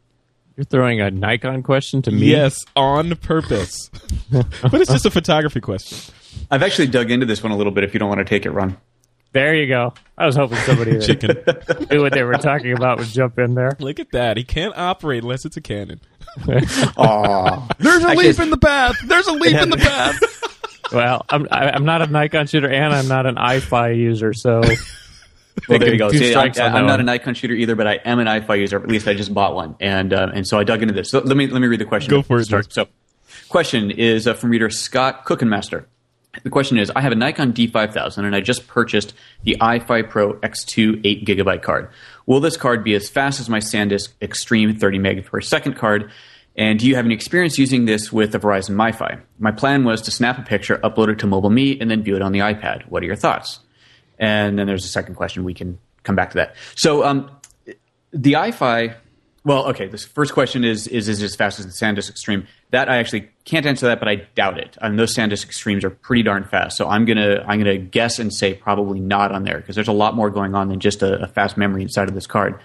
[0.57, 2.31] You're throwing a Nikon question to me?
[2.31, 3.91] Yes, on purpose.
[4.31, 6.15] but it's just a photography question.
[6.51, 7.85] I've actually dug into this one a little bit.
[7.85, 8.79] If you don't want to take it, Ron.
[9.37, 9.93] There you go.
[10.17, 11.37] I was hoping somebody Chicken.
[11.91, 13.77] knew what they were talking about would jump in there.
[13.79, 14.39] Look at that.
[14.39, 16.01] He can't operate unless it's a Canon.
[16.49, 17.67] Aw.
[17.79, 18.97] There's a Actually, leap it's- in the path.
[19.05, 20.19] There's a leap in the path.
[20.93, 24.63] Well, I'm I, I'm not a Nikon shooter and I'm not an Eye-Fi user, so
[25.69, 26.11] Well, there you go.
[26.11, 27.01] Two See, I'm, strikes on that I'm not one.
[27.01, 28.77] a Nikon shooter either, but I am an Eye-Fi user.
[28.79, 31.11] At least I just bought one, and uh, and so I dug into this.
[31.11, 32.11] So let me let me read the question.
[32.11, 32.73] Go for it, Start.
[32.73, 32.87] So,
[33.49, 35.87] question is uh, from reader Scott Cookenmaster.
[36.43, 39.15] The question is: I have a Nikon D5000, and I just purchased
[39.45, 41.91] the Eye-Fi Pro X2 8 gigabyte card.
[42.27, 46.11] Will this card be as fast as my SanDisk Extreme 30 meg per second card?
[46.57, 49.21] And do you have any experience using this with the Verizon MiFi?
[49.39, 52.23] My plan was to snap a picture, upload it to MobileMe, and then view it
[52.23, 52.89] on the iPad.
[52.89, 53.61] What are your thoughts?
[54.19, 55.45] And then there's a second question.
[55.45, 56.57] We can come back to that.
[56.75, 57.31] So um,
[58.13, 58.95] the Eye-Fi.
[59.45, 59.87] Well, okay.
[59.87, 62.47] This first question is is is it as fast as the SanDisk Extreme?
[62.71, 64.77] That I actually can't answer that, but I doubt it.
[64.81, 66.77] And those SanDisk Extremes are pretty darn fast.
[66.77, 69.93] So I'm gonna I'm gonna guess and say probably not on there because there's a
[69.93, 72.59] lot more going on than just a, a fast memory inside of this card.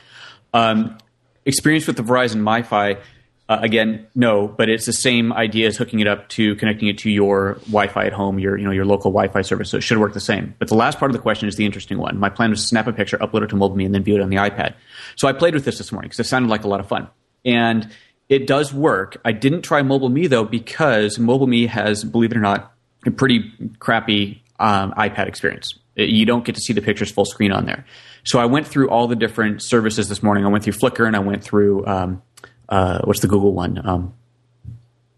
[0.53, 0.97] Um,
[1.45, 2.99] experience with the Verizon MiFi.
[3.49, 6.97] Uh, again, no, but it's the same idea as hooking it up to connecting it
[6.99, 9.69] to your Wi-Fi at home, your you know your local Wi-Fi service.
[9.69, 10.55] So it should work the same.
[10.57, 12.17] But the last part of the question is the interesting one.
[12.17, 14.21] My plan was to snap a picture, upload it to MobileMe, and then view it
[14.21, 14.73] on the iPad.
[15.17, 17.09] So I played with this this morning because it sounded like a lot of fun,
[17.43, 17.91] and
[18.31, 19.17] it does work.
[19.25, 22.73] I didn't try MobileMe though because MobileMe has, believe it or not,
[23.05, 25.77] a pretty crappy um, iPad experience.
[25.95, 27.85] It- you don't get to see the pictures full screen on there.
[28.23, 30.45] So I went through all the different services this morning.
[30.45, 32.21] I went through Flickr and I went through um,
[32.69, 33.85] uh, what's the Google one?
[33.85, 34.13] Um,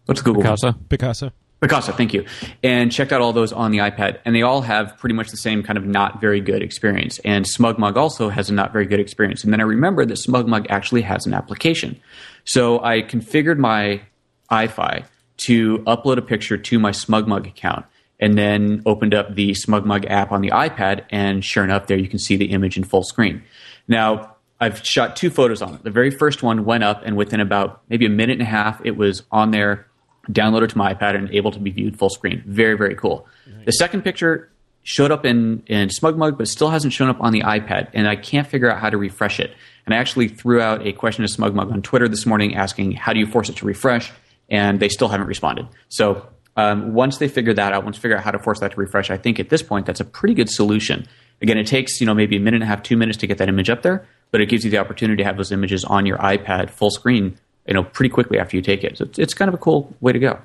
[0.06, 0.50] what's the Google one?
[0.50, 0.76] Casa.
[0.88, 1.30] Picasso.
[1.64, 2.26] Picasa, thank you.
[2.62, 5.36] And checked out all those on the iPad, and they all have pretty much the
[5.38, 7.18] same kind of not very good experience.
[7.20, 9.44] And SmugMug also has a not very good experience.
[9.44, 11.98] And then I remembered that SmugMug actually has an application.
[12.44, 14.02] So I configured my
[14.50, 15.04] Eye-Fi
[15.36, 17.86] to upload a picture to my SmugMug account,
[18.20, 22.08] and then opened up the SmugMug app on the iPad, and sure enough, there you
[22.08, 23.42] can see the image in full screen.
[23.88, 25.82] Now, I've shot two photos on it.
[25.82, 28.80] The very first one went up, and within about maybe a minute and a half,
[28.84, 29.88] it was on there,
[30.30, 32.42] downloaded to my iPad, and able to be viewed full screen.
[32.46, 33.26] Very, very cool.
[33.66, 34.50] The second picture
[34.84, 38.16] showed up in, in SmugMug, but still hasn't shown up on the iPad, and I
[38.16, 39.52] can't figure out how to refresh it.
[39.86, 43.12] And I actually threw out a question to SmugMug on Twitter this morning asking, how
[43.12, 44.12] do you force it to refresh?
[44.48, 45.66] And they still haven't responded.
[45.88, 48.76] So um, once they figure that out, once figure out how to force that to
[48.80, 51.06] refresh, I think at this point that's a pretty good solution.
[51.42, 53.38] Again, it takes you know maybe a minute and a half, two minutes to get
[53.38, 56.06] that image up there, but it gives you the opportunity to have those images on
[56.06, 58.98] your iPad full screen, you know, pretty quickly after you take it.
[58.98, 60.38] So it's kind of a cool way to go.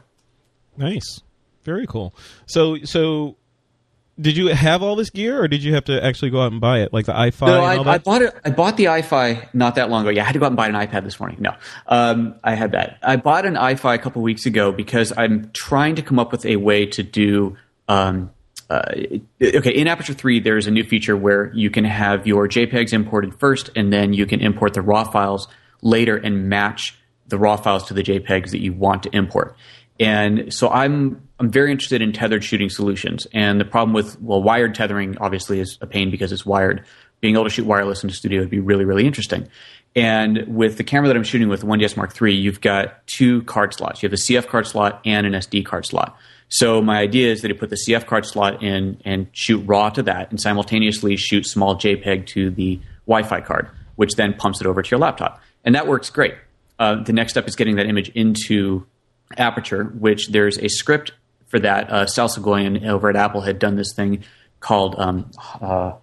[0.78, 1.22] Nice.
[1.64, 2.16] Very cool.
[2.48, 3.36] So so
[4.20, 6.60] did you have all this gear or did you have to actually go out and
[6.60, 6.92] buy it?
[6.92, 8.36] Like the Eye-Fi No, I, I bought it.
[8.44, 10.10] I bought the Eye-Fi not that long ago.
[10.10, 11.38] Yeah, I had to go out and buy an iPad this morning.
[11.40, 11.56] No,
[11.88, 12.98] um, I had that.
[13.02, 16.46] I bought an Eye-Fi a couple weeks ago because I'm trying to come up with
[16.46, 17.58] a way to do.
[17.88, 18.32] Um,
[18.70, 18.84] uh,
[19.42, 23.40] okay, in Aperture 3, there's a new feature where you can have your JPEGs imported
[23.40, 25.48] first, and then you can import the RAW files
[25.82, 26.96] later and match
[27.28, 29.56] the RAW files to the JPEGs that you want to import.
[30.00, 33.26] And so I'm I'm very interested in tethered shooting solutions.
[33.34, 36.84] And the problem with well, wired tethering obviously is a pain because it's wired.
[37.22, 39.48] Being able to shoot wireless in a studio would be really really interesting.
[39.96, 43.42] And with the camera that I'm shooting with, the 1DS Mark III, you've got two
[43.44, 44.04] card slots.
[44.04, 46.16] You have a CF card slot and an SD card slot.
[46.48, 49.90] So my idea is that you put the CF card slot in and shoot RAW
[49.90, 54.68] to that, and simultaneously shoot small JPEG to the Wi-Fi card, which then pumps it
[54.68, 56.36] over to your laptop, and that works great.
[56.78, 58.86] Uh, the next step is getting that image into
[59.38, 61.12] Aperture, which there's a script
[61.50, 61.90] for that.
[61.90, 64.24] Uh, Sal Soghoian over at Apple had done this thing
[64.62, 65.30] called um,
[65.62, 65.94] uh,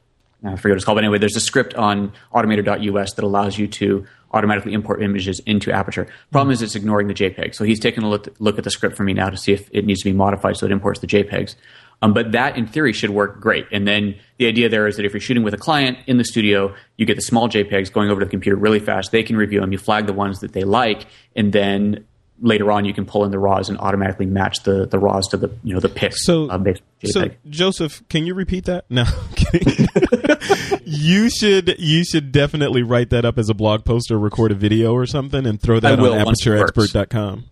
[0.44, 3.66] I forget what it's called, but anyway, there's a script on Automator.us that allows you
[3.68, 6.09] to automatically import images into Aperture.
[6.31, 7.55] Problem is, it's ignoring the JPEG.
[7.55, 9.68] So he's taking a look, look at the script for me now to see if
[9.73, 11.56] it needs to be modified so it imports the JPEGs.
[12.02, 13.66] Um, but that, in theory, should work great.
[13.73, 16.24] And then the idea there is that if you're shooting with a client in the
[16.24, 19.12] studio, you get the small JPEGs going over to the computer really fast.
[19.12, 19.73] They can review them.
[19.73, 22.05] You flag the ones that they like, and then
[22.40, 25.36] later on you can pull in the raws and automatically match the, the raws to
[25.36, 26.24] the you know the pics.
[26.24, 26.58] So, uh,
[27.04, 28.84] so Joseph, can you repeat that?
[28.90, 29.04] No,
[30.84, 34.54] you should you should definitely write that up as a blog post or record a
[34.54, 36.72] video or something and throw that I will on once it works.
[36.72, 37.44] apertureexpert.com.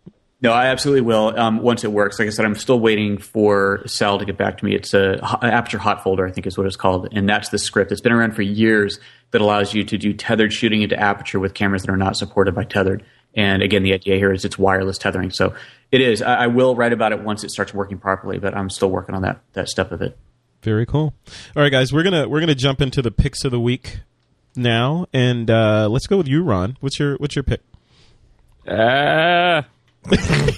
[0.44, 1.38] No, I absolutely will.
[1.38, 4.58] Um, once it works, like I said, I'm still waiting for Sal to get back
[4.58, 4.74] to me.
[4.74, 7.90] It's a Aperture Hot Folder, I think is what it's called, and that's the script.
[7.92, 9.00] It's been around for years
[9.30, 12.54] that allows you to do tethered shooting into Aperture with cameras that are not supported
[12.54, 13.02] by tethered.
[13.36, 15.30] And again, the idea here is it's wireless tethering.
[15.30, 15.54] So
[15.90, 16.22] it is.
[16.22, 19.14] I, I will write about it once it starts working properly, but I'm still working
[19.14, 20.16] on that that step of it.
[20.62, 21.14] Very cool.
[21.56, 24.00] All right, guys, we're gonna we're gonna jump into the picks of the week
[24.56, 26.76] now, and uh, let's go with you, Ron.
[26.80, 27.60] What's your what's your pick?
[28.66, 29.62] Uh,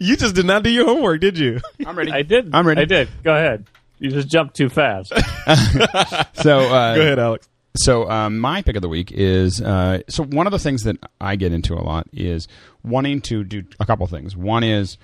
[0.00, 1.60] You just did not do your homework, did you?
[1.86, 2.12] I'm ready.
[2.12, 2.54] I did.
[2.54, 2.82] I'm ready.
[2.82, 3.08] I did.
[3.22, 3.66] Go ahead.
[3.98, 5.12] You just jumped too fast.
[6.34, 7.48] So uh, Go ahead, Alex.
[7.76, 10.96] So um, my pick of the week is uh, so one of the things that
[11.20, 12.48] I get into a lot is
[12.84, 14.36] wanting to do a couple things.
[14.36, 14.98] One is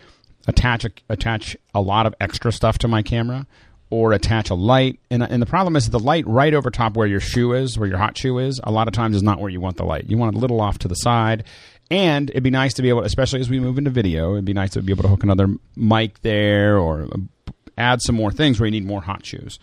[0.47, 3.47] attach a, attach a lot of extra stuff to my camera,
[3.91, 5.01] or attach a light.
[5.11, 7.89] And and the problem is the light right over top where your shoe is, where
[7.89, 10.09] your hot shoe is, a lot of times is not where you want the light.
[10.09, 11.45] You want it a little off to the side.
[11.91, 14.53] And it'd be nice to be able, especially as we move into video, it'd be
[14.53, 17.09] nice to be able to hook another mic there or
[17.79, 19.59] add some more things where you need more hot shoes.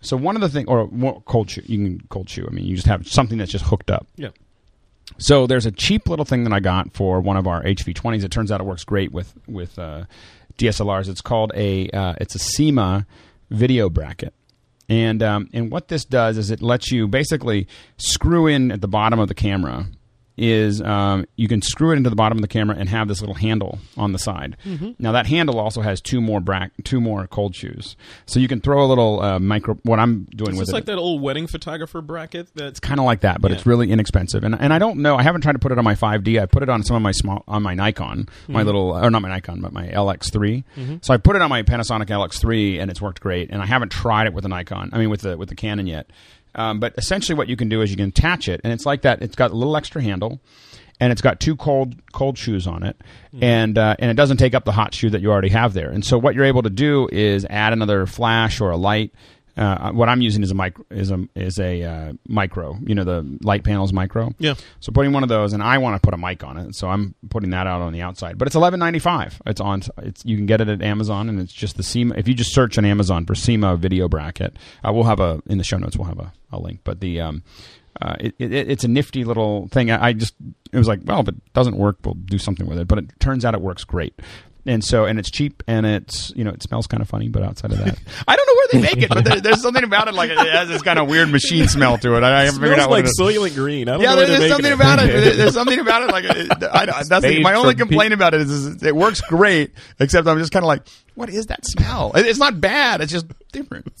[0.00, 2.46] So one of the things, or more cold shoe, you can cold shoe.
[2.48, 4.06] I mean, you just have something that's just hooked up.
[4.16, 4.30] Yeah.
[5.18, 8.24] So there's a cheap little thing that I got for one of our HV20s.
[8.24, 10.04] It turns out it works great with with uh,
[10.58, 11.08] DSLRs.
[11.08, 13.06] It's called a uh, it's a Sima
[13.50, 14.32] video bracket.
[14.88, 18.88] And um, and what this does is it lets you basically screw in at the
[18.88, 19.86] bottom of the camera
[20.36, 23.20] is um, you can screw it into the bottom of the camera and have this
[23.20, 24.56] little handle on the side.
[24.98, 27.96] Now that handle also has two more brack two more cold shoes,
[28.26, 29.74] so you can throw a little uh, micro.
[29.82, 32.48] What I'm doing Is with this it, like that old wedding photographer bracket?
[32.54, 33.56] That's kind of like that, but Yeah.
[33.58, 34.42] it's really inexpensive.
[34.44, 35.16] And and I don't know.
[35.16, 36.40] I haven't tried to put it on my 5D.
[36.40, 38.52] I put it on some of my small on my Nikon, Mm-hmm.
[38.52, 40.64] my little or not my Nikon, but my LX3.
[41.02, 43.50] So I put it on my Panasonic LX3, and it's worked great.
[43.50, 44.90] And I haven't tried it with the Nikon.
[44.92, 46.08] I mean, with the with the Canon yet.
[46.54, 49.02] Um, but essentially, what you can do is you can attach it, and it's like
[49.02, 49.22] that.
[49.22, 50.40] It's got a little extra handle.
[51.02, 52.94] And it's got two cold cold shoes on it,
[53.40, 55.88] and uh, and it doesn't take up the hot shoe that you already have there.
[55.88, 59.14] And so what you're able to do is add another flash or a light,
[59.56, 62.78] uh, what I'm using is a micro is a is a uh, micro.
[62.84, 64.32] You know the light panels micro.
[64.38, 64.54] Yeah.
[64.80, 66.88] So putting one of those, and I want to put a mic on it, so
[66.88, 68.38] I'm putting that out on the outside.
[68.38, 69.40] But it's eleven ninety five.
[69.46, 69.82] It's on.
[69.98, 72.16] It's you can get it at Amazon, and it's just the Sima.
[72.16, 75.58] If you just search on Amazon for Sima video bracket, uh, we'll have a in
[75.58, 75.96] the show notes.
[75.96, 76.80] We'll have a, a link.
[76.84, 77.42] But the um,
[78.00, 79.90] uh, it, it, it's a nifty little thing.
[79.90, 80.34] I, I just
[80.72, 82.88] it was like, well, if it doesn't work, we'll do something with it.
[82.88, 84.18] But it turns out it works great.
[84.66, 87.28] And so, and it's cheap, and it's you know, it smells kind of funny.
[87.30, 89.82] But outside of that, I don't know where they make it, but there, there's something
[89.84, 92.22] about it like it has this kind of weird machine smell to it.
[92.22, 93.18] I, I haven't figured out like it is.
[93.18, 93.88] Soylent Green.
[93.88, 95.06] I don't Yeah, know where there- there's making something about it.
[95.24, 96.10] There- There's something about it.
[96.12, 99.22] Like it, I, that's the, my only from complaint about it is, is it works
[99.22, 102.12] great, except I'm just kind of like, what is that smell?
[102.14, 103.00] It's not bad.
[103.00, 103.92] It's just different.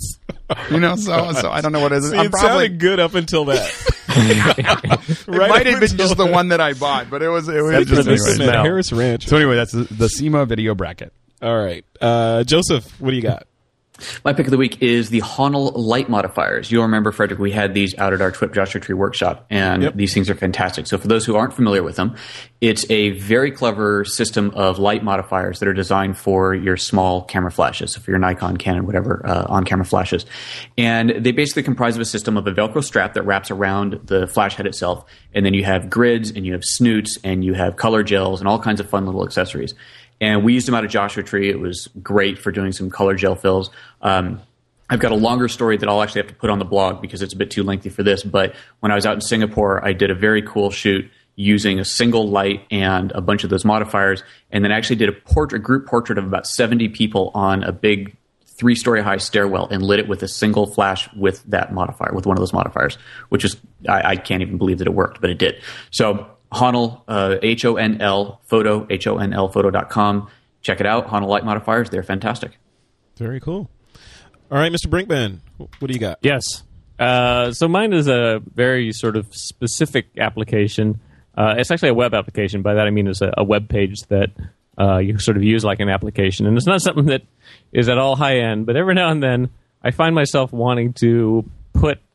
[0.68, 2.10] You know, so so I don't know what it is.
[2.10, 3.60] See, I'm it probably sounded good up until that.
[4.08, 7.48] it right might have been until just the one that I bought, but it was
[7.48, 8.56] it was just the anyway.
[8.56, 9.28] Harris Ranch.
[9.28, 11.12] So anyway, that's the, the Sima video bracket.
[11.40, 13.46] All right, uh, Joseph, what do you got?
[14.24, 16.70] My pick of the week is the Honl light modifiers.
[16.70, 19.94] You'll remember, Frederick, we had these out at our TWIP Joshua Tree workshop, and Yep.
[19.96, 20.86] these things are fantastic.
[20.86, 22.14] So, for those who aren't familiar with them,
[22.60, 27.50] it's a very clever system of light modifiers that are designed for your small camera
[27.50, 30.26] flashes, so for your Nikon, Canon, whatever uh, on camera flashes.
[30.76, 34.26] And they basically comprise of a system of a Velcro strap that wraps around the
[34.26, 35.04] flash head itself,
[35.34, 38.48] and then you have grids, and you have snoots, and you have color gels, and
[38.48, 39.74] all kinds of fun little accessories
[40.20, 41.48] and we used them out of Joshua Tree.
[41.48, 43.70] It was great for doing some color gel fills.
[44.02, 44.40] Um,
[44.90, 47.22] I've got a longer story that I'll actually have to put on the blog because
[47.22, 48.24] it's a bit too lengthy for this.
[48.24, 51.84] But when I was out in Singapore, I did a very cool shoot using a
[51.84, 56.18] single light and a bunch of those modifiers, and then actually did a group portrait
[56.18, 60.22] of about 70 people on a big three story high stairwell and lit it with
[60.22, 62.98] a single flash with that modifier, with one of those modifiers,
[63.30, 63.56] which is,
[63.88, 65.62] I, I can't even believe that it worked, but it did.
[65.90, 70.28] So, Honl, uh, H O N L photo, H O N L photo.com.
[70.62, 71.08] Check it out.
[71.08, 71.90] Honl light modifiers.
[71.90, 72.52] They're fantastic.
[73.16, 73.70] Very cool.
[74.50, 74.86] All right, Mr.
[74.88, 76.18] Brinkman, what do you got?
[76.22, 76.42] Yes.
[76.98, 81.00] Uh, so mine is a very sort of specific application.
[81.36, 82.62] Uh, it's actually a web application.
[82.62, 84.30] By that I mean it's a, a web page that
[84.78, 86.46] uh, you sort of use like an application.
[86.46, 87.22] And it's not something that
[87.72, 89.50] is at all high end, but every now and then
[89.82, 91.52] I find myself wanting to put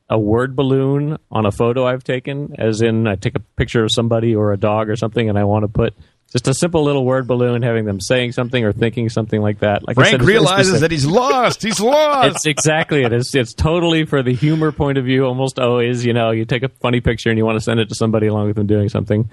[0.10, 3.90] a word balloon on a photo I've taken, as in I take a picture of
[3.92, 5.94] somebody or a dog or something, and I want to put
[6.36, 9.88] just a simple little word balloon having them saying something or thinking something like that.
[9.88, 10.82] Like I Frank said, it's realizes specific.
[10.82, 11.64] that he's lost.
[11.64, 12.36] He's lost.
[12.36, 13.14] It's exactly it.
[13.14, 15.26] It's it's totally for the humor point of view.
[15.26, 17.88] Almost always, you know, you take a funny picture and you want to send it
[17.88, 19.30] to somebody along with them doing something.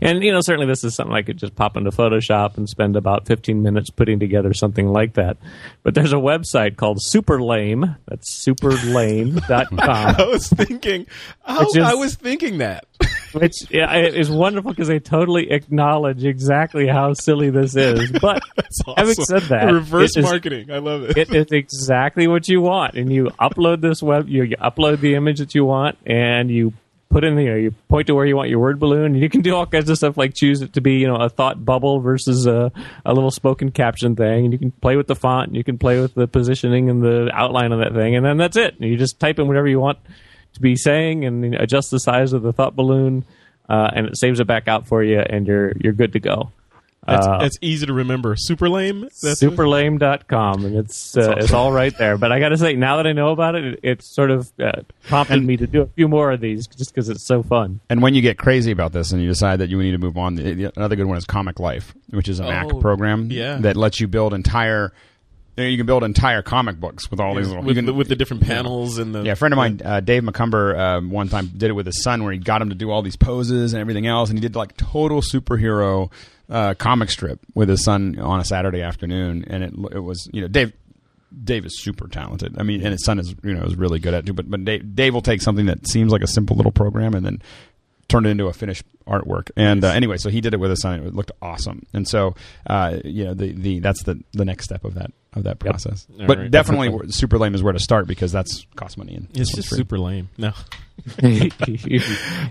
[0.00, 2.94] And you know, certainly this is something I could just pop into Photoshop and spend
[2.94, 5.36] about 15 minutes putting together something like that.
[5.82, 7.96] But there's a website called Super Lame.
[8.06, 9.78] That's superlame.com.
[9.80, 11.06] I was thinking,
[11.48, 12.84] Which is- I was thinking that.
[13.34, 18.12] Which yeah, is wonderful because they totally acknowledge exactly how silly this is.
[18.20, 18.94] But awesome.
[18.96, 20.70] having said that, reverse it is- marketing.
[20.70, 21.16] I love it.
[21.16, 24.28] it is exactly what you want, and you upload this web.
[24.28, 26.72] You, you upload the image that you want, and you
[27.10, 29.14] put in the you, know, you point to where you want your word balloon.
[29.14, 31.16] And you can do all kinds of stuff like choose it to be you know
[31.16, 32.72] a thought bubble versus a,
[33.04, 35.78] a little spoken caption thing, and you can play with the font, and you can
[35.78, 38.74] play with the positioning and the outline of that thing, and then that's it.
[38.80, 39.98] And you just type in whatever you want
[40.54, 43.24] to be saying, and you know, adjust the size of the thought balloon,
[43.68, 46.50] uh, and it saves it back out for you, and you're you're good to go.
[47.06, 48.34] That's, Uh, that's easy to remember.
[48.34, 49.02] Super lame.
[49.22, 53.06] That's superlame.com and it's uh, it's all right there but i gotta say now that
[53.06, 54.72] i know about it it, it sort of uh,
[55.02, 58.00] prompted me to do a few more of these just because it's so fun And
[58.00, 60.36] when you get crazy about this and you decide that you need to move on,
[60.36, 63.56] the, the- another good one is Comic Life, which is a Mac Oh, program yeah.
[63.58, 64.92] that lets you build entire.
[65.56, 67.62] You can build entire comic books with all these little.
[67.62, 70.00] with, can, the, with the different panels and the yeah, a friend of mine, uh,
[70.00, 72.74] Dave McCumber, um, one time did it with his son, where he got him to
[72.74, 76.10] do all these poses and everything else, and he did like total superhero
[76.50, 80.40] uh, comic strip with his son on a Saturday afternoon, and it it was you
[80.40, 80.72] know Dave.
[81.42, 82.56] Dave is super talented.
[82.58, 84.34] I mean, and his son is you know is really good at it too.
[84.34, 87.26] But but Dave, Dave will take something that seems like a simple little program and
[87.26, 87.42] then
[88.08, 89.50] turn it into a finished artwork.
[89.56, 91.00] And uh, anyway, so he did it with his son.
[91.00, 91.86] It looked awesome.
[91.92, 92.36] And so
[92.66, 96.06] uh, you know the, the that's the the next step of that of that process.
[96.20, 96.50] All but right.
[96.50, 99.78] definitely, super lame is where to start because that's cost money and It's just free.
[99.78, 100.28] super lame.
[100.38, 100.48] No.
[101.22, 101.30] all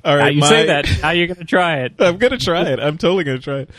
[0.05, 2.79] All right, you my- say that now you're gonna try it I'm gonna try it.
[2.79, 3.69] I'm totally gonna try it.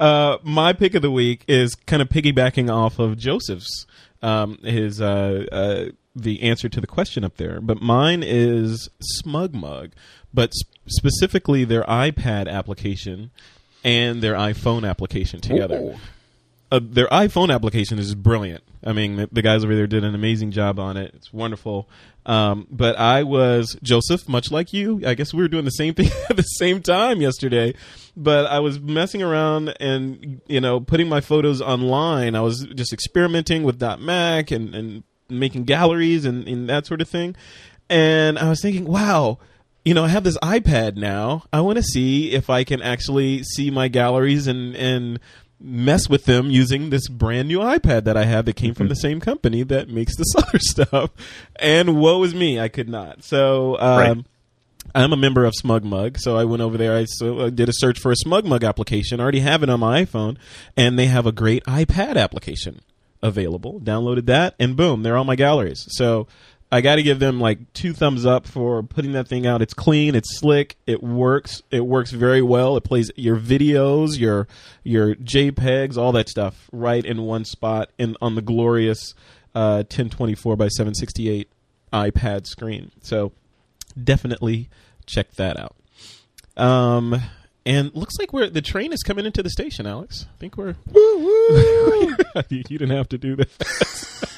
[0.00, 3.86] Uh, my pick of the week is kind of piggybacking off of Joseph's
[4.22, 5.84] um, his uh, uh,
[6.14, 8.88] the answer to the question up there, but mine is
[9.24, 9.92] SmugMug,
[10.32, 13.30] but sp- specifically their iPad application
[13.84, 15.78] and their iPhone application together.
[15.78, 15.96] Ooh.
[16.72, 18.64] Uh, their iPhone application is brilliant.
[18.82, 21.12] I mean, the, the guys over there did an amazing job on it.
[21.14, 21.86] It's wonderful.
[22.24, 25.02] Um, but I was Joseph, much like you.
[25.04, 27.74] I guess we were doing the same thing at the same time yesterday.
[28.16, 32.34] But I was messing around and you know putting my photos online.
[32.34, 37.08] I was just experimenting with .Mac and and making galleries and, and that sort of
[37.08, 37.36] thing.
[37.90, 39.38] And I was thinking, wow,
[39.84, 41.44] you know, I have this iPad now.
[41.52, 45.20] I want to see if I can actually see my galleries and and
[45.62, 48.96] mess with them using this brand new iPad that I have that came from the
[48.96, 51.10] same company that makes this other stuff.
[51.56, 53.22] And woe is me, I could not.
[53.24, 54.16] So um, Right.
[54.94, 56.96] I'm a member of SmugMug, so I went over there.
[56.96, 59.20] I so, uh, did a search for a SmugMug application.
[59.20, 60.36] I already have it on my iPhone,
[60.76, 62.80] and they have a great iPad application
[63.22, 63.80] available.
[63.80, 65.86] Downloaded that, and boom, they're on my galleries.
[65.90, 66.26] So
[66.72, 69.60] I got to give them like two thumbs up for putting that thing out.
[69.60, 71.62] It's clean, it's slick, it works.
[71.70, 72.78] It works very well.
[72.78, 74.48] It plays your videos, your
[74.82, 79.12] your JPEGs, all that stuff right in one spot, in on the glorious
[79.54, 81.50] uh, 1024 by 768
[81.92, 82.90] iPad screen.
[83.02, 83.32] So
[84.02, 84.70] definitely
[85.04, 85.76] check that out.
[86.56, 87.20] Um,
[87.66, 90.24] and looks like we're the train is coming into the station, Alex.
[90.34, 90.76] I think we're.
[92.48, 94.28] you didn't have to do that.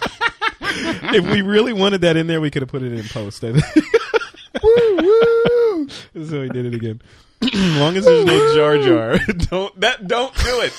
[0.76, 3.42] if we really wanted that in there, we could have put it in post.
[3.44, 3.64] I think.
[6.28, 7.00] so we did it again.
[7.42, 9.18] as long as there's no Jar Jar,
[9.50, 10.72] don't that don't do it.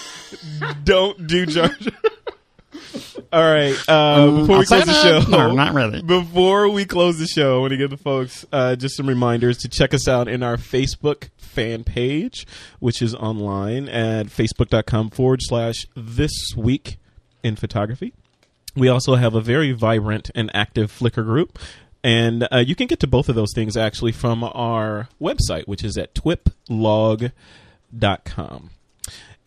[0.84, 1.94] Don't do Jar Jar.
[3.34, 3.76] All right.
[3.88, 6.02] Uh, before we close the show, No, not really.
[6.02, 9.58] before we close the show, I want to give the folks uh, just some reminders
[9.60, 12.48] to check us out in our Facebook fan page,
[12.80, 16.98] which is online at facebook.com forward slash this week
[17.44, 18.14] in photography.
[18.76, 21.58] We also have a very vibrant and active Flickr group.
[22.04, 25.84] And uh, you can get to both of those things actually from our website, which
[25.84, 27.32] is at twiplog.com.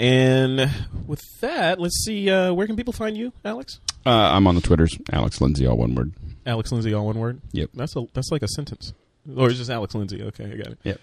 [0.01, 0.71] And
[1.07, 3.81] with that, let's see, uh, where can people find you, Alex?
[4.07, 6.13] Uh, I'm on the Twitters, Alex Lindsay, all one word.
[6.47, 7.41] Alex Lindsay, all one word.
[7.53, 7.71] Yep.
[7.75, 8.93] That's a that's like a sentence,
[9.37, 10.23] or it's just Alex Lindsay.
[10.23, 10.79] Okay, I got it.
[10.85, 11.01] Yep.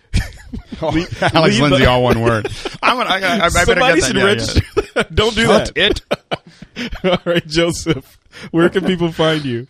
[1.36, 2.48] Alex Lindsay, all one word.
[2.82, 4.40] I'm gonna, I, I, I better Somebody get that.
[4.40, 4.85] should yeah, yeah.
[4.96, 5.14] Register.
[5.16, 6.02] Don't do Shut that.
[6.76, 6.96] it.
[7.04, 8.18] All right, Joseph.
[8.52, 9.68] Where can people find you?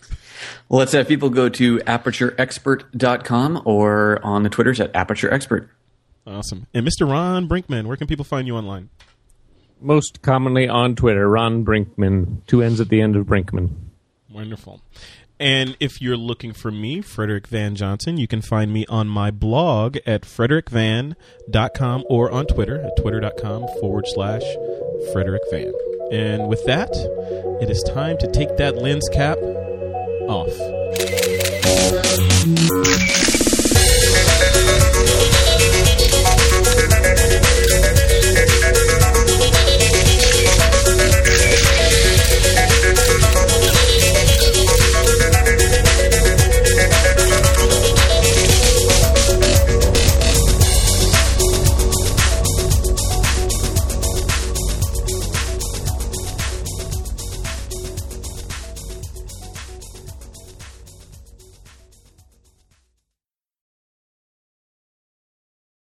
[0.69, 5.69] Well, let's have people go to apertureexpert.com or on the Twitters at apertureexpert.
[6.27, 6.67] Awesome.
[6.73, 7.09] And Mr.
[7.09, 8.89] Ron Brinkman, where can people find you online?
[9.81, 13.69] most commonly on Twitter, Ron Brinkman, two ends at the end of Brinkman.
[14.31, 14.81] Wonderful.
[15.39, 19.31] And if you're looking for me, Frederick Van Johnson, you can find me on my
[19.31, 24.43] blog at frederickvan.com or on Twitter at twitter.com forward slash
[25.11, 25.73] Frederick Van.
[26.11, 26.91] And with that,
[27.61, 29.37] it is time to take that lens cap
[30.27, 30.51] off.